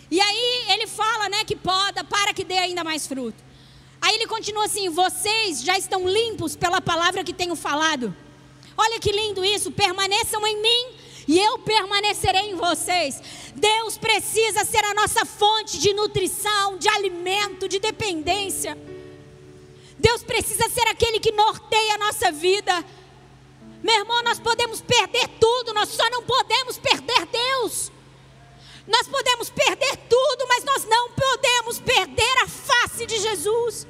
E 0.10 0.22
aí 0.22 0.66
ele 0.70 0.86
fala, 0.86 1.30
né, 1.30 1.44
que 1.44 1.56
poda 1.56 2.04
para 2.04 2.34
que 2.34 2.44
dê 2.44 2.58
ainda 2.58 2.84
mais 2.84 3.08
fruto. 3.08 3.44
Aí 4.06 4.14
ele 4.18 4.28
continua 4.28 4.66
assim: 4.66 4.88
vocês 4.88 5.64
já 5.64 5.76
estão 5.80 6.08
limpos 6.08 6.56
pela 6.56 6.80
palavra 6.80 7.24
que 7.24 7.34
tenho 7.34 7.56
falado. 7.56 8.16
Olha 8.78 9.00
que 9.00 9.12
lindo 9.12 9.44
isso, 9.44 9.72
permaneçam 9.72 10.46
em 10.46 10.62
mim 10.62 10.96
e 11.28 11.40
eu 11.40 11.58
permanecerei 11.58 12.52
em 12.52 12.56
vocês. 12.56 13.20
Deus 13.56 13.98
precisa 13.98 14.64
ser 14.64 14.86
a 14.86 14.94
nossa 14.94 15.26
fonte 15.26 15.80
de 15.80 15.92
nutrição, 15.94 16.78
de 16.78 16.88
alimento, 16.88 17.68
de 17.68 17.80
dependência. 17.80 18.78
Deus 19.98 20.22
precisa 20.22 20.70
ser 20.70 20.88
aquele 20.88 21.20
que 21.20 21.32
norteia 21.32 21.96
a 21.96 21.98
nossa 21.98 22.32
vida. 22.32 22.86
Meu 23.82 23.96
irmão, 23.96 24.22
nós 24.22 24.38
podemos 24.38 24.82
perder 24.82 25.28
tudo, 25.40 25.74
nós 25.74 25.90
só 25.90 26.08
não 26.12 26.22
podemos 26.22 26.78
perder 26.78 27.26
Deus. 27.26 27.92
Nós 28.88 29.08
podemos 29.08 29.50
perder 29.50 29.98
tudo, 30.08 30.46
mas 30.48 30.64
nós 30.64 30.86
não 30.86 31.10
podemos 31.10 31.80
perder 31.80 32.38
a 32.44 32.48
face 32.48 33.08
de 33.08 33.18
Jesus. 33.18 33.88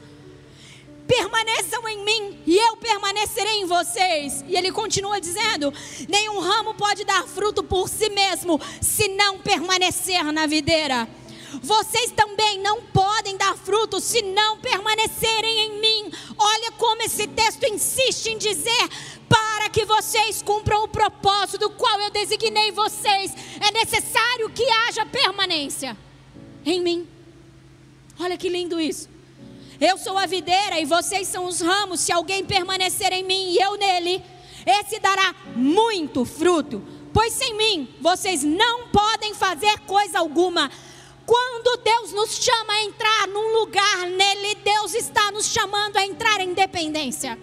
Permaneçam 1.07 1.87
em 1.87 2.03
mim 2.03 2.41
e 2.45 2.57
eu 2.57 2.77
permanecerei 2.77 3.61
em 3.61 3.65
vocês. 3.65 4.43
E 4.47 4.55
ele 4.55 4.71
continua 4.71 5.21
dizendo: 5.21 5.73
nenhum 6.09 6.39
ramo 6.39 6.73
pode 6.73 7.03
dar 7.05 7.27
fruto 7.27 7.63
por 7.63 7.87
si 7.87 8.09
mesmo, 8.09 8.59
se 8.81 9.07
não 9.09 9.39
permanecer 9.39 10.23
na 10.31 10.47
videira. 10.47 11.07
Vocês 11.61 12.11
também 12.11 12.59
não 12.59 12.81
podem 12.81 13.37
dar 13.37 13.55
fruto 13.55 13.99
se 14.01 14.21
não 14.21 14.57
permanecerem 14.59 15.59
em 15.59 15.79
mim. 15.79 16.11
Olha 16.37 16.71
como 16.73 17.01
esse 17.03 17.27
texto 17.27 17.63
insiste 17.63 18.27
em 18.27 18.37
dizer: 18.37 18.89
para 19.29 19.69
que 19.69 19.85
vocês 19.85 20.41
cumpram 20.41 20.83
o 20.83 20.87
propósito 20.87 21.59
do 21.59 21.69
qual 21.71 21.99
eu 22.01 22.09
designei 22.09 22.71
vocês, 22.71 23.33
é 23.59 23.71
necessário 23.71 24.49
que 24.49 24.63
haja 24.69 25.05
permanência 25.05 25.95
em 26.65 26.81
mim. 26.81 27.07
Olha 28.19 28.37
que 28.37 28.49
lindo 28.49 28.79
isso. 28.79 29.14
Eu 29.79 29.97
sou 29.97 30.17
a 30.17 30.25
videira 30.25 30.79
e 30.79 30.85
vocês 30.85 31.27
são 31.27 31.45
os 31.45 31.59
ramos. 31.59 31.99
Se 31.99 32.11
alguém 32.11 32.45
permanecer 32.45 33.11
em 33.11 33.23
mim 33.23 33.51
e 33.51 33.57
eu 33.57 33.77
nele, 33.77 34.23
esse 34.65 34.99
dará 34.99 35.35
muito 35.55 36.23
fruto. 36.25 36.81
Pois 37.13 37.33
sem 37.33 37.55
mim 37.55 37.93
vocês 38.01 38.43
não 38.43 38.87
podem 38.89 39.33
fazer 39.33 39.79
coisa 39.81 40.19
alguma. 40.19 40.71
Quando 41.25 41.81
Deus 41.83 42.11
nos 42.13 42.35
chama 42.35 42.73
a 42.73 42.83
entrar 42.83 43.27
num 43.27 43.59
lugar 43.59 44.07
nele, 44.07 44.55
Deus 44.55 44.93
está 44.93 45.31
nos 45.31 45.47
chamando 45.47 45.97
a 45.97 46.05
entrar 46.05 46.39
em 46.39 46.53
dependência. 46.53 47.37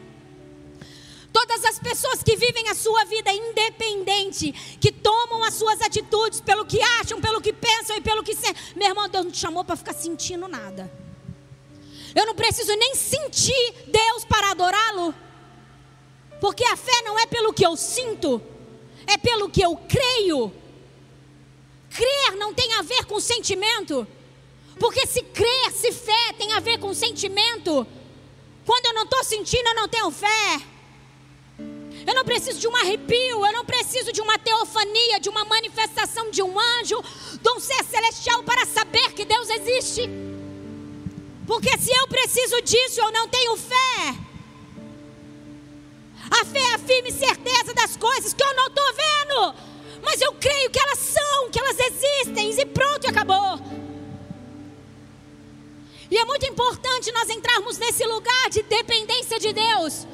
Todas 1.33 1.64
as 1.64 1.78
pessoas 1.78 2.22
que 2.22 2.37
vivem 2.37 2.68
a 2.68 2.74
sua 2.74 3.05
vida 3.07 3.33
independente, 3.33 4.53
que 4.78 4.93
tomam 4.93 5.43
as 5.43 5.55
suas 5.55 5.80
atitudes 5.80 6.41
pelo 6.41 6.64
que 6.64 6.80
acham, 7.01 7.20
pelo 7.20 7.41
que 7.41 7.53
pensam 7.53 7.97
e 7.97 8.01
pelo 8.01 8.22
que 8.22 8.37
sentem. 8.37 8.62
Meu 8.76 8.89
irmão, 8.89 9.09
Deus 9.09 9.24
não 9.24 9.33
te 9.33 9.39
chamou 9.39 9.64
para 9.64 9.74
ficar 9.74 9.95
sentindo 9.95 10.47
nada. 10.47 10.93
Eu 12.14 12.26
não 12.26 12.34
preciso 12.34 12.74
nem 12.76 12.94
sentir 12.94 13.74
Deus 13.86 14.24
para 14.24 14.50
adorá-lo. 14.50 15.14
Porque 16.40 16.64
a 16.64 16.76
fé 16.76 17.02
não 17.04 17.18
é 17.18 17.26
pelo 17.26 17.52
que 17.52 17.64
eu 17.64 17.76
sinto, 17.76 18.42
é 19.06 19.16
pelo 19.16 19.48
que 19.48 19.62
eu 19.62 19.76
creio. 19.76 20.52
Crer 21.90 22.36
não 22.36 22.52
tem 22.52 22.72
a 22.74 22.82
ver 22.82 23.04
com 23.04 23.20
sentimento. 23.20 24.06
Porque 24.78 25.06
se 25.06 25.22
crer, 25.22 25.72
se 25.72 25.92
fé 25.92 26.32
tem 26.36 26.52
a 26.52 26.60
ver 26.60 26.78
com 26.78 26.92
sentimento. 26.92 27.86
Quando 28.66 28.86
eu 28.86 28.94
não 28.94 29.04
estou 29.04 29.22
sentindo, 29.24 29.68
eu 29.68 29.74
não 29.74 29.88
tenho 29.88 30.10
fé. 30.10 30.62
Eu 32.06 32.14
não 32.14 32.24
preciso 32.24 32.58
de 32.58 32.66
um 32.66 32.76
arrepio, 32.76 33.46
eu 33.46 33.52
não 33.52 33.64
preciso 33.64 34.12
de 34.12 34.20
uma 34.20 34.38
teofania, 34.38 35.20
de 35.20 35.28
uma 35.28 35.44
manifestação 35.44 36.30
de 36.30 36.42
um 36.42 36.58
anjo, 36.58 37.00
de 37.40 37.50
um 37.50 37.60
ser 37.60 37.84
celestial 37.84 38.42
para 38.42 38.66
saber 38.66 39.12
que 39.12 39.24
Deus 39.24 39.48
existe. 39.48 40.10
Porque 41.53 41.76
se 41.76 41.92
eu 41.92 42.09
preciso 42.09 42.62
disso, 42.62 42.98
eu 42.98 43.12
não 43.12 43.28
tenho 43.28 43.55
fé. 43.59 44.16
A 46.30 46.46
fé 46.46 46.59
é 46.59 46.74
a 46.74 46.78
firme 46.78 47.12
certeza 47.12 47.74
das 47.74 47.94
coisas 47.94 48.32
que 48.32 48.42
eu 48.42 48.55
não 48.55 48.68
estou 48.68 48.84
vendo, 48.94 49.55
mas 50.03 50.18
eu 50.22 50.32
creio 50.32 50.70
que 50.70 50.80
elas 50.80 50.98
são, 50.98 51.50
que 51.50 51.59
elas 51.59 51.76
existem, 51.78 52.59
e 52.59 52.64
pronto, 52.64 53.07
acabou. 53.07 53.61
E 56.11 56.16
é 56.16 56.24
muito 56.24 56.46
importante 56.46 57.12
nós 57.12 57.28
entrarmos 57.28 57.76
nesse 57.76 58.07
lugar 58.07 58.48
de 58.48 58.62
dependência 58.62 59.38
de 59.38 59.53
Deus. 59.53 60.07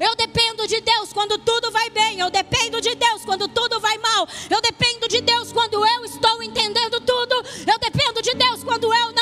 Eu 0.00 0.16
dependo 0.16 0.66
de 0.66 0.80
Deus 0.80 1.12
quando 1.12 1.38
tudo 1.38 1.70
vai 1.70 1.90
bem. 1.90 2.18
Eu 2.18 2.30
dependo 2.30 2.80
de 2.80 2.94
Deus 2.94 3.24
quando 3.24 3.46
tudo 3.48 3.78
vai 3.78 3.96
mal. 3.98 4.26
Eu 4.50 4.60
dependo 4.60 5.06
de 5.08 5.20
Deus 5.20 5.52
quando 5.52 5.74
eu 5.74 6.04
estou 6.04 6.42
entendendo 6.42 7.00
tudo. 7.00 7.34
Eu 7.70 7.78
dependo 7.78 8.20
de 8.20 8.34
Deus 8.34 8.64
quando 8.64 8.92
eu 8.92 9.12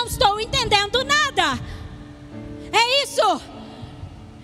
isso. 3.15 3.55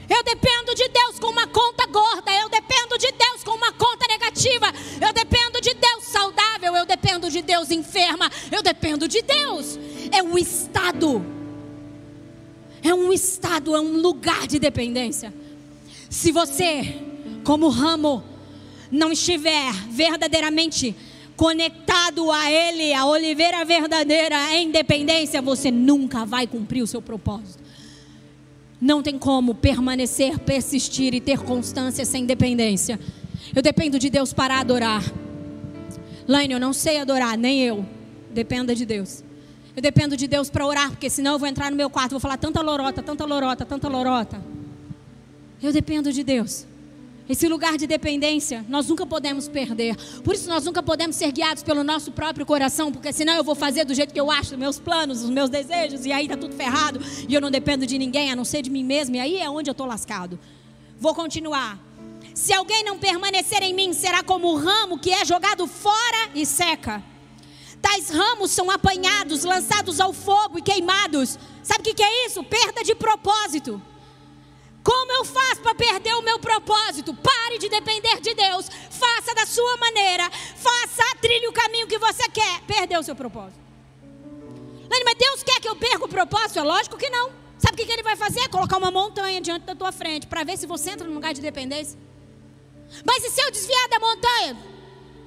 Eu 0.08 0.24
dependo 0.24 0.74
de 0.74 0.88
Deus 0.88 1.18
com 1.20 1.28
uma 1.28 1.46
conta 1.46 1.86
gorda. 1.86 2.32
Eu 2.32 2.48
dependo 2.48 2.98
de 2.98 3.12
Deus 3.12 3.44
com 3.44 3.52
uma 3.52 3.72
conta 3.72 4.06
negativa. 4.08 4.66
Eu 5.00 5.12
dependo 5.12 5.60
de 5.60 5.74
Deus 5.74 6.04
saudável. 6.04 6.74
Eu 6.74 6.86
dependo 6.86 7.30
de 7.30 7.42
Deus 7.42 7.70
enferma. 7.70 8.30
Eu 8.50 8.62
dependo 8.62 9.06
de 9.06 9.22
Deus. 9.22 9.78
É 10.10 10.22
um 10.22 10.36
estado. 10.36 11.24
É 12.82 12.94
um 12.94 13.12
estado, 13.12 13.76
é 13.76 13.80
um 13.80 14.00
lugar 14.00 14.46
de 14.46 14.58
dependência. 14.58 15.32
Se 16.08 16.32
você, 16.32 16.96
como 17.44 17.68
ramo, 17.68 18.24
não 18.90 19.12
estiver 19.12 19.70
verdadeiramente 19.90 20.96
conectado 21.36 22.32
a 22.32 22.50
Ele, 22.50 22.94
a 22.94 23.04
oliveira 23.04 23.64
verdadeira, 23.66 24.54
em 24.54 24.70
dependência, 24.70 25.42
você 25.42 25.70
nunca 25.70 26.24
vai 26.24 26.46
cumprir 26.46 26.82
o 26.82 26.86
seu 26.86 27.02
propósito. 27.02 27.69
Não 28.80 29.02
tem 29.02 29.18
como 29.18 29.54
permanecer, 29.54 30.38
persistir 30.38 31.14
e 31.14 31.20
ter 31.20 31.38
constância 31.40 32.04
sem 32.04 32.24
dependência. 32.24 32.98
Eu 33.54 33.60
dependo 33.60 33.98
de 33.98 34.08
Deus 34.08 34.32
para 34.32 34.58
adorar. 34.58 35.02
Laine, 36.26 36.54
eu 36.54 36.60
não 36.60 36.72
sei 36.72 36.98
adorar, 36.98 37.36
nem 37.36 37.62
eu. 37.62 37.84
Dependa 38.32 38.74
de 38.74 38.86
Deus. 38.86 39.22
Eu 39.76 39.82
dependo 39.82 40.16
de 40.16 40.26
Deus 40.26 40.48
para 40.48 40.66
orar, 40.66 40.90
porque 40.90 41.10
senão 41.10 41.32
eu 41.32 41.38
vou 41.38 41.48
entrar 41.48 41.70
no 41.70 41.76
meu 41.76 41.90
quarto 41.90 42.12
vou 42.12 42.20
falar 42.20 42.36
tanta 42.36 42.60
lorota, 42.60 43.02
tanta 43.02 43.24
lorota, 43.24 43.64
tanta 43.64 43.88
lorota. 43.88 44.40
Eu 45.62 45.72
dependo 45.72 46.12
de 46.12 46.24
Deus. 46.24 46.66
Esse 47.30 47.46
lugar 47.46 47.78
de 47.78 47.86
dependência 47.86 48.66
nós 48.68 48.88
nunca 48.88 49.06
podemos 49.06 49.46
perder. 49.46 49.94
Por 50.24 50.34
isso 50.34 50.48
nós 50.48 50.64
nunca 50.64 50.82
podemos 50.82 51.14
ser 51.14 51.30
guiados 51.30 51.62
pelo 51.62 51.84
nosso 51.84 52.10
próprio 52.10 52.44
coração, 52.44 52.90
porque 52.90 53.12
senão 53.12 53.34
eu 53.34 53.44
vou 53.44 53.54
fazer 53.54 53.84
do 53.84 53.94
jeito 53.94 54.12
que 54.12 54.20
eu 54.20 54.32
acho, 54.32 54.58
meus 54.58 54.80
planos, 54.80 55.22
os 55.22 55.30
meus 55.30 55.48
desejos, 55.48 56.04
e 56.04 56.10
aí 56.10 56.26
tá 56.26 56.36
tudo 56.36 56.56
ferrado, 56.56 57.00
e 57.28 57.32
eu 57.32 57.40
não 57.40 57.48
dependo 57.48 57.86
de 57.86 57.96
ninguém, 57.98 58.32
a 58.32 58.34
não 58.34 58.44
ser 58.44 58.62
de 58.62 58.68
mim 58.68 58.82
mesmo, 58.82 59.14
e 59.14 59.20
aí 59.20 59.36
é 59.38 59.48
onde 59.48 59.70
eu 59.70 59.72
estou 59.72 59.86
lascado. 59.86 60.40
Vou 60.98 61.14
continuar. 61.14 61.78
Se 62.34 62.52
alguém 62.52 62.82
não 62.82 62.98
permanecer 62.98 63.62
em 63.62 63.72
mim, 63.72 63.92
será 63.92 64.24
como 64.24 64.48
o 64.48 64.56
ramo 64.56 64.98
que 64.98 65.12
é 65.12 65.24
jogado 65.24 65.68
fora 65.68 66.30
e 66.34 66.44
seca. 66.44 67.00
Tais 67.80 68.10
ramos 68.10 68.50
são 68.50 68.68
apanhados, 68.72 69.44
lançados 69.44 70.00
ao 70.00 70.12
fogo 70.12 70.58
e 70.58 70.62
queimados. 70.62 71.38
Sabe 71.62 71.88
o 71.88 71.94
que 71.94 72.02
é 72.02 72.26
isso? 72.26 72.42
Perda 72.42 72.82
de 72.82 72.96
propósito. 72.96 73.80
Como 74.82 75.12
eu 75.12 75.24
faço 75.24 75.60
para 75.60 75.74
perder 75.74 76.14
o 76.14 76.22
meu 76.22 76.38
propósito? 76.38 77.14
Pare 77.14 77.58
de 77.58 77.68
depender 77.68 78.20
de 78.20 78.34
Deus. 78.34 78.68
Faça 78.90 79.34
da 79.34 79.44
sua 79.44 79.76
maneira. 79.76 80.30
Faça, 80.30 81.16
trilhe 81.20 81.48
o 81.48 81.52
caminho 81.52 81.86
que 81.86 81.98
você 81.98 82.28
quer. 82.28 82.60
Perdeu 82.66 83.00
o 83.00 83.02
seu 83.02 83.14
propósito. 83.14 83.60
Mas 84.88 85.14
Deus 85.16 85.42
quer 85.42 85.60
que 85.60 85.68
eu 85.68 85.76
perca 85.76 86.04
o 86.04 86.08
propósito? 86.08 86.58
É 86.58 86.62
lógico 86.62 86.96
que 86.96 87.10
não. 87.10 87.30
Sabe 87.58 87.74
o 87.74 87.76
que, 87.76 87.86
que 87.86 87.92
ele 87.92 88.02
vai 88.02 88.16
fazer? 88.16 88.48
Colocar 88.48 88.78
uma 88.78 88.90
montanha 88.90 89.40
diante 89.40 89.66
da 89.66 89.74
tua 89.74 89.92
frente 89.92 90.26
para 90.26 90.42
ver 90.44 90.56
se 90.56 90.66
você 90.66 90.90
entra 90.90 91.06
num 91.06 91.14
lugar 91.14 91.34
de 91.34 91.42
dependência. 91.42 91.98
Mas 93.04 93.22
e 93.22 93.30
se 93.30 93.40
eu 93.40 93.50
desviar 93.50 93.88
da 93.88 94.00
montanha? 94.00 94.56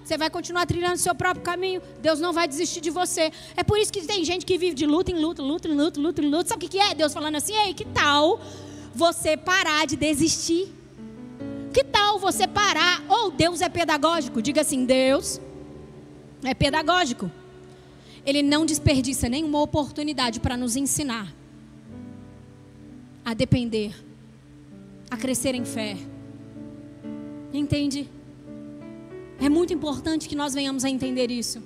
Você 0.04 0.18
vai 0.18 0.30
continuar 0.30 0.66
trilhando 0.66 0.96
o 0.96 0.98
seu 0.98 1.16
próprio 1.16 1.44
caminho. 1.44 1.82
Deus 2.00 2.20
não 2.20 2.34
vai 2.34 2.48
desistir 2.48 2.82
de 2.82 2.90
você. 2.90 3.32
É 3.56 3.64
por 3.64 3.78
isso 3.78 3.94
que 3.94 4.02
tem 4.02 4.26
gente 4.26 4.46
que 4.46 4.58
vive 4.58 4.76
de 4.76 4.86
luta 4.86 5.12
em 5.12 5.20
luta, 5.20 5.42
luta 5.42 5.68
em 5.68 5.76
luta, 5.76 6.00
luta 6.00 6.22
em 6.22 6.30
luta. 6.30 6.50
Sabe 6.50 6.66
o 6.66 6.70
que, 6.70 6.78
que 6.78 6.84
é? 6.84 6.94
Deus 6.94 7.14
falando 7.14 7.36
assim: 7.36 7.56
ei, 7.56 7.74
que 7.74 7.86
tal 7.86 8.42
você 8.94 9.36
parar 9.36 9.86
de 9.86 9.96
desistir? 9.96 10.74
Que 11.74 11.84
tal 11.84 12.20
você 12.20 12.48
parar? 12.48 13.04
Ou 13.10 13.32
Deus 13.32 13.62
é 13.62 13.70
pedagógico? 13.70 14.42
Diga 14.42 14.62
assim: 14.62 14.86
Deus 14.86 15.42
é 16.44 16.54
pedagógico. 16.54 17.32
Ele 18.26 18.42
não 18.42 18.66
desperdiça 18.66 19.28
nenhuma 19.28 19.62
oportunidade 19.62 20.40
para 20.40 20.56
nos 20.56 20.76
ensinar 20.76 21.34
a 23.26 23.34
depender, 23.34 23.94
a 25.10 25.18
crescer 25.18 25.56
em 25.56 25.66
fé. 25.66 25.98
Entende? 27.54 28.10
É 29.40 29.50
muito 29.50 29.74
importante 29.74 30.30
que 30.30 30.36
nós 30.36 30.54
venhamos 30.54 30.86
a 30.86 30.90
entender 30.90 31.32
isso. 31.32 31.62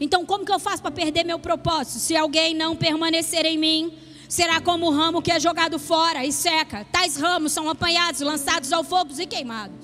Então, 0.00 0.24
como 0.24 0.44
que 0.44 0.52
eu 0.52 0.58
faço 0.58 0.82
para 0.82 0.90
perder 0.90 1.24
meu 1.24 1.38
propósito? 1.38 1.98
Se 1.98 2.16
alguém 2.16 2.54
não 2.54 2.74
permanecer 2.74 3.44
em 3.44 3.58
mim, 3.58 3.92
será 4.30 4.60
como 4.60 4.86
o 4.86 4.90
ramo 4.92 5.20
que 5.20 5.32
é 5.32 5.40
jogado 5.40 5.76
fora 5.76 6.24
e 6.24 6.32
seca. 6.32 6.86
Tais 6.92 7.16
ramos 7.16 7.50
são 7.50 7.68
apanhados, 7.68 8.20
lançados 8.20 8.72
ao 8.72 8.84
fogo 8.84 9.12
e 9.18 9.26
queimados. 9.26 9.76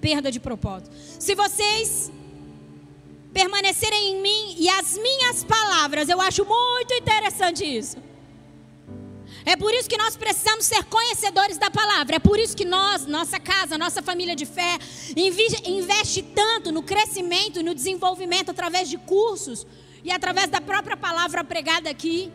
Perda 0.00 0.32
de 0.32 0.40
propósito. 0.40 0.90
Se 1.18 1.34
vocês 1.34 2.10
permanecerem 3.34 4.14
em 4.14 4.22
mim 4.22 4.56
e 4.58 4.66
as 4.70 4.96
minhas 4.96 5.44
palavras, 5.44 6.08
eu 6.08 6.22
acho 6.22 6.42
muito 6.42 6.94
interessante 6.94 7.64
isso. 7.64 7.98
É 9.44 9.56
por 9.56 9.74
isso 9.74 9.90
que 9.90 9.98
nós 9.98 10.16
precisamos 10.16 10.64
ser 10.64 10.84
conhecedores 10.84 11.58
da 11.58 11.70
palavra. 11.70 12.16
É 12.16 12.18
por 12.18 12.38
isso 12.38 12.56
que 12.56 12.64
nós, 12.64 13.04
nossa 13.06 13.38
casa, 13.38 13.76
nossa 13.76 14.00
família 14.00 14.34
de 14.34 14.46
fé, 14.46 14.78
investe 15.14 16.22
tanto 16.22 16.72
no 16.72 16.82
crescimento 16.82 17.60
e 17.60 17.62
no 17.62 17.74
desenvolvimento 17.74 18.50
através 18.50 18.88
de 18.88 18.96
cursos 18.96 19.66
e 20.02 20.10
através 20.10 20.48
da 20.48 20.62
própria 20.62 20.96
palavra 20.96 21.44
pregada 21.44 21.90
aqui. 21.90 22.32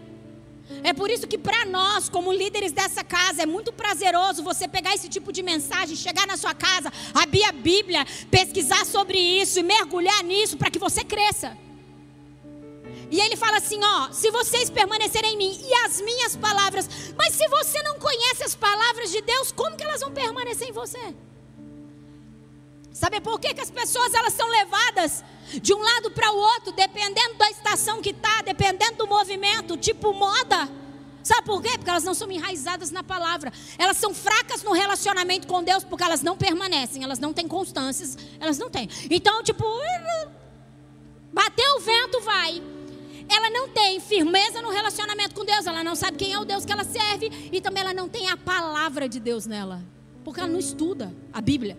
É 0.84 0.94
por 0.94 1.10
isso 1.10 1.28
que 1.28 1.38
para 1.38 1.66
nós, 1.66 2.10
como 2.10 2.32
líderes 2.32 2.72
dessa 2.72 3.04
casa, 3.04 3.44
é 3.44 3.46
muito 3.46 3.72
prazeroso 3.72 4.44
você 4.44 4.68
pegar 4.68 4.94
esse 4.94 5.08
tipo 5.08 5.32
de 5.32 5.42
mensagem, 5.42 5.96
chegar 5.96 6.28
na 6.28 6.36
sua 6.36 6.54
casa, 6.54 6.92
abrir 7.14 7.44
a 7.46 7.52
Bíblia, 7.52 8.06
pesquisar 8.30 8.86
sobre 8.86 9.18
isso 9.18 9.60
e 9.60 9.64
mergulhar 9.64 10.24
nisso 10.24 10.58
para 10.58 10.70
que 10.70 10.80
você 10.80 11.04
cresça. 11.04 11.58
E 13.10 13.20
ele 13.20 13.38
fala 13.38 13.58
assim: 13.58 13.80
ó, 13.82 14.12
se 14.12 14.30
vocês 14.30 14.70
permanecerem 14.70 15.34
em 15.34 15.38
mim 15.38 15.60
e 15.64 15.74
as 15.86 16.02
minhas 16.02 16.36
palavras, 16.36 16.90
mas 17.18 17.34
se 17.34 17.48
você 17.48 17.82
não 17.84 17.98
conhece 18.00 18.44
as 18.44 18.56
palavras 18.56 19.12
de 19.12 19.22
Deus, 19.22 19.52
como 19.52 19.78
que 19.78 19.84
elas 19.84 20.02
vão 20.02 20.12
permanecer 20.12 20.68
em 20.68 20.74
você? 20.74 21.16
Sabe 22.92 23.22
por 23.22 23.40
que, 23.40 23.54
que 23.54 23.62
as 23.62 23.72
pessoas 23.72 24.14
elas 24.14 24.34
são 24.34 24.48
levadas 24.50 25.24
de 25.62 25.74
um 25.74 25.80
lado 25.80 26.12
para 26.12 26.32
o 26.32 26.38
outro, 26.38 26.72
dependendo 26.72 27.36
da 27.36 27.50
estação 27.50 28.02
que 28.02 28.10
está, 28.10 28.42
dependendo 28.42 28.98
do 28.98 29.08
movimento, 29.08 29.78
tipo 29.78 30.14
moda? 30.14 30.70
Sabe 31.28 31.44
por 31.44 31.62
quê? 31.62 31.72
Porque 31.78 31.90
elas 31.90 32.06
não 32.06 32.14
são 32.14 32.32
enraizadas 32.32 32.90
na 32.90 33.04
palavra. 33.04 33.52
Elas 33.78 33.98
são 33.98 34.14
fracas 34.14 34.64
no 34.64 34.72
relacionamento 34.72 35.46
com 35.46 35.62
Deus 35.62 35.84
porque 35.84 36.04
elas 36.04 36.22
não 36.22 36.38
permanecem, 36.38 37.04
elas 37.04 37.20
não 37.20 37.34
têm 37.34 37.48
constâncias, 37.48 38.18
elas 38.40 38.58
não 38.58 38.70
têm. 38.70 38.90
Então, 39.10 39.44
tipo, 39.44 39.66
bateu 41.34 41.76
o 41.76 41.80
vento, 41.82 42.22
vai. 42.22 42.64
Ela 43.30 43.50
não 43.50 43.68
tem 43.68 44.00
firmeza 44.00 44.62
no 44.62 44.70
relacionamento 44.70 45.36
com 45.36 45.44
Deus, 45.44 45.68
ela 45.68 45.84
não 45.84 45.96
sabe 45.96 46.18
quem 46.18 46.32
é 46.32 46.40
o 46.40 46.46
Deus 46.46 46.64
que 46.64 46.72
ela 46.72 46.86
serve 46.86 47.50
e 47.52 47.60
também 47.60 47.84
ela 47.84 47.94
não 47.94 48.08
tem 48.08 48.30
a 48.30 48.38
palavra 48.38 49.10
de 49.10 49.20
Deus 49.20 49.46
nela, 49.46 49.84
porque 50.24 50.40
ela 50.40 50.48
não 50.48 50.60
estuda 50.60 51.14
a 51.34 51.42
Bíblia. 51.42 51.78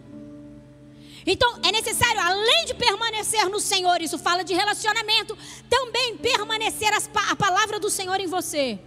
Então 1.27 1.61
é 1.65 1.73
necessário, 1.73 2.21
além 2.21 2.65
de 2.67 2.75
permanecer 2.75 3.49
no 3.49 3.61
Senhor, 3.61 4.01
isso 4.01 4.19
fala 4.19 4.43
de 4.43 4.55
relacionamento, 4.55 5.37
também 5.69 6.17
permanecer 6.17 6.91
a 7.31 7.37
palavra 7.37 7.79
do 7.79 7.91
Senhor 7.91 8.21
em 8.21 8.27
você. 8.27 8.79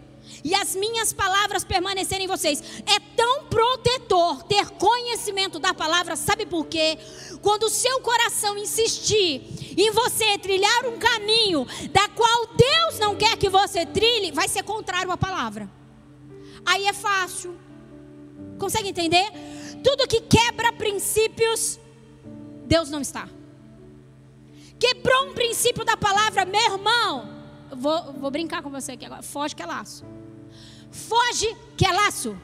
E 0.43 0.55
as 0.55 0.75
minhas 0.75 1.11
palavras 1.11 1.63
permanecerem 1.63 2.25
em 2.25 2.27
vocês. 2.27 2.61
É 2.85 2.99
tão 3.15 3.45
protetor 3.45 4.43
ter 4.43 4.69
conhecimento 4.71 5.59
da 5.59 5.73
palavra, 5.73 6.15
sabe 6.15 6.45
por 6.45 6.65
quê? 6.67 6.97
Quando 7.41 7.63
o 7.63 7.69
seu 7.69 7.99
coração 7.99 8.57
insistir 8.57 9.75
em 9.77 9.91
você 9.91 10.37
trilhar 10.37 10.85
um 10.85 10.97
caminho 10.97 11.67
da 11.91 12.07
qual 12.09 12.47
Deus 12.47 12.99
não 12.99 13.15
quer 13.15 13.37
que 13.37 13.49
você 13.49 13.85
trilhe, 13.85 14.31
vai 14.31 14.47
ser 14.47 14.63
contrário 14.63 15.11
à 15.11 15.17
palavra. 15.17 15.69
Aí 16.65 16.85
é 16.85 16.93
fácil. 16.93 17.57
Consegue 18.57 18.89
entender? 18.89 19.31
Tudo 19.83 20.07
que 20.07 20.21
quebra 20.21 20.71
princípios 20.73 21.79
Deus 22.65 22.89
não 22.89 23.01
está. 23.01 23.27
Quebrou 24.79 25.29
um 25.29 25.33
princípio 25.33 25.85
da 25.85 25.95
palavra, 25.95 26.45
meu 26.45 26.61
irmão. 26.61 27.29
Vou, 27.75 28.13
vou 28.13 28.31
brincar 28.31 28.61
com 28.61 28.69
você 28.69 28.93
aqui 28.93 29.05
agora. 29.05 29.21
Foge 29.21 29.55
que 29.55 29.61
é 29.61 29.65
laço. 29.65 30.05
Foge 30.91 31.55
que 31.77 31.85
é 31.85 31.91
laço. 31.91 32.35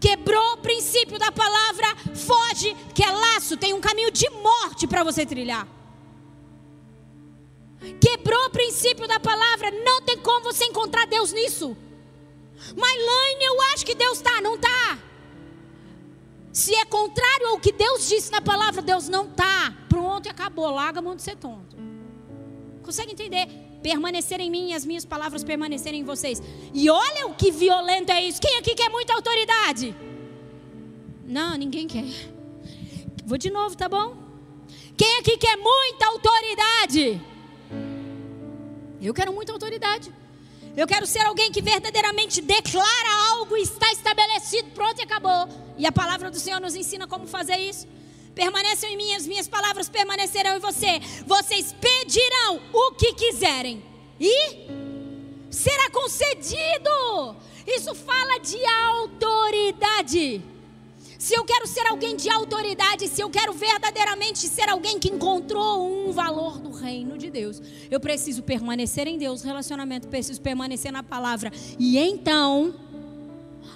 Quebrou 0.00 0.54
o 0.54 0.56
princípio 0.58 1.18
da 1.18 1.30
palavra, 1.30 1.86
foge 2.14 2.74
que 2.94 3.04
é 3.04 3.10
laço. 3.10 3.56
Tem 3.56 3.72
um 3.72 3.80
caminho 3.80 4.10
de 4.10 4.28
morte 4.30 4.86
para 4.86 5.04
você 5.04 5.24
trilhar. 5.24 5.66
Quebrou 8.00 8.46
o 8.46 8.50
princípio 8.50 9.08
da 9.08 9.18
palavra, 9.18 9.70
não 9.70 10.02
tem 10.02 10.18
como 10.18 10.44
você 10.44 10.64
encontrar 10.64 11.06
Deus 11.06 11.32
nisso. 11.32 11.76
Mas 12.76 13.06
Laine, 13.06 13.44
eu 13.44 13.62
acho 13.72 13.84
que 13.84 13.94
Deus 13.94 14.18
está, 14.18 14.40
não 14.40 14.54
está. 14.54 14.98
Se 16.52 16.74
é 16.74 16.84
contrário 16.84 17.48
ao 17.48 17.58
que 17.58 17.72
Deus 17.72 18.08
disse 18.08 18.30
na 18.30 18.42
palavra, 18.42 18.82
Deus 18.82 19.08
não 19.08 19.24
está. 19.24 19.74
Pronto 19.88 20.28
acabou. 20.28 20.70
Larga 20.70 20.98
a 20.98 21.02
mão 21.02 21.16
de 21.16 21.22
ser 21.22 21.36
tonto. 21.36 21.76
Consegue 22.82 23.12
entender? 23.12 23.46
Permanecer 23.82 24.38
em 24.38 24.50
mim 24.50 24.70
e 24.70 24.74
as 24.74 24.84
minhas 24.84 25.04
palavras 25.04 25.42
permanecerem 25.42 26.00
em 26.00 26.04
vocês. 26.04 26.42
E 26.74 26.90
olha 26.90 27.26
o 27.26 27.34
que 27.34 27.50
violento 27.50 28.12
é 28.12 28.22
isso. 28.22 28.40
Quem 28.40 28.58
aqui 28.58 28.74
quer 28.74 28.90
muita 28.90 29.14
autoridade? 29.14 29.96
Não, 31.24 31.56
ninguém 31.56 31.86
quer. 31.86 32.04
Vou 33.24 33.38
de 33.38 33.50
novo, 33.50 33.74
tá 33.74 33.88
bom? 33.88 34.14
Quem 34.96 35.18
aqui 35.18 35.38
quer 35.38 35.56
muita 35.56 36.06
autoridade? 36.06 37.20
Eu 39.00 39.14
quero 39.14 39.32
muita 39.32 39.52
autoridade. 39.52 40.12
Eu 40.74 40.86
quero 40.86 41.06
ser 41.06 41.20
alguém 41.20 41.52
que 41.52 41.60
verdadeiramente 41.60 42.40
declara 42.40 43.30
algo, 43.32 43.56
está 43.56 43.92
estabelecido, 43.92 44.70
pronto 44.70 44.98
e 44.98 45.02
acabou. 45.02 45.48
E 45.76 45.86
a 45.86 45.92
palavra 45.92 46.30
do 46.30 46.40
Senhor 46.40 46.60
nos 46.60 46.74
ensina 46.74 47.06
como 47.06 47.26
fazer 47.26 47.58
isso. 47.58 47.86
Permaneçam 48.34 48.88
em 48.88 48.96
mim, 48.96 49.14
as 49.14 49.26
minhas 49.26 49.46
palavras 49.46 49.90
permanecerão 49.90 50.56
em 50.56 50.60
você. 50.60 51.00
Vocês 51.26 51.74
pedirão 51.74 52.60
o 52.72 52.92
que 52.92 53.12
quiserem 53.12 53.84
e 54.18 54.66
será 55.50 55.90
concedido. 55.90 57.36
Isso 57.66 57.94
fala 57.94 58.38
de 58.40 58.58
autoridade. 58.64 60.51
Se 61.22 61.34
eu 61.34 61.44
quero 61.44 61.68
ser 61.68 61.86
alguém 61.86 62.16
de 62.16 62.28
autoridade, 62.28 63.06
se 63.06 63.20
eu 63.20 63.30
quero 63.30 63.52
verdadeiramente 63.52 64.48
ser 64.48 64.68
alguém 64.68 64.98
que 64.98 65.08
encontrou 65.08 65.88
um 65.88 66.10
valor 66.10 66.58
do 66.58 66.72
reino 66.72 67.16
de 67.16 67.30
Deus, 67.30 67.62
eu 67.88 68.00
preciso 68.00 68.42
permanecer 68.42 69.06
em 69.06 69.16
Deus, 69.16 69.40
relacionamento, 69.40 70.08
preciso 70.08 70.40
permanecer 70.40 70.90
na 70.90 71.00
palavra. 71.00 71.52
E 71.78 71.96
então, 71.96 72.74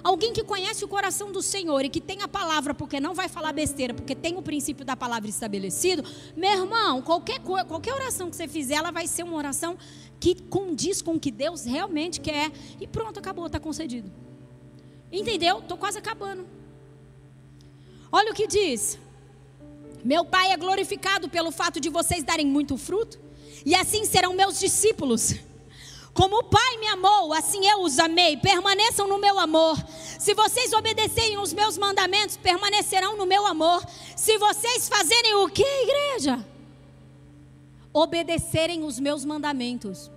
alguém 0.03 0.33
que 0.33 0.43
conhece 0.43 0.83
o 0.83 0.89
coração 0.89 1.31
do 1.31 1.41
Senhor 1.41 1.85
e 1.85 1.89
que 1.89 2.01
tem 2.01 2.21
a 2.21 2.27
palavra, 2.27 2.73
porque 2.73 2.99
não 2.99 3.13
vai 3.13 3.29
falar 3.29 3.53
besteira, 3.53 3.93
porque 3.93 4.13
tem 4.13 4.35
o 4.35 4.41
princípio 4.41 4.83
da 4.83 4.97
palavra 4.97 5.29
estabelecido, 5.29 6.03
meu 6.35 6.51
irmão, 6.51 7.01
qualquer, 7.01 7.39
qualquer 7.39 7.93
oração 7.93 8.29
que 8.29 8.35
você 8.35 8.49
fizer, 8.49 8.75
ela 8.75 8.91
vai 8.91 9.07
ser 9.07 9.23
uma 9.23 9.37
oração 9.37 9.77
que 10.19 10.35
condiz 10.35 11.01
com 11.01 11.13
o 11.13 11.19
que 11.19 11.31
Deus 11.31 11.63
realmente 11.63 12.19
quer. 12.19 12.51
E 12.77 12.85
pronto, 12.85 13.19
acabou, 13.19 13.45
está 13.45 13.57
concedido. 13.57 14.11
Entendeu? 15.09 15.59
Estou 15.59 15.77
quase 15.77 15.97
acabando. 15.97 16.56
Olha 18.11 18.31
o 18.31 18.35
que 18.35 18.47
diz. 18.47 18.97
Meu 20.03 20.23
Pai 20.23 20.51
é 20.51 20.57
glorificado 20.57 21.27
pelo 21.29 21.51
fato 21.51 21.79
de 21.79 21.89
vocês 21.89 22.23
darem 22.23 22.47
muito 22.47 22.77
fruto, 22.77 23.19
e 23.65 23.75
assim 23.75 24.05
serão 24.05 24.33
meus 24.33 24.59
discípulos. 24.59 25.35
Como 26.13 26.39
o 26.39 26.43
Pai 26.43 26.77
me 26.77 26.87
amou, 26.87 27.31
assim 27.31 27.67
eu 27.67 27.83
os 27.83 27.99
amei. 27.99 28.37
Permaneçam 28.37 29.07
no 29.07 29.19
meu 29.19 29.37
amor. 29.37 29.77
Se 30.17 30.33
vocês 30.33 30.73
obedecerem 30.73 31.37
os 31.37 31.53
meus 31.53 31.77
mandamentos, 31.77 32.37
permanecerão 32.37 33.15
no 33.15 33.27
meu 33.27 33.45
amor. 33.45 33.85
Se 34.15 34.35
vocês 34.39 34.89
fazerem 34.89 35.35
o 35.35 35.47
que, 35.47 35.61
igreja? 35.63 36.43
Obedecerem 37.93 38.83
os 38.83 38.99
meus 38.99 39.23
mandamentos. 39.23 40.09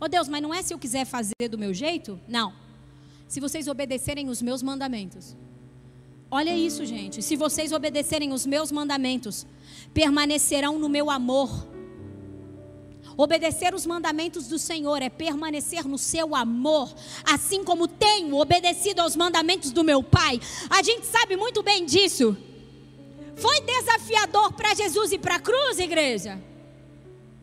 Oh 0.00 0.06
Deus, 0.06 0.28
mas 0.28 0.40
não 0.40 0.54
é 0.54 0.62
se 0.62 0.72
eu 0.72 0.78
quiser 0.78 1.04
fazer 1.04 1.48
do 1.50 1.58
meu 1.58 1.74
jeito? 1.74 2.20
Não. 2.28 2.54
Se 3.26 3.40
vocês 3.40 3.66
obedecerem 3.66 4.28
os 4.28 4.40
meus 4.40 4.62
mandamentos. 4.62 5.36
Olha 6.30 6.54
isso, 6.56 6.84
gente. 6.84 7.22
Se 7.22 7.36
vocês 7.36 7.72
obedecerem 7.72 8.32
os 8.32 8.44
meus 8.44 8.70
mandamentos, 8.70 9.46
permanecerão 9.94 10.78
no 10.78 10.88
meu 10.88 11.10
amor. 11.10 11.66
Obedecer 13.16 13.74
os 13.74 13.86
mandamentos 13.86 14.46
do 14.46 14.58
Senhor 14.58 15.02
é 15.02 15.08
permanecer 15.08 15.88
no 15.88 15.98
seu 15.98 16.36
amor, 16.36 16.94
assim 17.24 17.64
como 17.64 17.88
tenho 17.88 18.36
obedecido 18.36 19.00
aos 19.00 19.16
mandamentos 19.16 19.72
do 19.72 19.82
meu 19.82 20.02
Pai. 20.02 20.38
A 20.70 20.82
gente 20.82 21.04
sabe 21.06 21.36
muito 21.36 21.62
bem 21.62 21.84
disso. 21.84 22.36
Foi 23.34 23.60
desafiador 23.62 24.52
para 24.52 24.74
Jesus 24.74 25.12
ir 25.12 25.18
para 25.18 25.36
a 25.36 25.40
cruz, 25.40 25.78
igreja? 25.78 26.40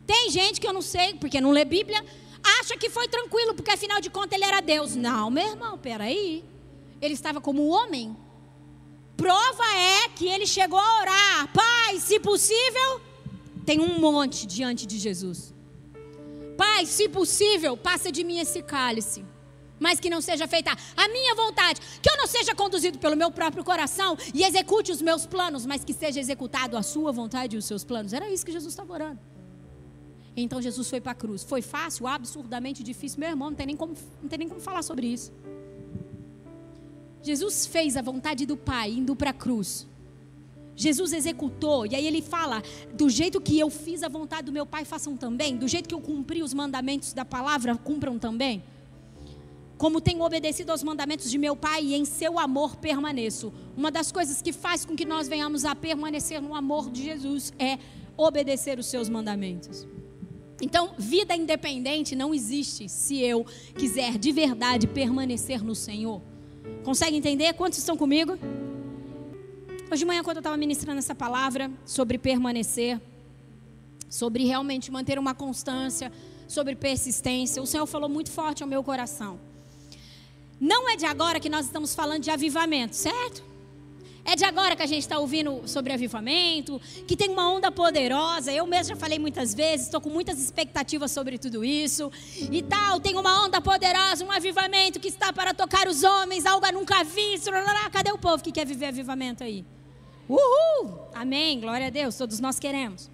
Tem 0.05 0.29
gente 0.29 0.61
que 0.61 0.67
eu 0.67 0.73
não 0.73 0.81
sei, 0.81 1.15
porque 1.15 1.41
não 1.41 1.51
lê 1.51 1.65
Bíblia, 1.65 2.05
acha 2.59 2.77
que 2.77 2.89
foi 2.89 3.07
tranquilo, 3.07 3.55
porque 3.55 3.71
afinal 3.71 3.99
de 3.99 4.09
contas 4.09 4.33
ele 4.33 4.45
era 4.45 4.61
Deus. 4.61 4.95
Não, 4.95 5.31
meu 5.31 5.47
irmão, 5.47 5.77
peraí. 5.77 6.43
Ele 7.01 7.13
estava 7.13 7.41
como 7.41 7.67
homem, 7.67 8.15
Prova 9.17 9.63
é 9.75 10.09
que 10.09 10.27
ele 10.27 10.45
chegou 10.45 10.79
a 10.79 11.01
orar, 11.01 11.53
Pai, 11.53 11.99
se 11.99 12.19
possível, 12.19 13.01
tem 13.65 13.79
um 13.79 13.99
monte 13.99 14.45
diante 14.45 14.85
de 14.85 14.97
Jesus. 14.97 15.53
Pai, 16.57 16.85
se 16.85 17.09
possível, 17.09 17.75
passa 17.75 18.11
de 18.11 18.23
mim 18.23 18.39
esse 18.39 18.61
cálice, 18.61 19.25
mas 19.79 19.99
que 19.99 20.09
não 20.09 20.21
seja 20.21 20.47
feita 20.47 20.71
a 20.95 21.07
minha 21.09 21.35
vontade, 21.35 21.81
que 22.01 22.09
eu 22.09 22.17
não 22.17 22.27
seja 22.27 22.55
conduzido 22.55 22.97
pelo 22.97 23.15
meu 23.15 23.29
próprio 23.31 23.63
coração 23.63 24.17
e 24.33 24.43
execute 24.43 24.91
os 24.91 25.01
meus 25.01 25.25
planos, 25.25 25.65
mas 25.65 25.83
que 25.83 25.93
seja 25.93 26.19
executado 26.19 26.77
a 26.77 26.83
sua 26.83 27.11
vontade 27.11 27.55
e 27.55 27.59
os 27.59 27.65
seus 27.65 27.83
planos. 27.83 28.13
Era 28.13 28.29
isso 28.29 28.45
que 28.45 28.51
Jesus 28.51 28.73
estava 28.73 28.93
orando. 28.93 29.19
Então 30.35 30.61
Jesus 30.61 30.89
foi 30.89 30.99
para 30.99 31.13
a 31.13 31.15
cruz. 31.15 31.43
Foi 31.43 31.61
fácil, 31.61 32.07
absurdamente 32.07 32.83
difícil. 32.83 33.19
Meu 33.19 33.29
irmão, 33.29 33.49
não 33.49 33.55
tem 33.55 33.67
nem 33.67 33.75
como, 33.75 33.95
não 34.21 34.29
tem 34.29 34.39
nem 34.39 34.49
como 34.49 34.59
falar 34.59 34.83
sobre 34.83 35.07
isso. 35.07 35.31
Jesus 37.25 37.65
fez 37.65 37.97
a 37.97 38.03
vontade 38.03 38.45
do 38.45 38.55
Pai 38.55 38.91
indo 38.91 39.15
para 39.15 39.31
a 39.31 39.33
cruz. 39.33 39.87
Jesus 40.75 41.11
executou, 41.11 41.87
e 41.87 41.95
aí 41.95 42.05
ele 42.05 42.21
fala: 42.21 42.61
do 42.93 43.09
jeito 43.09 43.41
que 43.41 43.57
eu 43.57 43.67
fiz 43.71 44.03
a 44.03 44.07
vontade 44.07 44.43
do 44.43 44.51
meu 44.51 44.63
Pai, 44.63 44.85
façam 44.85 45.17
também. 45.17 45.57
Do 45.57 45.67
jeito 45.67 45.89
que 45.89 45.95
eu 45.95 46.01
cumpri 46.01 46.43
os 46.43 46.53
mandamentos 46.53 47.13
da 47.13 47.25
palavra, 47.25 47.75
cumpram 47.75 48.19
também. 48.19 48.63
Como 49.75 49.99
tenho 49.99 50.21
obedecido 50.21 50.71
aos 50.71 50.83
mandamentos 50.83 51.31
de 51.31 51.39
meu 51.39 51.55
Pai 51.55 51.83
e 51.83 51.95
em 51.95 52.05
seu 52.05 52.37
amor 52.37 52.75
permaneço. 52.75 53.51
Uma 53.75 53.89
das 53.89 54.11
coisas 54.11 54.39
que 54.39 54.53
faz 54.53 54.85
com 54.85 54.95
que 54.95 55.03
nós 55.03 55.27
venhamos 55.27 55.65
a 55.65 55.73
permanecer 55.73 56.39
no 56.39 56.53
amor 56.53 56.91
de 56.91 57.05
Jesus 57.05 57.51
é 57.57 57.79
obedecer 58.15 58.77
os 58.77 58.85
seus 58.85 59.09
mandamentos. 59.09 59.87
Então, 60.61 60.93
vida 60.95 61.35
independente 61.35 62.15
não 62.15 62.35
existe 62.35 62.87
se 62.87 63.19
eu 63.19 63.43
quiser 63.75 64.19
de 64.19 64.31
verdade 64.31 64.85
permanecer 64.85 65.63
no 65.63 65.73
Senhor. 65.73 66.21
Consegue 66.85 67.17
entender? 67.17 67.51
Quantos 67.53 67.79
estão 67.79 67.97
comigo? 67.97 68.37
Hoje 69.91 69.99
de 70.01 70.05
manhã, 70.05 70.21
quando 70.21 70.37
eu 70.37 70.41
estava 70.41 70.55
ministrando 70.55 70.99
essa 70.99 71.15
palavra 71.15 71.71
sobre 71.83 72.19
permanecer, 72.19 73.01
sobre 74.07 74.45
realmente 74.45 74.91
manter 74.91 75.17
uma 75.17 75.33
constância, 75.33 76.11
sobre 76.47 76.75
persistência. 76.75 77.59
O 77.59 77.65
Senhor 77.65 77.87
falou 77.87 78.07
muito 78.07 78.29
forte 78.29 78.61
ao 78.61 78.69
meu 78.69 78.83
coração. 78.83 79.39
Não 80.61 80.87
é 80.87 80.95
de 80.95 81.07
agora 81.07 81.39
que 81.39 81.49
nós 81.49 81.65
estamos 81.65 81.95
falando 81.95 82.21
de 82.21 82.29
avivamento, 82.29 82.95
certo? 82.95 83.43
É 84.27 84.35
de 84.35 84.43
agora 84.43 84.75
que 84.75 84.81
a 84.81 84.87
gente 84.87 85.01
está 85.01 85.19
ouvindo 85.19 85.61
sobre 85.67 85.93
avivamento, 85.93 86.81
que 87.07 87.15
tem 87.15 87.29
uma 87.29 87.47
onda 87.53 87.71
poderosa. 87.71 88.51
Eu 88.51 88.65
mesmo 88.65 88.95
já 88.95 88.95
falei 88.95 89.19
muitas 89.19 89.53
vezes, 89.53 89.85
estou 89.85 90.01
com 90.01 90.09
muitas 90.09 90.39
expectativas 90.39 91.11
sobre 91.11 91.37
tudo 91.37 91.63
isso. 91.63 92.11
E 92.51 92.63
tal, 92.63 92.99
tem 92.99 93.15
uma 93.15 93.45
onda 93.45 93.61
poderosa, 93.61 94.25
um 94.25 94.31
avivamento 94.31 94.99
que 94.99 95.09
está 95.09 95.31
para 95.31 95.53
tocar 95.53 95.87
os 95.87 96.03
homens, 96.03 96.43
algo 96.47 96.65
nunca 96.73 97.03
visto. 97.03 97.51
Cadê 97.91 98.11
o 98.11 98.17
povo 98.17 98.43
que 98.43 98.51
quer 98.51 98.65
viver 98.65 98.87
avivamento 98.87 99.43
aí? 99.43 99.63
Uhul! 100.27 101.07
Amém, 101.13 101.59
glória 101.59 101.85
a 101.85 101.89
Deus, 101.91 102.17
todos 102.17 102.39
nós 102.39 102.57
queremos. 102.57 103.11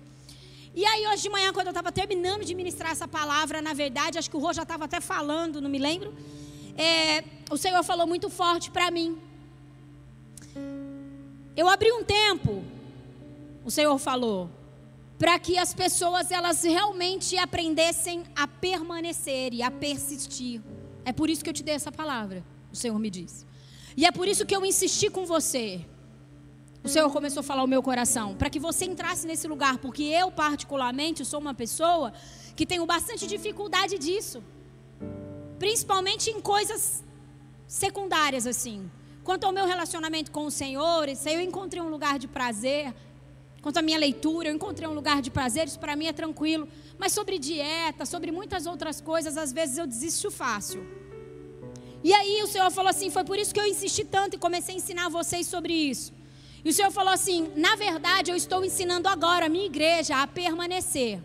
E 0.74 0.86
aí, 0.86 1.06
hoje 1.08 1.24
de 1.24 1.30
manhã, 1.30 1.52
quando 1.52 1.68
eu 1.68 1.72
estava 1.72 1.92
terminando 1.92 2.46
de 2.46 2.56
ministrar 2.56 2.94
essa 2.94 3.06
palavra, 3.06 3.62
na 3.62 3.74
verdade, 3.74 4.18
acho 4.18 4.30
que 4.30 4.38
o 4.38 4.40
Rô 4.40 4.54
já 4.54 4.64
estava 4.64 4.86
até 4.86 5.02
falando, 5.02 5.60
não 5.60 5.70
me 5.70 5.78
lembro. 5.78 6.16
É, 6.78 7.26
o 7.50 7.58
Senhor 7.58 7.84
falou 7.84 8.08
muito 8.08 8.30
forte 8.30 8.72
para 8.72 8.90
mim. 8.90 9.18
Eu 11.56 11.68
abri 11.68 11.92
um 11.92 12.04
tempo, 12.04 12.64
o 13.66 13.72
Senhor 13.72 13.98
falou, 13.98 14.50
para 15.20 15.38
que 15.38 15.58
as 15.58 15.74
pessoas 15.74 16.32
elas 16.32 16.64
realmente 16.64 17.38
aprendessem 17.38 18.24
a 18.36 18.48
permanecer 18.48 19.54
e 19.54 19.62
a 19.62 19.70
persistir. 19.70 20.62
É 21.04 21.12
por 21.12 21.30
isso 21.30 21.44
que 21.44 21.50
eu 21.50 21.54
te 21.54 21.62
dei 21.62 21.76
essa 21.76 21.92
palavra, 21.92 22.44
o 22.72 22.76
Senhor 22.76 22.98
me 22.98 23.10
disse. 23.10 23.46
E 23.98 24.06
é 24.06 24.12
por 24.12 24.28
isso 24.28 24.46
que 24.46 24.56
eu 24.56 24.66
insisti 24.66 25.10
com 25.10 25.26
você. 25.26 25.86
O 26.84 26.88
Senhor 26.88 27.12
começou 27.12 27.42
a 27.42 27.44
falar 27.44 27.64
o 27.64 27.68
meu 27.68 27.84
coração, 27.84 28.34
para 28.36 28.50
que 28.50 28.60
você 28.60 28.86
entrasse 28.86 29.28
nesse 29.28 29.48
lugar, 29.48 29.78
porque 29.78 30.04
eu 30.04 30.32
particularmente 30.32 31.24
sou 31.26 31.40
uma 31.40 31.54
pessoa 31.54 32.14
que 32.56 32.66
tenho 32.66 32.86
bastante 32.86 33.28
dificuldade 33.28 34.00
disso. 34.00 34.42
Principalmente 35.60 36.32
em 36.32 36.42
coisas 36.42 37.04
secundárias 37.68 38.48
assim. 38.48 38.90
Quanto 39.24 39.46
ao 39.46 39.52
meu 39.52 39.66
relacionamento 39.66 40.32
com 40.32 40.46
o 40.46 40.52
Senhor, 40.52 41.08
isso 41.08 41.28
aí 41.28 41.36
eu 41.36 41.42
encontrei 41.42 41.82
um 41.82 41.90
lugar 41.90 42.18
de 42.18 42.28
prazer. 42.28 42.94
Quanto 43.62 43.78
à 43.78 43.82
minha 43.82 43.98
leitura, 44.00 44.50
eu 44.50 44.56
encontrei 44.56 44.88
um 44.88 44.94
lugar 44.94 45.22
de 45.22 45.30
prazer, 45.30 45.68
isso 45.68 45.80
para 45.80 45.96
mim 45.96 46.08
é 46.08 46.14
tranquilo. 46.14 46.68
Mas 46.98 47.14
sobre 47.14 47.38
dieta, 47.38 48.06
sobre 48.06 48.32
muitas 48.32 48.66
outras 48.66 49.00
coisas, 49.00 49.38
às 49.38 49.54
vezes 49.54 49.78
eu 49.78 49.86
desisto 49.86 50.32
fácil. 50.32 50.84
E 52.04 52.12
aí 52.14 52.42
o 52.42 52.48
Senhor 52.48 52.72
falou 52.72 52.90
assim: 52.90 53.12
foi 53.12 53.24
por 53.24 53.38
isso 53.38 53.54
que 53.54 53.60
eu 53.60 53.68
insisti 53.68 54.04
tanto 54.04 54.36
e 54.36 54.40
comecei 54.40 54.74
a 54.74 54.78
ensinar 54.78 55.10
vocês 55.10 55.46
sobre 55.46 55.74
isso. 55.74 56.12
E 56.66 56.70
o 56.70 56.74
Senhor 56.74 56.92
falou 56.92 57.14
assim: 57.14 57.52
na 57.56 57.76
verdade, 57.76 58.32
eu 58.32 58.36
estou 58.36 58.66
ensinando 58.66 59.08
agora 59.08 59.46
a 59.46 59.50
minha 59.50 59.66
igreja 59.66 60.22
a 60.22 60.26
permanecer, 60.26 61.22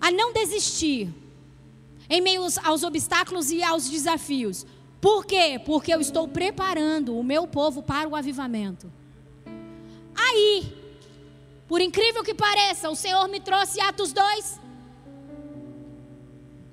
a 0.00 0.10
não 0.10 0.32
desistir, 0.32 1.08
em 2.08 2.20
meio 2.20 2.42
aos 2.64 2.82
obstáculos 2.82 3.52
e 3.52 3.62
aos 3.62 3.88
desafios. 3.88 4.66
Por 5.00 5.24
quê? 5.24 5.60
Porque 5.64 5.92
eu 5.92 6.00
estou 6.00 6.28
preparando 6.28 7.18
o 7.18 7.22
meu 7.22 7.46
povo 7.46 7.82
para 7.82 8.08
o 8.08 8.14
avivamento. 8.14 8.92
Aí, 10.14 10.76
por 11.66 11.80
incrível 11.80 12.22
que 12.22 12.34
pareça, 12.34 12.90
o 12.90 12.96
Senhor 12.96 13.26
me 13.28 13.40
trouxe 13.40 13.80
Atos 13.80 14.12
2. 14.12 14.60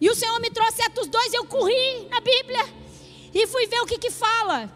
E 0.01 0.09
o 0.09 0.15
Senhor 0.15 0.39
me 0.41 0.49
trouxe 0.51 0.81
Atos 0.83 1.07
2, 1.07 1.33
eu 1.33 1.45
corri 1.45 2.07
na 2.09 2.19
Bíblia 2.19 2.65
e 3.33 3.47
fui 3.47 3.65
ver 3.67 3.79
o 3.81 3.85
que 3.85 3.97
que 3.97 4.11
fala. 4.11 4.71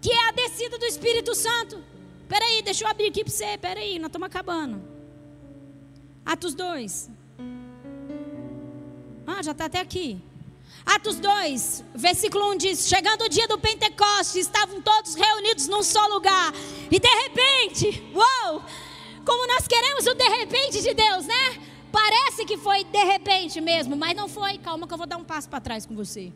Que 0.00 0.10
é 0.10 0.28
a 0.28 0.32
descida 0.32 0.78
do 0.78 0.84
Espírito 0.84 1.34
Santo. 1.34 1.82
Peraí, 2.28 2.62
deixa 2.62 2.84
eu 2.84 2.88
abrir 2.88 3.08
aqui 3.08 3.24
para 3.24 3.32
você. 3.32 3.58
Peraí, 3.58 3.98
nós 3.98 4.08
estamos 4.08 4.26
acabando. 4.26 4.82
Atos 6.24 6.54
2. 6.54 7.10
Ah, 9.26 9.42
já 9.42 9.52
está 9.52 9.66
até 9.66 9.80
aqui. 9.80 10.20
Atos 10.84 11.16
2, 11.16 11.84
versículo 11.94 12.52
1 12.52 12.56
diz: 12.56 12.88
Chegando 12.88 13.22
o 13.22 13.28
dia 13.28 13.46
do 13.46 13.58
Pentecoste, 13.58 14.38
estavam 14.38 14.80
todos 14.80 15.14
reunidos 15.14 15.68
num 15.68 15.82
só 15.82 16.06
lugar, 16.08 16.52
e 16.90 16.98
de 16.98 17.08
repente, 17.08 18.02
uou, 18.14 18.62
como 19.24 19.46
nós 19.46 19.66
queremos 19.66 20.06
o 20.06 20.14
de 20.14 20.28
repente 20.28 20.82
de 20.82 20.92
Deus, 20.94 21.26
né? 21.26 21.72
Parece 21.92 22.46
que 22.46 22.56
foi 22.56 22.84
de 22.84 23.04
repente 23.04 23.60
mesmo, 23.60 23.94
mas 23.94 24.16
não 24.16 24.26
foi. 24.26 24.56
Calma 24.56 24.86
que 24.86 24.94
eu 24.94 24.98
vou 24.98 25.06
dar 25.06 25.18
um 25.18 25.24
passo 25.24 25.48
para 25.48 25.60
trás 25.60 25.84
com 25.84 25.94
você. 25.94 26.32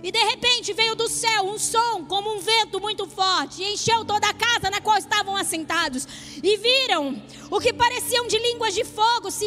E 0.00 0.12
de 0.12 0.18
repente 0.18 0.72
veio 0.72 0.94
do 0.94 1.08
céu 1.08 1.44
um 1.44 1.58
som 1.58 2.04
como 2.04 2.34
um 2.36 2.38
vento 2.38 2.80
muito 2.80 3.06
forte 3.06 3.62
e 3.62 3.72
encheu 3.72 4.04
toda 4.04 4.28
a 4.28 4.34
casa 4.34 4.70
na 4.70 4.80
qual 4.80 4.96
estavam 4.96 5.36
assentados. 5.36 6.06
E 6.40 6.56
viram 6.56 7.20
o 7.50 7.60
que 7.60 7.72
pareciam 7.72 8.28
de 8.28 8.38
línguas 8.38 8.74
de 8.74 8.84
fogo 8.84 9.30
se, 9.30 9.46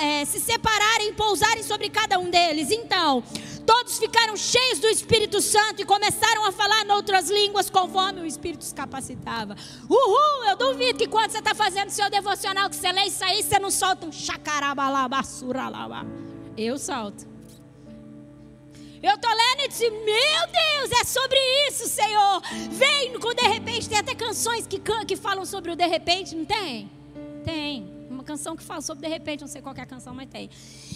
é, 0.00 0.24
se 0.24 0.40
separarem 0.40 1.08
e 1.08 1.12
pousarem 1.12 1.62
sobre 1.62 1.90
cada 1.90 2.18
um 2.18 2.30
deles. 2.30 2.70
Então, 2.70 3.22
todos 3.66 3.98
ficaram 3.98 4.36
cheios 4.36 4.78
do 4.78 4.88
Espírito 4.88 5.40
Santo 5.40 5.82
e 5.82 5.84
começaram 5.84 6.46
a 6.46 6.52
falar 6.52 6.84
em 6.84 6.90
outras 6.92 7.28
línguas 7.30 7.68
conforme 7.70 8.20
o 8.20 8.26
Espírito 8.26 8.62
os 8.62 8.72
capacitava. 8.72 9.56
Uhul! 9.88 10.44
Eu 10.48 10.56
duvido 10.56 10.98
que 10.98 11.08
quando 11.08 11.30
você 11.30 11.38
está 11.38 11.54
fazendo 11.54 11.90
seu 11.90 12.08
devocional, 12.10 12.70
que 12.70 12.76
você 12.76 12.92
lê 12.92 13.04
isso 13.06 13.24
aí, 13.24 13.42
você 13.42 13.58
não 13.58 13.70
solta 13.70 14.06
um 14.06 14.12
chacarabalabassuralaba. 14.12 16.06
Eu 16.56 16.78
solto. 16.78 17.26
Eu 19.02 19.18
tô 19.18 19.28
lendo 19.28 19.64
e 19.64 19.68
disse, 19.68 19.90
meu 19.90 20.00
Deus, 20.00 21.00
é 21.00 21.04
sobre 21.04 21.38
isso, 21.68 21.86
Senhor. 21.88 22.40
Vem 22.70 23.18
com 23.18 23.34
de 23.34 23.42
repente, 23.42 23.88
tem 23.88 23.98
até 23.98 24.14
canções 24.14 24.66
que, 24.66 24.80
que 25.06 25.16
falam 25.16 25.44
sobre 25.44 25.70
o 25.70 25.76
de 25.76 25.86
repente, 25.86 26.34
não 26.34 26.46
tem? 26.46 26.90
Tem. 27.44 27.93
Uma 28.24 28.28
canção 28.28 28.56
que 28.56 28.62
fala 28.62 28.80
sobre 28.80 29.06
de 29.06 29.12
repente, 29.12 29.42
não 29.42 29.48
sei 29.48 29.60
qual 29.60 29.74
é 29.76 29.82
a 29.82 29.86
canção, 29.86 30.14
mas 30.14 30.30
tem. 30.30 30.48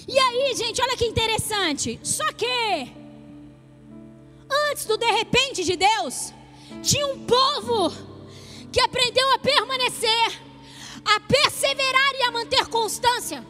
E 0.09 0.19
aí, 0.19 0.55
gente, 0.57 0.81
olha 0.81 0.97
que 0.97 1.05
interessante. 1.05 2.01
Só 2.03 2.25
que 2.33 2.91
antes 4.71 4.87
do 4.87 4.97
de 4.97 5.11
repente 5.11 5.63
de 5.63 5.77
Deus, 5.77 6.33
tinha 6.83 7.07
um 7.07 7.27
povo 7.27 7.93
que 8.73 8.81
aprendeu 8.81 9.31
a 9.35 9.39
permanecer, 9.41 10.41
a 11.05 11.21
perseverar 11.21 12.15
e 12.15 12.23
a 12.23 12.31
manter 12.31 12.67
constância. 12.69 13.47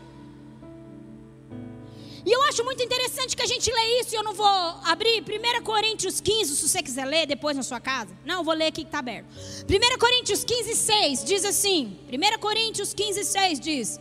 E 2.29 2.31
eu 2.31 2.43
acho 2.43 2.63
muito 2.63 2.83
interessante 2.83 3.35
que 3.35 3.41
a 3.43 3.47
gente 3.47 3.73
lê 3.73 4.01
isso, 4.01 4.15
e 4.15 4.19
eu 4.19 4.23
não 4.23 4.35
vou 4.35 4.47
abrir 4.85 5.23
1 5.23 5.63
Coríntios 5.65 6.21
15, 6.21 6.57
se 6.57 6.69
você 6.69 6.83
quiser 6.83 7.07
ler 7.07 7.27
depois 7.27 7.57
na 7.57 7.63
sua 7.63 7.81
casa. 7.81 8.15
Não, 8.23 8.41
eu 8.41 8.45
vou 8.45 8.53
ler 8.53 8.67
aqui 8.67 8.83
que 8.83 8.89
está 8.89 8.99
aberto. 8.99 9.27
1 9.67 9.99
Coríntios 9.99 10.45
15, 10.45 10.75
6 10.77 11.25
diz 11.25 11.43
assim: 11.47 11.99
1 12.13 12.39
Coríntios 12.39 12.93
15, 12.93 13.25
6 13.25 13.61
diz. 13.61 13.99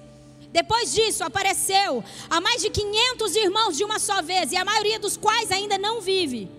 Depois 0.52 0.94
disso, 0.94 1.24
apareceu 1.24 2.04
a 2.30 2.42
mais 2.42 2.62
de 2.62 2.70
500 2.70 3.34
irmãos 3.38 3.78
de 3.78 3.86
uma 3.86 3.98
só 3.98 4.22
vez, 4.22 4.52
e 4.52 4.58
a 4.58 4.66
maioria 4.66 5.00
dos 5.00 5.16
quais 5.16 5.50
ainda 5.50 5.78
não 5.78 6.02
vive, 6.02 6.50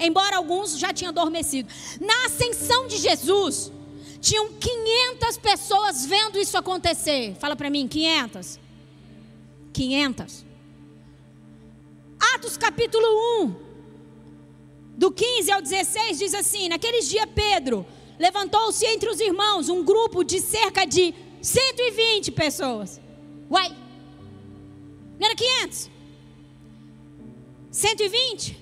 embora 0.00 0.38
alguns 0.38 0.76
já 0.76 0.92
tinham 0.92 1.10
adormecido. 1.10 1.72
Na 2.00 2.26
ascensão 2.26 2.88
de 2.88 2.96
Jesus, 2.96 3.70
tinham 4.20 4.54
500 4.54 5.38
pessoas 5.38 6.04
vendo 6.04 6.36
isso 6.36 6.58
acontecer. 6.58 7.36
Fala 7.38 7.54
para 7.54 7.70
mim, 7.70 7.86
500. 7.86 8.58
500. 9.72 10.51
Atos 12.34 12.56
capítulo 12.56 13.06
1, 13.42 13.54
do 14.96 15.10
15 15.10 15.50
ao 15.50 15.60
16, 15.60 16.18
diz 16.18 16.34
assim: 16.34 16.68
Naqueles 16.68 17.08
dias, 17.08 17.26
Pedro 17.34 17.84
levantou-se 18.18 18.86
entre 18.86 19.08
os 19.08 19.18
irmãos 19.18 19.68
um 19.68 19.84
grupo 19.84 20.22
de 20.22 20.40
cerca 20.40 20.86
de 20.86 21.12
120 21.40 22.30
pessoas. 22.30 23.00
Uai, 23.50 23.76
não 25.18 25.26
era 25.26 25.34
500? 25.34 25.90
120? 27.70 28.58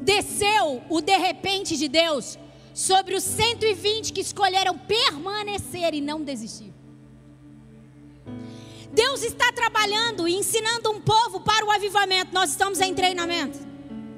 Desceu 0.00 0.82
o 0.88 1.00
de 1.00 1.16
repente 1.16 1.76
de 1.76 1.88
Deus 1.88 2.38
sobre 2.74 3.14
os 3.14 3.22
120 3.22 4.12
que 4.12 4.20
escolheram 4.20 4.76
permanecer 4.76 5.94
e 5.94 6.00
não 6.00 6.22
desistir. 6.22 6.75
Deus 8.96 9.22
está 9.22 9.52
trabalhando 9.52 10.26
e 10.26 10.34
ensinando 10.34 10.90
um 10.90 10.98
povo 10.98 11.38
para 11.40 11.66
o 11.66 11.70
avivamento. 11.70 12.32
Nós 12.32 12.48
estamos 12.48 12.80
em 12.80 12.94
treinamento. 12.94 13.58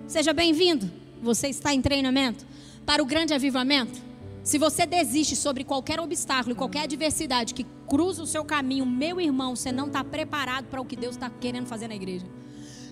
Seja 0.07 0.33
bem-vindo. 0.33 0.89
Você 1.21 1.49
está 1.49 1.75
em 1.75 1.83
treinamento 1.83 2.47
para 2.87 3.03
o 3.03 3.05
grande 3.05 3.35
avivamento. 3.35 4.01
Se 4.45 4.57
você 4.57 4.87
desiste 4.87 5.35
sobre 5.35 5.65
qualquer 5.65 5.99
obstáculo, 5.99 6.55
qualquer 6.55 6.83
adversidade 6.83 7.55
que 7.55 7.67
cruza 7.89 8.23
o 8.23 8.27
seu 8.27 8.45
caminho, 8.45 8.87
meu 8.87 9.21
irmão, 9.21 9.57
você 9.57 9.73
não 9.73 9.89
está 9.89 10.05
preparado 10.05 10.67
para 10.67 10.81
o 10.81 10.85
que 10.85 10.95
Deus 10.95 11.17
está 11.17 11.29
querendo 11.29 11.67
fazer 11.67 11.89
na 11.89 11.97
igreja. 11.97 12.27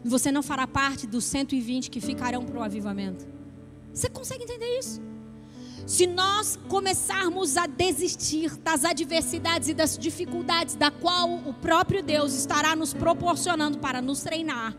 Você 0.05 0.33
não 0.33 0.43
fará 0.43 0.67
parte 0.67 1.07
dos 1.07 1.25
120 1.25 1.89
que 1.89 2.01
ficarão 2.01 2.45
para 2.45 2.59
o 2.59 2.65
avivamento. 2.65 3.25
Você 3.95 4.09
consegue 4.09 4.43
entender 4.43 4.77
isso? 4.77 5.01
Se 5.87 6.05
nós 6.05 6.59
começarmos 6.69 7.57
a 7.57 7.69
desistir 7.69 8.57
das 8.57 8.85
adversidades 8.85 9.69
e 9.69 9.75
das 9.75 9.97
dificuldades 9.97 10.75
da 10.75 10.91
qual 10.91 11.33
o 11.47 11.55
próprio 11.55 12.03
Deus 12.03 12.35
estará 12.35 12.75
nos 12.75 12.93
proporcionando 12.93 13.79
para 13.79 14.03
nos 14.03 14.21
treinar, 14.21 14.77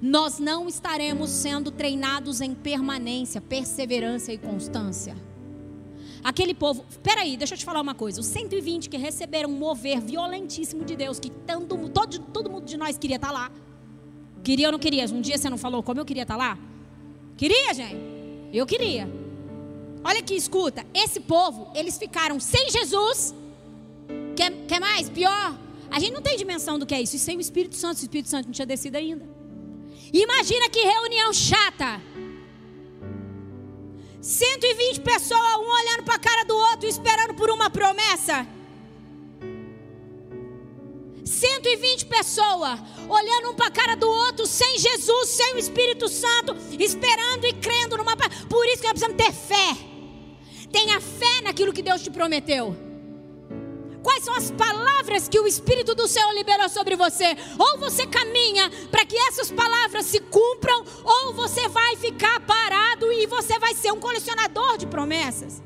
nós 0.00 0.38
não 0.38 0.68
estaremos 0.68 1.30
sendo 1.30 1.72
treinados 1.72 2.40
em 2.40 2.54
permanência, 2.54 3.40
perseverança 3.40 4.32
e 4.32 4.38
constância. 4.38 5.16
Aquele 6.22 6.54
povo, 6.54 6.84
peraí, 7.02 7.36
deixa 7.36 7.54
eu 7.54 7.58
te 7.58 7.64
falar 7.64 7.80
uma 7.80 7.94
coisa. 7.94 8.20
Os 8.20 8.26
120 8.26 8.88
que 8.88 8.96
receberam 8.96 9.50
um 9.50 9.58
mover 9.58 10.00
violentíssimo 10.00 10.84
de 10.84 10.94
Deus, 10.94 11.18
que 11.18 11.30
tanto, 11.30 11.76
todo, 11.88 12.18
todo 12.32 12.48
mundo 12.48 12.64
de 12.64 12.76
nós 12.76 12.96
queria 12.96 13.16
estar 13.16 13.32
lá. 13.32 13.50
Queria 14.44 14.68
ou 14.68 14.72
não 14.72 14.78
queria? 14.78 15.04
Um 15.06 15.20
dia 15.20 15.36
você 15.36 15.50
não 15.50 15.58
falou 15.58 15.82
como 15.82 16.00
eu 16.00 16.04
queria 16.04 16.22
estar 16.22 16.36
lá? 16.36 16.56
Queria, 17.36 17.74
gente? 17.74 17.96
Eu 18.52 18.64
queria. 18.66 19.23
Olha 20.04 20.20
aqui, 20.20 20.34
escuta. 20.34 20.84
Esse 20.92 21.18
povo, 21.18 21.70
eles 21.74 21.96
ficaram 21.96 22.38
sem 22.38 22.68
Jesus. 22.70 23.34
Quer, 24.36 24.52
quer 24.68 24.78
mais? 24.78 25.08
Pior. 25.08 25.58
A 25.90 25.98
gente 25.98 26.12
não 26.12 26.20
tem 26.20 26.36
dimensão 26.36 26.78
do 26.78 26.84
que 26.84 26.94
é 26.94 27.00
isso. 27.00 27.16
E 27.16 27.18
sem 27.18 27.38
o 27.38 27.40
Espírito 27.40 27.74
Santo, 27.74 27.96
o 27.96 28.00
Espírito 28.02 28.28
Santo 28.28 28.46
não 28.46 28.52
tinha 28.52 28.66
descido 28.66 28.98
ainda. 28.98 29.26
Imagina 30.12 30.68
que 30.68 30.80
reunião 30.80 31.32
chata. 31.32 32.02
120 34.20 35.00
pessoas, 35.00 35.56
um 35.56 35.70
olhando 35.70 36.02
para 36.04 36.16
a 36.16 36.18
cara 36.18 36.44
do 36.44 36.56
outro, 36.56 36.88
esperando 36.88 37.34
por 37.34 37.50
uma 37.50 37.70
promessa. 37.70 38.46
120 41.24 42.06
pessoas 42.06 42.80
olhando 43.08 43.50
um 43.50 43.54
para 43.54 43.68
a 43.68 43.70
cara 43.70 43.94
do 43.94 44.08
outro, 44.08 44.46
sem 44.46 44.78
Jesus, 44.78 45.30
sem 45.30 45.54
o 45.54 45.58
Espírito 45.58 46.08
Santo, 46.08 46.54
esperando 46.78 47.46
e 47.46 47.52
crendo 47.54 47.96
numa. 47.96 48.14
Por 48.16 48.66
isso 48.66 48.82
que 48.82 48.88
nós 48.88 48.92
precisamos 48.92 49.16
ter 49.16 49.32
fé. 49.32 49.93
Tenha 50.74 51.00
fé 51.00 51.40
naquilo 51.44 51.72
que 51.72 51.82
Deus 51.82 52.02
te 52.02 52.10
prometeu. 52.10 52.76
Quais 54.02 54.24
são 54.24 54.34
as 54.34 54.50
palavras 54.50 55.28
que 55.28 55.38
o 55.38 55.46
Espírito 55.46 55.94
do 55.94 56.08
Senhor 56.08 56.32
liberou 56.32 56.68
sobre 56.68 56.96
você? 56.96 57.36
Ou 57.56 57.78
você 57.78 58.04
caminha 58.08 58.68
para 58.90 59.06
que 59.06 59.16
essas 59.16 59.52
palavras 59.52 60.04
se 60.06 60.18
cumpram, 60.18 60.84
ou 61.04 61.32
você 61.32 61.68
vai 61.68 61.94
ficar 61.94 62.40
parado 62.40 63.12
e 63.12 63.24
você 63.28 63.56
vai 63.60 63.72
ser 63.76 63.92
um 63.92 64.00
colecionador 64.00 64.76
de 64.76 64.88
promessas. 64.88 65.62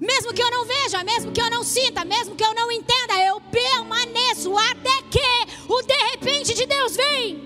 Mesmo 0.00 0.32
que 0.32 0.42
eu 0.42 0.50
não 0.52 0.64
veja, 0.64 1.02
mesmo 1.02 1.32
que 1.32 1.42
eu 1.42 1.50
não 1.50 1.64
sinta, 1.64 2.04
mesmo 2.04 2.36
que 2.36 2.44
eu 2.44 2.54
não 2.54 2.70
entenda, 2.70 3.14
eu 3.26 3.40
permaneço 3.40 4.56
até 4.56 5.02
que 5.10 5.28
o 5.68 5.82
de 5.82 5.96
repente 6.12 6.54
de 6.54 6.66
Deus 6.66 6.94
vem. 6.94 7.44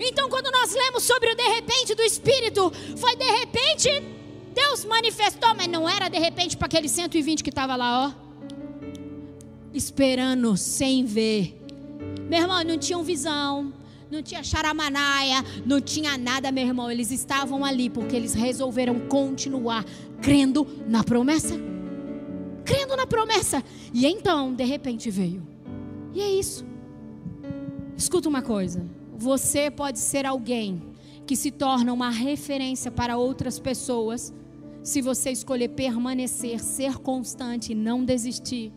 Então, 0.00 0.28
quando 0.28 0.50
nós 0.50 0.72
lemos 0.72 1.04
sobre 1.04 1.30
o 1.30 1.36
de 1.36 1.48
repente 1.48 1.94
do 1.94 2.02
Espírito, 2.02 2.72
foi 2.96 3.14
de 3.14 3.24
repente 3.24 4.17
Deus 4.60 4.84
manifestou, 4.84 5.54
mas 5.54 5.68
não 5.68 5.88
era 5.88 6.08
de 6.08 6.18
repente 6.18 6.56
para 6.56 6.66
aquele 6.66 6.88
120 6.88 7.44
que 7.44 7.50
estava 7.50 7.76
lá, 7.76 8.06
ó. 8.06 8.12
Esperando 9.72 10.56
sem 10.56 11.04
ver. 11.04 11.56
Meu 12.28 12.40
irmão, 12.40 12.64
não 12.64 12.76
tinham 12.76 13.04
visão, 13.04 13.72
não 14.10 14.20
tinha 14.20 14.42
charamanaia, 14.42 15.44
não 15.64 15.80
tinha 15.80 16.18
nada, 16.18 16.50
meu 16.50 16.66
irmão. 16.66 16.90
Eles 16.90 17.12
estavam 17.12 17.64
ali 17.64 17.88
porque 17.88 18.16
eles 18.16 18.34
resolveram 18.34 18.98
continuar 18.98 19.84
crendo 20.20 20.66
na 20.88 21.04
promessa. 21.04 21.54
Crendo 22.64 22.96
na 22.96 23.06
promessa. 23.06 23.62
E 23.94 24.06
então, 24.06 24.52
de 24.52 24.64
repente, 24.64 25.08
veio. 25.08 25.46
E 26.12 26.20
é 26.20 26.32
isso. 26.32 26.66
Escuta 27.96 28.28
uma 28.28 28.42
coisa. 28.42 28.84
Você 29.16 29.70
pode 29.70 30.00
ser 30.00 30.26
alguém 30.26 30.82
que 31.28 31.36
se 31.36 31.52
torna 31.52 31.92
uma 31.92 32.10
referência 32.10 32.90
para 32.90 33.16
outras 33.16 33.60
pessoas 33.60 34.32
se 34.82 35.02
você 35.02 35.30
escolher 35.30 35.68
permanecer, 35.68 36.60
ser 36.60 36.98
constante 36.98 37.72
e 37.72 37.74
não 37.74 38.04
desistir. 38.04 38.72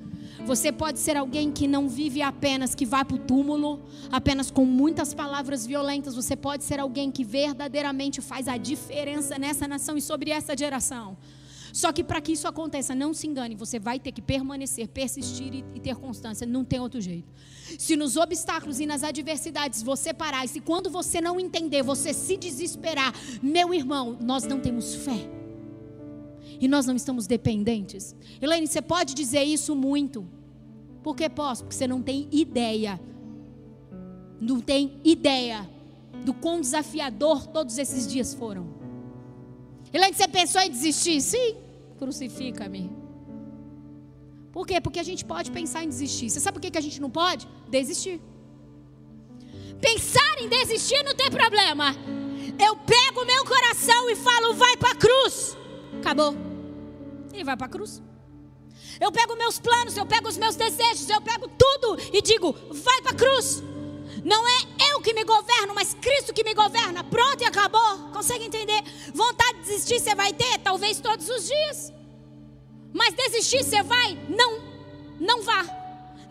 Você 0.46 0.72
pode 0.72 1.00
ser 1.00 1.16
alguém 1.16 1.52
que 1.52 1.68
não 1.68 1.88
vive 1.88 2.22
apenas, 2.22 2.74
que 2.74 2.86
vai 2.86 3.06
para 3.06 3.16
o 3.16 3.20
túmulo, 3.20 3.80
apenas 4.12 4.50
com 4.50 4.66
muitas 4.66 5.14
palavras 5.14 5.66
violentas. 5.66 6.16
Você 6.16 6.36
pode 6.36 6.64
ser 6.64 6.80
alguém 6.80 7.12
que 7.12 7.24
verdadeiramente 7.24 8.22
faz 8.22 8.48
a 8.48 8.58
diferença 8.58 9.38
nessa 9.38 9.68
nação 9.68 9.98
e 9.98 10.02
sobre 10.02 10.32
essa 10.32 10.58
geração. 10.58 11.16
Só 11.72 11.94
que 11.94 12.04
para 12.04 12.20
que 12.20 12.34
isso 12.34 12.48
aconteça, 12.48 12.94
não 12.94 13.14
se 13.14 13.28
engane, 13.28 13.56
você 13.56 13.80
vai 13.80 13.98
ter 13.98 14.12
que 14.12 14.22
permanecer, 14.22 14.90
persistir 14.90 15.54
e, 15.54 15.64
e, 15.76 15.80
ter 15.80 15.96
constância. 15.96 16.46
Não 16.46 16.66
tem 16.66 16.82
outro 16.82 17.00
jeito. 17.00 17.32
Se 17.80 17.96
nos 17.96 18.18
obstáculos 18.18 18.82
e 18.82 18.86
nas 18.86 19.04
adversidades 19.04 19.82
você 19.82 20.14
parar, 20.14 20.44
e 20.44 20.50
se 20.50 20.60
quando 20.60 20.90
você 20.90 21.22
não 21.22 21.40
entender, 21.40 21.82
você 21.82 22.14
se 22.14 22.36
desesperar, 22.36 23.14
meu 23.42 23.74
irmão, 23.74 24.18
nós 24.20 24.44
não 24.44 24.60
temos 24.60 24.96
fé 24.96 25.41
e 26.62 26.68
nós 26.68 26.86
não 26.86 26.96
estamos 26.96 27.26
dependentes? 27.26 28.16
Elaine, 28.40 28.68
você 28.68 28.84
pode 28.84 29.16
dizer 29.16 29.44
isso 29.44 29.76
muito. 29.76 30.28
Por 31.02 31.16
que 31.16 31.28
posso? 31.28 31.64
Porque 31.64 31.76
você 31.76 31.88
não 31.88 32.04
tem 32.04 32.28
ideia. 32.32 33.02
Não 34.40 34.62
tem 34.62 35.02
ideia 35.04 35.68
do 36.24 36.36
quão 36.36 36.62
desafiador 36.62 37.48
todos 37.48 37.80
esses 37.80 38.08
dias 38.08 38.36
foram. 38.36 38.68
Elaine, 39.92 40.16
você 40.16 40.28
pensou 40.28 40.62
em 40.62 40.70
desistir? 40.70 41.20
Sim, 41.20 41.56
crucifica-me. 41.98 42.92
Por 44.52 44.68
quê? 44.68 44.80
Porque 44.80 45.00
a 45.00 45.04
gente 45.04 45.26
pode 45.26 45.50
pensar 45.50 45.84
em 45.84 45.90
desistir. 45.90 46.30
Você 46.30 46.40
sabe 46.40 46.60
por 46.60 46.70
que 46.70 46.78
a 46.78 46.82
gente 46.82 47.02
não 47.02 47.10
pode? 47.10 47.48
Desistir. 47.70 48.22
Pensar 49.80 50.40
em 50.40 50.48
desistir 50.48 51.02
não 51.04 51.16
tem 51.16 51.32
problema. 51.32 51.96
Eu 52.60 52.76
pego 52.76 53.22
o 53.22 53.26
meu 53.26 53.44
coração 53.46 54.10
e 54.12 54.16
falo, 54.16 54.54
vai 54.54 54.78
para 54.78 54.92
a 54.92 54.96
cruz. 54.96 55.58
Acabou. 56.00 56.51
Ele 57.34 57.44
vai 57.44 57.58
para 57.58 57.68
a 57.68 57.70
cruz. 57.70 58.02
Eu 59.00 59.12
pego 59.12 59.36
meus 59.36 59.60
planos, 59.60 59.96
eu 59.96 60.06
pego 60.06 60.28
os 60.28 60.38
meus 60.38 60.56
desejos, 60.56 61.10
eu 61.10 61.22
pego 61.22 61.48
tudo 61.48 61.98
e 62.14 62.22
digo: 62.22 62.54
vai 62.72 63.02
para 63.02 63.12
a 63.12 63.16
cruz. 63.16 63.64
Não 64.24 64.48
é 64.48 64.92
eu 64.92 65.02
que 65.02 65.14
me 65.14 65.24
governo, 65.24 65.74
mas 65.74 65.94
Cristo 65.96 66.34
que 66.34 66.44
me 66.44 66.54
governa. 66.54 67.04
Pronto 67.04 67.42
e 67.42 67.46
acabou. 67.46 68.10
Consegue 68.14 68.46
entender? 68.46 68.84
Vontade 69.14 69.60
de 69.60 69.66
desistir 69.66 70.00
você 70.00 70.14
vai 70.14 70.34
ter, 70.34 70.60
talvez 70.60 71.00
todos 71.00 71.28
os 71.30 71.48
dias. 71.48 71.94
Mas 72.94 73.14
desistir 73.14 73.64
você 73.64 73.82
vai? 73.82 74.20
Não, 74.30 74.60
não 75.20 75.42
vá. 75.42 75.81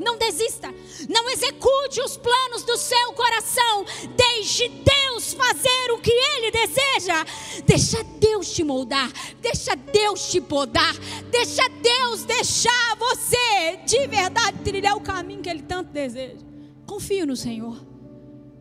Não 0.00 0.16
desista. 0.16 0.74
Não 1.10 1.28
execute 1.28 2.00
os 2.00 2.16
planos 2.16 2.64
do 2.64 2.78
seu 2.78 3.12
coração. 3.12 3.84
Deixe 4.16 4.66
Deus 4.68 5.34
fazer 5.34 5.92
o 5.92 5.98
que 5.98 6.10
Ele 6.10 6.50
deseja. 6.50 7.24
Deixa 7.66 8.02
Deus 8.18 8.50
te 8.50 8.64
moldar. 8.64 9.12
Deixa 9.42 9.76
Deus 9.76 10.30
te 10.30 10.40
podar. 10.40 10.94
Deixa 11.30 11.68
Deus 11.68 12.24
deixar 12.24 12.96
você 12.98 13.76
de 13.84 14.06
verdade 14.06 14.58
trilhar 14.64 14.96
o 14.96 15.02
caminho 15.02 15.42
que 15.42 15.50
Ele 15.50 15.62
tanto 15.62 15.92
deseja. 15.92 16.38
Confio 16.86 17.26
no 17.26 17.36
Senhor. 17.36 17.84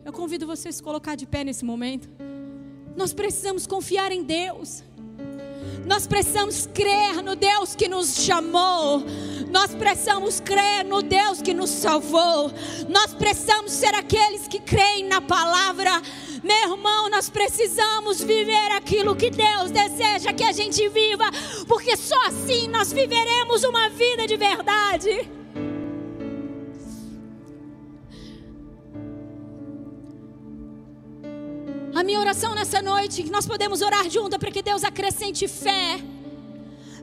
Eu 0.04 0.12
convido 0.12 0.46
você 0.46 0.68
a 0.68 0.72
se 0.72 0.82
colocar 0.82 1.14
de 1.14 1.26
pé 1.26 1.42
nesse 1.42 1.64
momento. 1.64 2.06
Nós 2.94 3.14
precisamos 3.14 3.66
confiar 3.66 4.12
em 4.12 4.22
Deus. 4.22 4.82
Nós 5.86 6.06
precisamos 6.06 6.68
crer 6.72 7.22
no 7.22 7.34
Deus 7.34 7.74
que 7.74 7.88
nos 7.88 8.16
chamou. 8.22 9.02
Nós 9.50 9.74
precisamos 9.74 10.40
crer 10.40 10.84
no 10.84 11.02
Deus 11.02 11.42
que 11.42 11.52
nos 11.52 11.70
salvou. 11.70 12.50
Nós 12.88 13.14
precisamos 13.14 13.72
ser 13.72 13.94
aqueles 13.94 14.46
que 14.46 14.60
creem 14.60 15.04
na 15.04 15.20
palavra. 15.20 16.00
Meu 16.42 16.72
irmão, 16.72 17.10
nós 17.10 17.28
precisamos 17.28 18.22
viver 18.22 18.72
aquilo 18.72 19.16
que 19.16 19.30
Deus 19.30 19.70
deseja 19.70 20.32
que 20.32 20.44
a 20.44 20.52
gente 20.52 20.88
viva, 20.88 21.24
porque 21.66 21.96
só 21.96 22.18
assim 22.26 22.68
nós 22.68 22.92
viveremos 22.92 23.64
uma 23.64 23.88
vida 23.90 24.26
de 24.26 24.36
verdade. 24.36 25.39
A 32.00 32.02
minha 32.02 32.18
oração 32.18 32.54
nessa 32.54 32.80
noite, 32.80 33.22
que 33.22 33.30
nós 33.30 33.46
podemos 33.46 33.82
orar 33.82 34.08
junto, 34.08 34.38
para 34.38 34.50
que 34.50 34.62
Deus 34.62 34.82
acrescente 34.82 35.46
fé, 35.46 36.00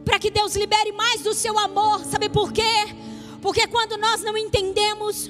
para 0.03 0.17
que 0.17 0.31
Deus 0.31 0.55
libere 0.55 0.91
mais 0.91 1.21
do 1.21 1.35
seu 1.35 1.55
amor. 1.59 2.03
Sabe 2.03 2.27
por 2.29 2.51
quê? 2.51 2.63
Porque 3.39 3.67
quando 3.67 3.95
nós 3.95 4.23
não 4.23 4.35
entendemos, 4.35 5.29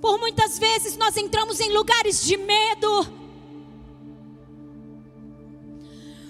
por 0.00 0.18
muitas 0.18 0.58
vezes 0.58 0.96
nós 0.96 1.14
entramos 1.18 1.60
em 1.60 1.70
lugares 1.74 2.24
de 2.24 2.38
medo. 2.38 3.06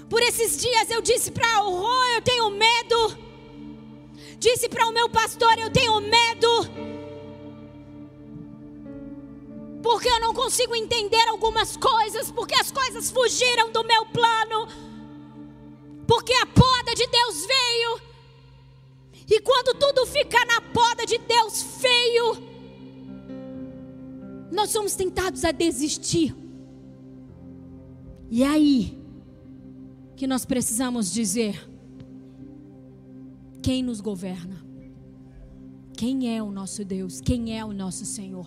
Por 0.09 0.21
esses 0.23 0.61
dias 0.61 0.91
eu 0.91 1.01
disse 1.01 1.31
para 1.31 1.63
o 1.63 1.71
Rô, 1.71 2.05
eu 2.17 2.23
tenho 2.23 2.51
medo. 2.51 3.17
Disse 4.41 4.69
para 4.69 4.89
o 4.89 4.93
meu 4.93 5.09
pastor, 5.09 5.57
eu 5.57 5.71
tenho 5.71 6.01
medo 6.01 7.00
porque 9.91 10.09
eu 10.09 10.21
não 10.21 10.33
consigo 10.33 10.77
entender 10.77 11.29
algumas 11.29 11.77
coisas, 11.77 12.31
porque 12.31 12.55
as 12.55 12.71
coisas 12.71 13.11
fugiram 13.11 13.73
do 13.73 13.83
meu 13.83 14.07
plano, 14.07 14.69
porque 16.07 16.33
a 16.33 16.47
poda 16.47 16.95
de 16.95 17.05
Deus 17.09 17.45
veio, 17.45 18.01
e 19.29 19.41
quando 19.41 19.77
tudo 19.81 20.07
fica 20.07 20.39
na 20.45 20.61
poda 20.61 21.05
de 21.05 21.19
Deus 21.19 21.63
feio, 21.81 22.37
nós 24.53 24.71
somos 24.71 24.95
tentados 24.95 25.45
a 25.45 25.51
desistir, 25.51 26.37
e 28.31 28.45
é 28.45 28.49
aí 28.49 28.97
que 30.15 30.29
nós 30.29 30.45
precisamos 30.45 31.13
dizer: 31.13 31.69
quem 33.61 33.83
nos 33.83 34.01
governa? 34.01 34.65
Quem 35.97 36.35
é 36.35 36.41
o 36.41 36.53
nosso 36.53 36.85
Deus? 36.85 37.21
Quem 37.21 37.59
é 37.59 37.65
o 37.65 37.73
nosso 37.73 38.07
Senhor? 38.07 38.47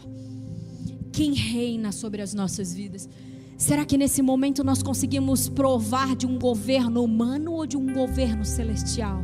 Quem 1.13 1.33
reina 1.33 1.91
sobre 1.91 2.23
as 2.23 2.33
nossas 2.33 2.73
vidas. 2.73 3.07
Será 3.55 3.85
que 3.85 3.97
nesse 3.97 4.21
momento 4.21 4.63
nós 4.63 4.81
conseguimos 4.81 5.47
provar 5.47 6.15
de 6.15 6.25
um 6.25 6.39
governo 6.39 7.03
humano 7.03 7.53
ou 7.53 7.67
de 7.67 7.77
um 7.77 7.93
governo 7.93 8.43
celestial? 8.43 9.23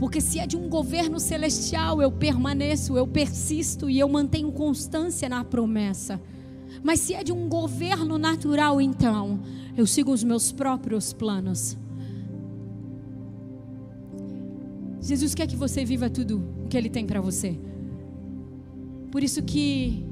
Porque 0.00 0.20
se 0.20 0.40
é 0.40 0.46
de 0.46 0.56
um 0.56 0.68
governo 0.68 1.20
celestial, 1.20 2.02
eu 2.02 2.10
permaneço, 2.10 2.98
eu 2.98 3.06
persisto 3.06 3.88
e 3.88 3.98
eu 3.98 4.08
mantenho 4.08 4.50
constância 4.50 5.28
na 5.28 5.44
promessa. 5.44 6.20
Mas 6.82 6.98
se 6.98 7.14
é 7.14 7.22
de 7.22 7.32
um 7.32 7.48
governo 7.48 8.18
natural, 8.18 8.80
então, 8.80 9.40
eu 9.76 9.86
sigo 9.86 10.12
os 10.12 10.24
meus 10.24 10.50
próprios 10.50 11.12
planos. 11.12 11.78
Jesus 15.00 15.32
quer 15.32 15.46
que 15.46 15.56
você 15.56 15.84
viva 15.84 16.10
tudo 16.10 16.42
o 16.64 16.68
que 16.68 16.76
Ele 16.76 16.90
tem 16.90 17.06
para 17.06 17.20
você. 17.20 17.56
Por 19.12 19.22
isso 19.22 19.42
que 19.44 20.04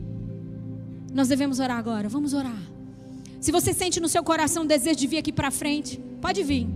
nós 1.13 1.29
devemos 1.29 1.59
orar 1.59 1.79
agora. 1.79 2.09
Vamos 2.09 2.33
orar. 2.33 2.57
Se 3.41 3.51
você 3.51 3.73
sente 3.73 4.01
no 4.01 4.09
seu 4.09 4.23
coração 4.23 4.65
o 4.65 4.67
desejo 4.67 4.97
de 4.97 5.07
vir 5.07 5.19
aqui 5.19 5.33
para 5.33 5.51
frente, 5.51 5.99
pode 6.21 6.43
vir. 6.43 6.67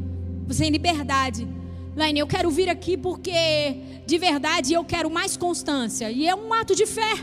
Você 0.47 0.63
tem 0.63 0.71
liberdade. 0.71 1.47
Laine, 1.95 2.21
eu 2.21 2.27
quero 2.27 2.51
vir 2.51 2.69
aqui 2.69 2.97
porque 2.97 3.77
de 4.07 4.19
verdade 4.19 4.75
eu 4.75 4.85
quero 4.85 5.11
mais 5.11 5.37
constância. 5.37 6.11
E 6.11 6.29
é 6.29 6.35
um 6.35 6.53
ato 6.53 6.75
de 6.75 6.87
fé. 6.87 7.15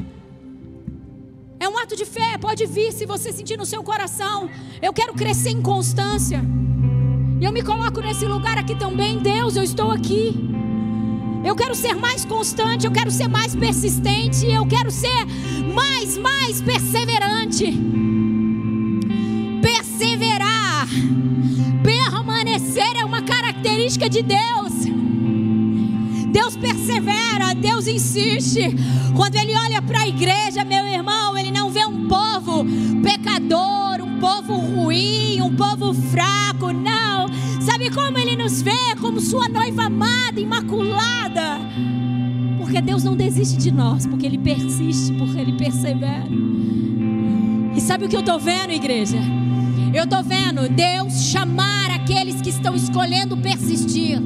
É 1.60 1.70
um 1.70 1.78
ato 1.78 1.96
de 1.96 2.06
fé. 2.06 2.38
Pode 2.38 2.66
vir 2.66 2.92
se 2.92 3.06
você 3.06 3.32
sentir 3.32 3.58
no 3.58 3.66
seu 3.66 3.84
coração. 3.84 4.50
Eu 4.82 4.92
quero 4.92 5.14
crescer 5.14 5.50
em 5.50 5.62
constância. 5.62 6.42
E 7.40 7.46
eu 7.46 7.52
me 7.52 7.62
coloco 7.62 8.02
nesse 8.02 8.26
lugar 8.26 8.58
aqui 8.58 8.76
também. 8.76 9.20
Deus, 9.20 9.56
eu 9.56 9.64
estou 9.64 9.92
aqui. 9.92 10.53
Eu 11.44 11.56
quero 11.56 11.76
ser 11.76 11.94
mais 11.96 12.24
constante, 12.24 12.86
eu 12.86 12.92
quero 12.92 13.12
ser 13.12 13.28
mais 13.28 13.54
persistente, 13.56 14.50
eu 14.50 14.66
quero 14.66 14.90
ser 14.90 15.26
mais, 15.74 16.18
mais 16.18 16.62
perseverante. 16.62 17.66
Perseverar, 19.62 20.88
permanecer 21.84 22.96
é 22.96 23.04
uma 23.04 23.22
característica 23.22 24.10
de 24.10 24.22
Deus. 24.22 24.74
Deus 26.32 26.56
persevera, 26.56 27.54
Deus 27.54 27.88
insiste. 27.88 28.76
Quando 29.16 29.36
Ele 29.36 29.54
olha 29.56 29.82
para 29.82 30.02
a 30.02 30.08
igreja, 30.08 30.64
meu 30.64 30.86
irmão, 30.86 31.38
Ele 31.38 31.52
não 31.52 31.70
vê 31.70 31.86
um 31.86 32.08
povo 32.08 32.66
pecador, 33.04 34.02
um 34.02 34.20
povo 34.20 34.56
ruim, 34.56 35.42
um 35.42 35.56
povo 35.56 35.94
fraco, 35.94 36.72
não. 36.72 37.28
Sabe 37.66 37.90
como 37.90 38.18
Ele 38.18 38.36
nos 38.36 38.62
vê? 38.62 38.96
Como 39.00 39.20
Sua 39.20 39.48
noiva 39.48 39.86
amada, 39.86 40.40
imaculada. 40.40 41.60
Porque 42.58 42.82
Deus 42.82 43.04
não 43.04 43.16
desiste 43.16 43.58
de 43.58 43.72
nós, 43.72 44.06
porque 44.06 44.26
Ele 44.26 44.38
persiste, 44.38 45.14
porque 45.14 45.40
Ele 45.40 45.54
persevera. 45.54 46.28
E 47.76 47.82
sabe 47.82 48.06
o 48.06 48.10
que 48.10 48.16
eu 48.16 48.22
estou 48.22 48.40
vendo, 48.40 48.72
igreja? 48.72 49.18
Eu 49.94 50.04
estou 50.04 50.24
vendo 50.24 50.70
Deus 50.70 51.26
chamar 51.26 51.92
aqueles 51.92 52.42
que 52.42 52.50
estão 52.50 52.76
escolhendo 52.76 53.38
persistir 53.38 54.22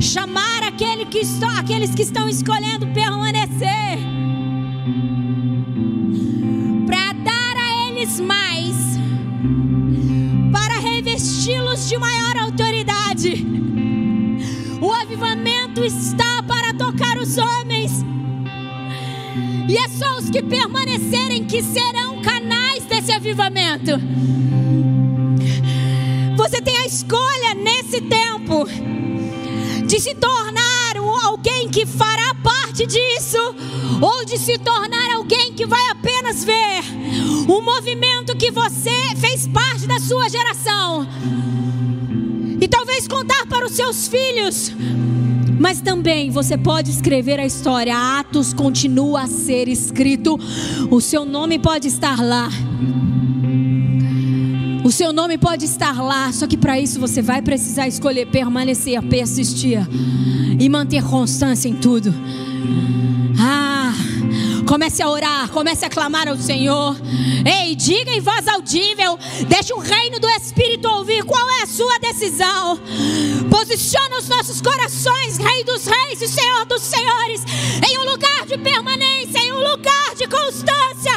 chamar 0.00 0.62
aquele 0.62 1.06
que 1.06 1.22
aqueles 1.58 1.94
que 1.94 2.02
estão 2.02 2.28
escolhendo 2.28 2.86
permanecer, 2.88 3.98
de 11.96 11.98
maior 11.98 12.36
autoridade. 12.36 13.46
O 14.82 14.92
avivamento 14.92 15.82
está 15.82 16.42
para 16.42 16.74
tocar 16.74 17.16
os 17.16 17.38
homens, 17.38 18.04
e 19.66 19.78
é 19.78 19.88
só 19.88 20.18
os 20.18 20.28
que 20.28 20.42
permanecerem 20.42 21.46
que 21.46 21.62
serão 21.62 22.20
canais 22.20 22.84
desse 22.84 23.12
avivamento. 23.12 23.92
Você 26.36 26.60
tem 26.60 26.76
a 26.76 26.86
escolha 26.86 27.54
nesse 27.54 28.02
tempo 28.02 28.68
de 29.86 29.98
se 29.98 30.14
tornar 30.16 30.96
alguém 31.24 31.70
que 31.70 31.86
fará 31.86 32.34
parte 32.42 32.86
disso, 32.86 33.38
ou 34.02 34.24
de 34.26 34.36
se 34.36 34.58
tornar 34.58 35.14
alguém 35.14 35.54
que 35.54 35.64
vai 35.64 35.88
apenas 35.88 36.44
ver 36.44 36.84
um 37.48 37.62
movimento 37.62 38.36
que 38.36 38.50
você 38.50 39.14
fez 39.16 39.46
parte 39.46 39.86
da 39.86 39.98
sua 39.98 40.28
geração, 40.28 41.06
e 42.60 42.66
talvez 42.68 43.06
contar 43.06 43.46
para 43.46 43.66
os 43.66 43.72
seus 43.72 44.08
filhos. 44.08 44.72
Mas 45.58 45.80
também 45.80 46.30
você 46.30 46.58
pode 46.58 46.90
escrever 46.90 47.40
a 47.40 47.46
história. 47.46 47.96
Atos 48.18 48.52
continua 48.52 49.22
a 49.22 49.26
ser 49.26 49.68
escrito. 49.68 50.38
O 50.90 51.00
seu 51.00 51.24
nome 51.24 51.58
pode 51.58 51.88
estar 51.88 52.22
lá. 52.22 52.50
O 54.84 54.90
seu 54.92 55.12
nome 55.12 55.36
pode 55.36 55.64
estar 55.64 56.00
lá, 56.00 56.30
só 56.32 56.46
que 56.46 56.56
para 56.56 56.78
isso 56.78 57.00
você 57.00 57.20
vai 57.20 57.42
precisar 57.42 57.88
escolher 57.88 58.26
permanecer, 58.26 59.02
persistir 59.02 59.80
e 60.60 60.68
manter 60.68 61.02
constância 61.02 61.68
em 61.68 61.74
tudo. 61.74 62.14
Comece 64.66 65.00
a 65.00 65.08
orar, 65.08 65.48
comece 65.50 65.84
a 65.84 65.88
clamar 65.88 66.28
ao 66.28 66.36
Senhor. 66.36 66.96
Ei, 67.46 67.76
diga 67.76 68.10
em 68.10 68.20
voz 68.20 68.48
audível, 68.48 69.16
deixe 69.48 69.72
o 69.72 69.78
reino 69.78 70.18
do 70.18 70.28
Espírito 70.28 70.88
ouvir 70.88 71.24
qual 71.24 71.48
é 71.50 71.62
a 71.62 71.66
sua 71.66 71.98
decisão. 71.98 72.78
Posiciona 73.48 74.18
os 74.18 74.28
nossos 74.28 74.60
corações, 74.60 75.38
Rei 75.38 75.62
dos 75.62 75.86
Reis 75.86 76.20
e 76.20 76.28
Senhor 76.28 76.66
dos 76.66 76.82
Senhores, 76.82 77.44
em 77.88 77.98
um 77.98 78.10
lugar 78.10 78.44
de 78.44 78.58
permanência, 78.58 79.38
em 79.38 79.52
um 79.52 79.70
lugar 79.70 80.14
de 80.16 80.26
constância, 80.26 81.12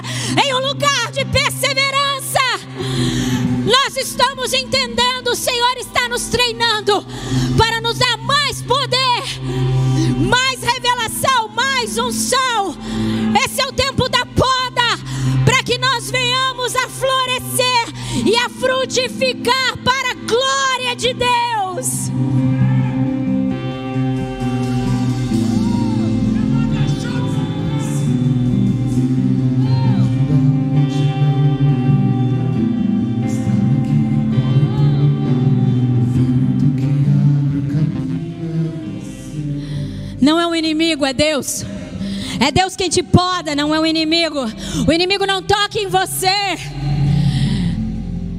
em 0.46 0.54
um 0.54 0.60
lugar 0.60 1.12
de 1.12 1.26
perseverança. 1.26 3.49
Nós 3.70 3.96
estamos 3.98 4.52
entendendo, 4.52 5.28
o 5.28 5.36
Senhor 5.36 5.78
está 5.78 6.10
nos 6.10 6.24
treinando 6.24 7.06
para 7.56 7.80
nos 7.82 8.00
dar 8.00 8.18
mais 8.18 8.64
poder, 8.64 9.24
mais 10.28 10.60
revelação, 10.64 11.50
mais 11.50 11.96
unção. 12.00 12.76
Esse 13.46 13.62
é 13.62 13.68
o 13.68 13.72
tempo 13.72 14.10
da 14.10 14.26
poda, 14.26 14.98
para 15.46 15.62
que 15.62 15.78
nós 15.78 16.10
venhamos 16.10 16.76
a 16.76 16.90
florescer 16.90 18.26
e 18.26 18.36
a 18.38 18.50
frutificar 18.50 19.78
para 19.86 20.12
a 20.14 20.16
glória 20.16 20.96
de 20.96 21.14
Deus. 21.14 22.10
O 40.50 40.56
inimigo, 40.56 41.06
é 41.06 41.14
Deus. 41.14 41.64
É 42.40 42.52
Deus 42.52 42.76
quem 42.76 42.90
te 42.90 43.04
poda, 43.04 43.56
não 43.56 43.74
é 43.74 43.80
o 43.80 43.86
inimigo. 43.86 44.40
O 44.88 44.92
inimigo 44.92 45.26
não 45.26 45.44
toca 45.44 45.78
em 45.78 45.88
você. 45.88 46.28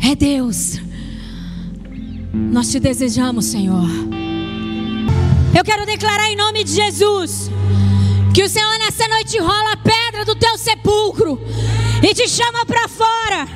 É 0.02 0.16
Deus. 0.16 0.80
Nós 2.32 2.68
te 2.70 2.80
desejamos, 2.80 3.44
Senhor. 3.44 3.86
Eu 5.56 5.64
quero 5.64 5.86
declarar 5.86 6.28
em 6.30 6.36
nome 6.36 6.64
de 6.64 6.72
Jesus 6.72 7.48
que 8.34 8.42
o 8.42 8.48
Senhor 8.48 8.78
nessa 8.78 9.06
noite 9.06 9.38
rola 9.38 9.72
a 9.72 9.76
pedra 9.76 10.24
do 10.24 10.34
teu 10.34 10.58
sepulcro 10.58 11.40
e 12.02 12.12
te 12.12 12.28
chama 12.28 12.66
para 12.66 12.88
fora. 12.88 13.46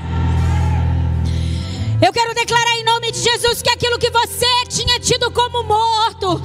Eu 2.01 2.13
quero 2.13 2.35
declarar 2.35 2.77
em 2.77 2.85
nome 2.85 3.11
de 3.11 3.19
Jesus 3.19 3.63
que 3.63 3.71
aquilo 3.71 3.99
que 3.99 4.11
você 4.11 4.47
tinha 4.69 5.01
tido 5.01 5.31
como 5.31 5.63
morto, 5.63 6.41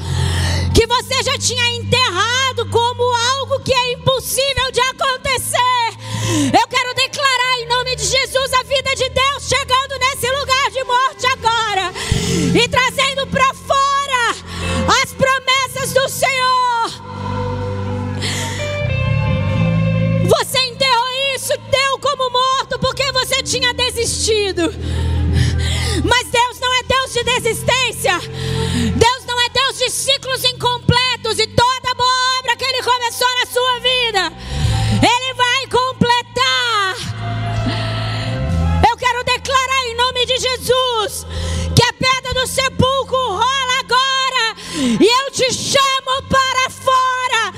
que 0.80 0.88
você 0.88 1.22
já 1.24 1.38
tinha 1.38 1.76
enterrado 1.76 2.66
como 2.70 3.04
algo 3.04 3.60
que 3.60 3.74
é 3.74 3.92
impossível 3.92 4.72
de 4.72 4.80
acontecer. 4.80 6.58
Eu 6.58 6.68
quero 6.70 6.94
declarar 6.96 7.60
em 7.60 7.68
nome 7.68 7.98
de 7.98 8.06
Jesus 8.06 8.54
a 8.54 8.64
vida 8.64 8.96
de 8.96 9.10
Deus 9.10 9.44
chegando 9.44 10.00
nesse 10.00 10.32
lugar 10.32 10.72
de 10.72 10.84
morte 10.86 11.28
agora 11.34 11.92
e 12.56 12.68
trazendo 12.70 13.28
para 13.28 13.54
fora 13.56 14.36
as 15.04 15.12
promessas 15.12 15.94
do 15.94 16.08
Senhor. 16.08 16.90
Você 20.30 20.60
enterrou 20.60 21.36
isso, 21.36 21.52
deu 21.70 22.00
como 22.00 22.32
morto 22.32 22.80
porque 22.80 23.12
você 23.12 23.44
tinha 23.44 23.74
desistido. 23.74 24.74
Mas 26.06 26.28
Deus 26.30 26.60
não 26.62 26.74
é 26.74 26.84
Deus 26.84 27.12
de 27.12 27.24
desistência. 27.26 28.18
Deus 28.96 29.19
de 29.80 29.90
ciclos 29.90 30.44
incompletos 30.44 31.40
e 31.40 31.48
toda 31.48 31.96
boa 31.96 32.40
obra 32.40 32.58
que 32.58 32.66
Ele 32.66 32.84
começou 32.84 33.28
na 33.40 33.46
sua 33.46 33.80
vida, 33.80 34.34
Ele 35.02 35.34
vai 35.34 35.68
completar. 35.68 36.96
Eu 38.90 38.98
quero 38.98 39.24
declarar 39.24 39.86
em 39.86 39.96
nome 39.96 40.26
de 40.26 40.38
Jesus 40.38 41.26
que 41.74 41.82
a 41.82 41.94
pedra 41.94 42.34
do 42.34 42.46
sepulcro 42.46 43.18
rola 43.18 43.80
agora 43.80 44.56
e 45.00 45.08
eu 45.08 45.32
te 45.32 45.54
chamo 45.54 46.24
para 46.28 46.70
fora. 46.70 47.54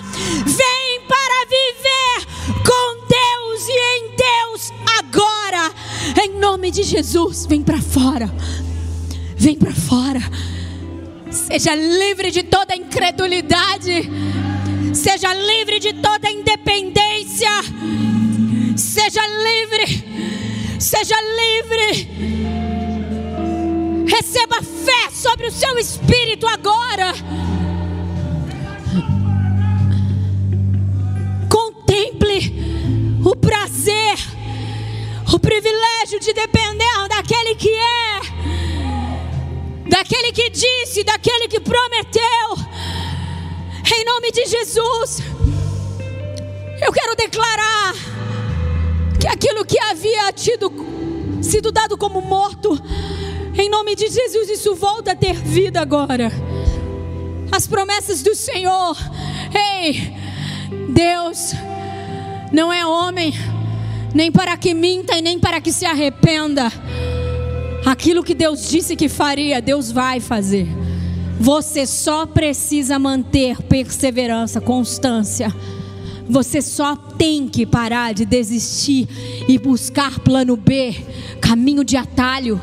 Vem 0.45 1.01
para 1.07 1.45
viver 1.49 2.27
com 2.63 3.07
Deus 3.07 3.67
e 3.67 3.79
em 3.97 4.15
Deus 4.15 4.71
agora, 4.99 5.73
em 6.23 6.37
nome 6.37 6.69
de 6.69 6.83
Jesus, 6.83 7.47
vem 7.47 7.63
para 7.63 7.81
fora. 7.81 8.31
Vem 9.35 9.57
para 9.57 9.73
fora. 9.73 10.21
Seja 11.31 11.73
livre 11.75 12.29
de 12.29 12.43
toda 12.43 12.75
incredulidade. 12.75 14.09
Seja 14.93 15.33
livre 15.33 15.79
de 15.79 15.93
toda 15.93 16.29
independência. 16.29 17.49
Seja 18.75 19.21
livre. 19.27 20.77
Seja 20.79 21.15
livre. 21.21 22.09
Receba 24.07 24.61
fé 24.61 25.09
sobre 25.11 25.47
o 25.47 25.51
seu 25.51 25.77
espírito 25.77 26.45
agora. 26.47 27.13
Contemple 31.49 32.53
o 33.23 33.35
prazer, 33.35 34.17
o 35.33 35.39
privilégio 35.39 36.19
de 36.19 36.33
depender 36.33 37.07
daquele 37.07 37.55
que 37.55 37.69
é, 37.69 38.19
daquele 39.91 40.31
que 40.31 40.49
disse, 40.49 41.03
daquele 41.03 41.49
que 41.49 41.59
prometeu. 41.59 42.21
Em 43.93 44.05
nome 44.05 44.31
de 44.31 44.45
Jesus, 44.45 45.21
eu 46.81 46.93
quero 46.93 47.13
declarar 47.17 47.93
que 49.19 49.27
aquilo 49.27 49.65
que 49.65 49.77
havia 49.77 50.31
tido 50.31 50.71
sido 51.41 51.73
dado 51.73 51.97
como 51.97 52.21
morto, 52.21 52.81
em 53.57 53.69
nome 53.69 53.93
de 53.95 54.09
Jesus, 54.09 54.49
isso 54.49 54.75
volta 54.75 55.11
a 55.11 55.15
ter 55.15 55.33
vida 55.33 55.81
agora. 55.81 56.31
As 57.51 57.67
promessas 57.67 58.23
do 58.23 58.33
Senhor, 58.33 58.95
ei, 59.53 60.15
Deus 60.87 61.51
não 62.53 62.71
é 62.71 62.85
homem, 62.85 63.33
nem 64.15 64.31
para 64.31 64.55
que 64.55 64.73
minta 64.73 65.17
e 65.17 65.21
nem 65.21 65.37
para 65.37 65.59
que 65.59 65.73
se 65.73 65.85
arrependa. 65.85 66.71
Aquilo 67.85 68.23
que 68.23 68.35
Deus 68.35 68.69
disse 68.69 68.95
que 68.95 69.09
faria, 69.09 69.61
Deus 69.61 69.91
vai 69.91 70.19
fazer. 70.19 70.67
Você 71.39 71.87
só 71.87 72.25
precisa 72.25 72.99
manter 72.99 73.61
perseverança, 73.63 74.61
constância. 74.61 75.53
Você 76.29 76.61
só 76.61 76.95
tem 76.95 77.49
que 77.49 77.65
parar 77.65 78.13
de 78.13 78.25
desistir 78.25 79.07
e 79.47 79.57
buscar 79.57 80.19
plano 80.19 80.55
B, 80.55 80.95
caminho 81.41 81.83
de 81.83 81.97
atalho. 81.97 82.61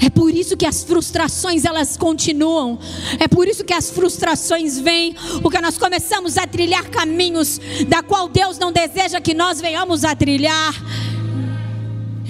É 0.00 0.08
por 0.08 0.32
isso 0.32 0.56
que 0.56 0.64
as 0.64 0.82
frustrações 0.82 1.64
elas 1.64 1.96
continuam. 1.96 2.78
É 3.18 3.28
por 3.28 3.46
isso 3.46 3.64
que 3.64 3.74
as 3.74 3.90
frustrações 3.90 4.78
vêm, 4.78 5.14
porque 5.42 5.60
nós 5.60 5.76
começamos 5.76 6.38
a 6.38 6.46
trilhar 6.46 6.88
caminhos 6.88 7.60
da 7.86 8.02
qual 8.02 8.28
Deus 8.28 8.58
não 8.58 8.72
deseja 8.72 9.20
que 9.20 9.34
nós 9.34 9.60
venhamos 9.60 10.04
a 10.04 10.14
trilhar. 10.14 10.74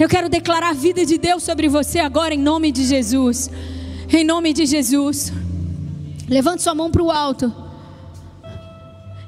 Eu 0.01 0.09
quero 0.09 0.27
declarar 0.29 0.69
a 0.69 0.73
vida 0.73 1.05
de 1.05 1.19
Deus 1.19 1.43
sobre 1.43 1.69
você 1.69 1.99
agora 1.99 2.33
em 2.33 2.39
nome 2.39 2.71
de 2.71 2.83
Jesus. 2.85 3.51
Em 4.11 4.23
nome 4.23 4.51
de 4.51 4.65
Jesus. 4.65 5.31
Levante 6.27 6.63
sua 6.63 6.73
mão 6.73 6.89
para 6.89 7.03
o 7.03 7.11
alto. 7.11 7.53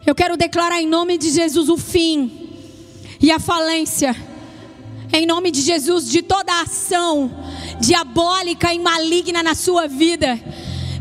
Eu 0.03 0.15
quero 0.15 0.35
declarar 0.35 0.81
em 0.81 0.87
nome 0.87 1.19
de 1.19 1.29
Jesus 1.29 1.69
o 1.69 1.77
fim 1.77 2.49
e 3.21 3.29
a 3.29 3.37
falência. 3.37 4.15
Em 5.13 5.27
nome 5.27 5.51
de 5.51 5.61
Jesus, 5.61 6.09
de 6.09 6.23
toda 6.23 6.63
ação 6.63 7.29
diabólica 7.79 8.73
e 8.73 8.79
maligna 8.79 9.43
na 9.43 9.53
sua 9.53 9.87
vida, 9.87 10.39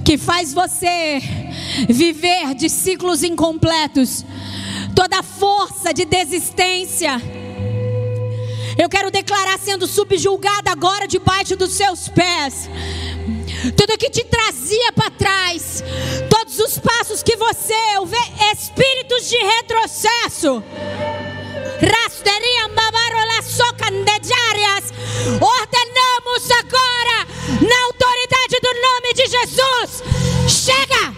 que 0.04 0.18
faz 0.18 0.52
você 0.52 1.18
viver 1.88 2.54
de 2.54 2.68
ciclos 2.68 3.22
incompletos, 3.22 4.22
toda 4.94 5.22
força 5.22 5.94
de 5.94 6.04
desistência. 6.04 7.41
Eu 8.78 8.88
quero 8.88 9.10
declarar 9.10 9.58
sendo 9.58 9.86
subjulgada 9.86 10.70
agora 10.70 11.06
debaixo 11.06 11.56
dos 11.56 11.72
seus 11.72 12.08
pés. 12.08 12.68
Tudo 13.76 13.98
que 13.98 14.10
te 14.10 14.24
trazia 14.24 14.92
para 14.92 15.10
trás, 15.10 15.84
todos 16.28 16.58
os 16.58 16.78
passos 16.78 17.22
que 17.22 17.36
você 17.36 17.74
espíritos 18.52 19.28
de 19.28 19.36
retrocesso. 19.36 20.62
Rasteriam 21.80 22.74
babarola 22.74 23.42
socandejarias. 23.42 24.92
Ordenamos 25.40 26.50
agora, 26.60 27.26
na 27.60 27.84
autoridade 27.86 28.58
do 28.62 28.72
nome 28.80 29.14
de 29.14 29.26
Jesus. 29.26 30.02
Chega! 30.48 31.14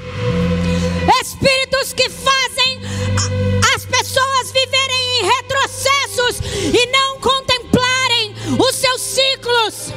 Espíritos 1.21 1.93
que 1.93 2.09
fazem 2.11 2.81
as 3.75 3.85
pessoas 3.85 4.53
viverem 4.53 5.21
em 5.21 5.25
e 6.31 6.87
não 6.87 7.21
contemplarem 7.21 8.35
os 8.59 8.75
seus 8.75 9.01
ciclos. 9.01 9.93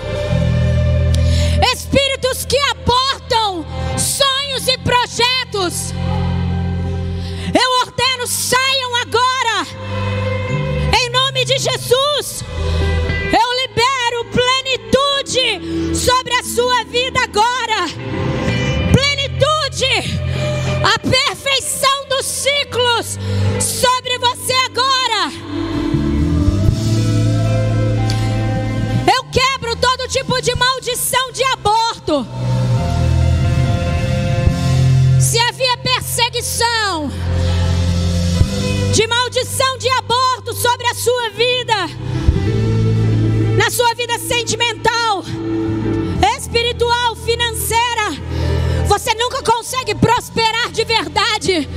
Espíritos 1.73 2.45
que 2.45 2.57
abortam 2.71 3.65
sonhos 3.97 4.67
e 4.67 4.77
projetos. 4.79 5.93
Eu 7.53 7.71
ordeno, 7.87 8.27
saiam 8.27 8.95
agora. 8.97 9.67
Em 10.99 11.09
nome 11.09 11.45
de 11.45 11.57
Jesus. 11.57 12.43
Eu 13.31 13.53
libero 13.61 14.25
plenitude 14.31 15.95
sobre 15.95 16.33
a 16.33 16.43
sua 16.43 16.83
vida 16.85 17.21
agora. 17.21 17.87
Plenitude. 18.91 20.19
A 20.83 20.99
perfeição 20.99 22.07
dos 22.09 22.25
ciclos 22.25 23.17
sobre 23.59 24.17
você 24.19 24.53
agora. 24.65 25.86
Todo 29.97 30.07
tipo 30.07 30.39
de 30.41 30.53
maldição 30.53 31.31
de 31.31 31.43
aborto. 31.43 32.25
Se 35.19 35.39
havia 35.39 35.75
perseguição, 35.77 37.11
de 38.93 39.07
maldição 39.07 39.77
de 39.79 39.89
aborto 39.89 40.53
sobre 40.53 40.85
a 40.87 40.93
sua 40.93 41.29
vida, 41.31 41.75
na 43.57 43.71
sua 43.71 43.95
vida 43.95 44.19
sentimental, 44.19 45.23
espiritual, 46.37 47.15
financeira, 47.15 48.11
você 48.85 49.15
nunca 49.15 49.41
consegue 49.41 49.95
prosperar 49.95 50.71
de 50.71 50.85
verdade. 50.85 51.67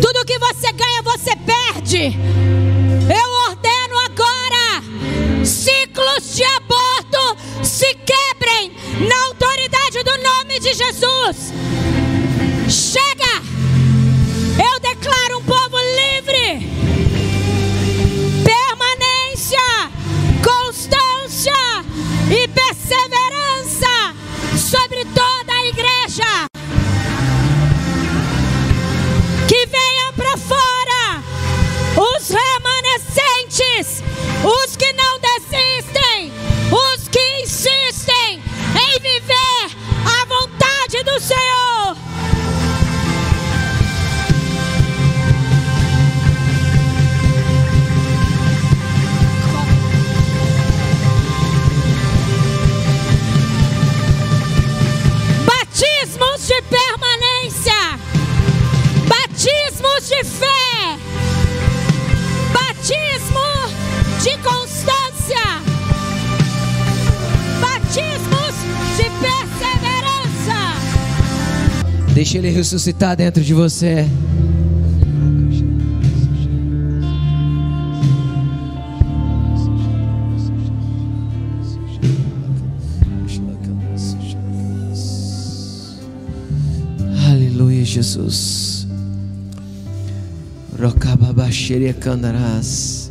Tudo 0.00 0.26
que 0.26 0.38
você 0.38 0.70
ganha, 0.72 1.02
você 1.02 1.34
perde. 1.36 2.18
Eu 3.08 3.39
se 7.80 7.94
quebrem 7.94 8.76
na 9.08 9.24
autoridade 9.28 10.02
do 10.04 10.18
nome 10.22 10.60
de 10.60 10.74
Jesus. 10.74 11.50
Chega! 12.68 13.40
Eu 14.62 14.80
declaro 14.80 15.29
Ele 72.38 72.50
ressuscitar 72.50 73.16
dentro 73.16 73.42
de 73.42 73.52
você. 73.52 74.06
Aleluia, 87.28 87.84
Jesus. 87.84 88.86
Rocababaxeria 90.80 91.92
candarás. 91.92 93.10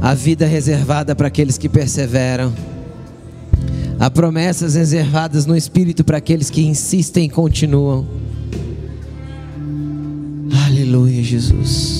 Há 0.00 0.14
vida 0.14 0.46
reservada 0.46 1.14
para 1.14 1.26
aqueles 1.28 1.58
que 1.58 1.68
perseveram. 1.68 2.52
Há 3.98 4.10
promessas 4.10 4.74
reservadas 4.74 5.46
no 5.46 5.56
Espírito 5.56 6.04
para 6.04 6.18
aqueles 6.18 6.50
que 6.50 6.62
insistem 6.62 7.24
e 7.24 7.28
continuam. 7.28 8.06
Aleluia, 10.66 11.22
Jesus. 11.22 11.95